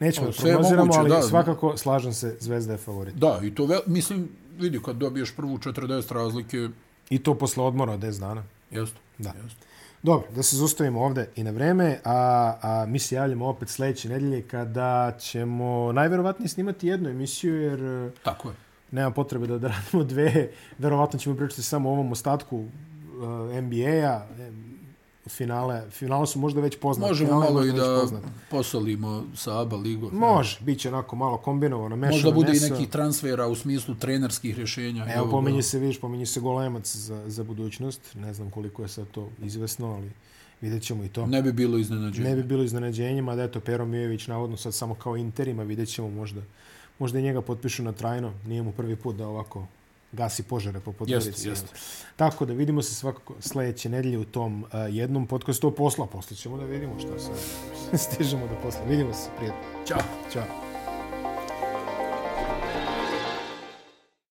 Nećemo 0.00 0.26
O, 0.26 0.30
da 0.30 0.36
prognoziramo, 0.36 0.92
ali 0.96 1.08
da. 1.08 1.22
svakako 1.22 1.76
slažem 1.76 2.12
se, 2.12 2.36
Zvezda 2.40 2.72
je 2.72 2.78
favorit. 2.78 3.14
Da, 3.14 3.40
i 3.42 3.54
to, 3.54 3.66
vel, 3.66 3.80
mislim, 3.86 4.28
vidi, 4.58 4.80
kad 4.84 4.96
dobiješ 4.96 5.36
prvu 5.36 5.58
40 5.58 6.14
razlike, 6.14 6.68
I 7.10 7.18
to 7.18 7.34
posle 7.34 7.64
odmora 7.64 7.92
od 7.92 8.00
10 8.00 8.20
dana. 8.20 8.44
jeste. 8.70 8.98
Da. 9.18 9.32
Jeste. 9.42 9.66
Dobro, 10.02 10.28
da 10.34 10.42
se 10.42 10.56
zustavimo 10.56 11.04
ovde 11.04 11.28
i 11.36 11.44
na 11.44 11.50
vreme, 11.50 11.98
a, 12.04 12.16
a 12.62 12.86
mi 12.88 12.98
se 12.98 13.14
javljamo 13.14 13.46
opet 13.46 13.68
sledeće 13.68 14.08
nedelje 14.08 14.42
kada 14.42 15.16
ćemo 15.20 15.92
najverovatnije 15.92 16.48
snimati 16.48 16.88
jednu 16.88 17.08
emisiju, 17.08 17.54
jer 17.62 17.80
e, 17.84 18.10
Tako 18.22 18.48
je. 18.48 18.54
nema 18.90 19.10
potrebe 19.10 19.46
da, 19.46 19.58
da 19.58 19.68
radimo 19.68 20.04
dve. 20.04 20.50
Verovatno 20.78 21.18
ćemo 21.18 21.36
pričati 21.36 21.62
samo 21.62 21.88
o 21.88 21.92
ovom 21.92 22.12
ostatku 22.12 22.56
uh, 22.58 22.68
NBA-a. 23.62 24.26
Finale, 25.28 25.90
finale 25.90 26.26
su 26.26 26.38
možda 26.38 26.60
već 26.60 26.78
poznati. 26.78 27.08
Možemo 27.10 27.28
finale 27.30 27.44
malo 27.44 27.64
i 27.64 27.72
da 27.72 27.98
poznati. 28.00 28.26
posolimo 28.50 29.24
sa 29.34 29.60
ABA 29.60 29.76
ligom. 29.76 30.10
Može, 30.12 30.58
bit 30.60 30.80
će 30.80 30.88
onako 30.88 31.16
malo 31.16 31.36
kombinovano, 31.36 31.96
mešano 31.96 32.14
Možda 32.14 32.30
bude 32.30 32.48
i 32.48 32.52
meso. 32.52 32.68
nekih 32.68 32.88
transfera 32.88 33.46
u 33.46 33.54
smislu 33.54 33.94
trenerskih 33.94 34.56
rješenja. 34.56 35.06
i 35.06 35.10
Evo, 35.10 35.18
ovoga. 35.18 35.30
pominje 35.30 35.62
se, 35.62 35.78
vidiš, 35.78 36.00
pominje 36.00 36.26
se 36.26 36.40
golemac 36.40 36.96
za, 36.96 37.22
za 37.26 37.44
budućnost. 37.44 38.14
Ne 38.14 38.34
znam 38.34 38.50
koliko 38.50 38.82
je 38.82 38.88
sad 38.88 39.06
to 39.08 39.28
izvesno, 39.42 39.86
ali 39.88 40.10
vidjet 40.60 40.82
ćemo 40.82 41.04
i 41.04 41.08
to. 41.08 41.26
Ne 41.26 41.42
bi 41.42 41.52
bilo 41.52 41.78
iznenađenje. 41.78 42.28
Ne 42.28 42.36
bi 42.36 42.42
bilo 42.42 42.62
iznenađenjima 42.62 43.36
da 43.36 43.42
eto 43.42 43.60
Pero 43.60 43.84
Mijević 43.84 44.26
navodno 44.26 44.56
sad 44.56 44.74
samo 44.74 44.94
kao 44.94 45.16
interima, 45.16 45.62
vidjet 45.62 45.88
ćemo 45.88 46.10
možda. 46.10 46.40
Možda 46.98 47.18
i 47.18 47.22
njega 47.22 47.40
potpišu 47.42 47.82
na 47.82 47.92
trajno, 47.92 48.32
nije 48.46 48.62
mu 48.62 48.72
prvi 48.72 48.96
put 48.96 49.16
da 49.16 49.28
ovako 49.28 49.66
gasi 50.16 50.42
požare 50.42 50.80
po 50.80 50.92
Podgorici. 50.92 51.28
Jeste, 51.28 51.48
jeste. 51.48 51.68
Tako 52.16 52.46
da 52.46 52.52
vidimo 52.52 52.82
se 52.82 52.94
svakako 52.94 53.34
sledeće 53.40 53.88
nedelje 53.88 54.18
u 54.18 54.24
tom 54.24 54.62
uh, 54.62 54.70
jednom 54.90 55.26
podcastu. 55.26 55.70
To 55.70 55.74
posla, 55.74 56.06
posle 56.06 56.36
ćemo 56.36 56.56
da 56.56 56.64
vidimo 56.64 56.98
šta 56.98 57.18
se 57.18 57.30
stižemo 58.04 58.46
do 58.46 58.54
posla. 58.62 58.84
Vidimo 58.84 59.14
se, 59.14 59.30
prijatno. 59.36 59.62
Ćao. 59.86 60.02
Ćao. 60.32 60.65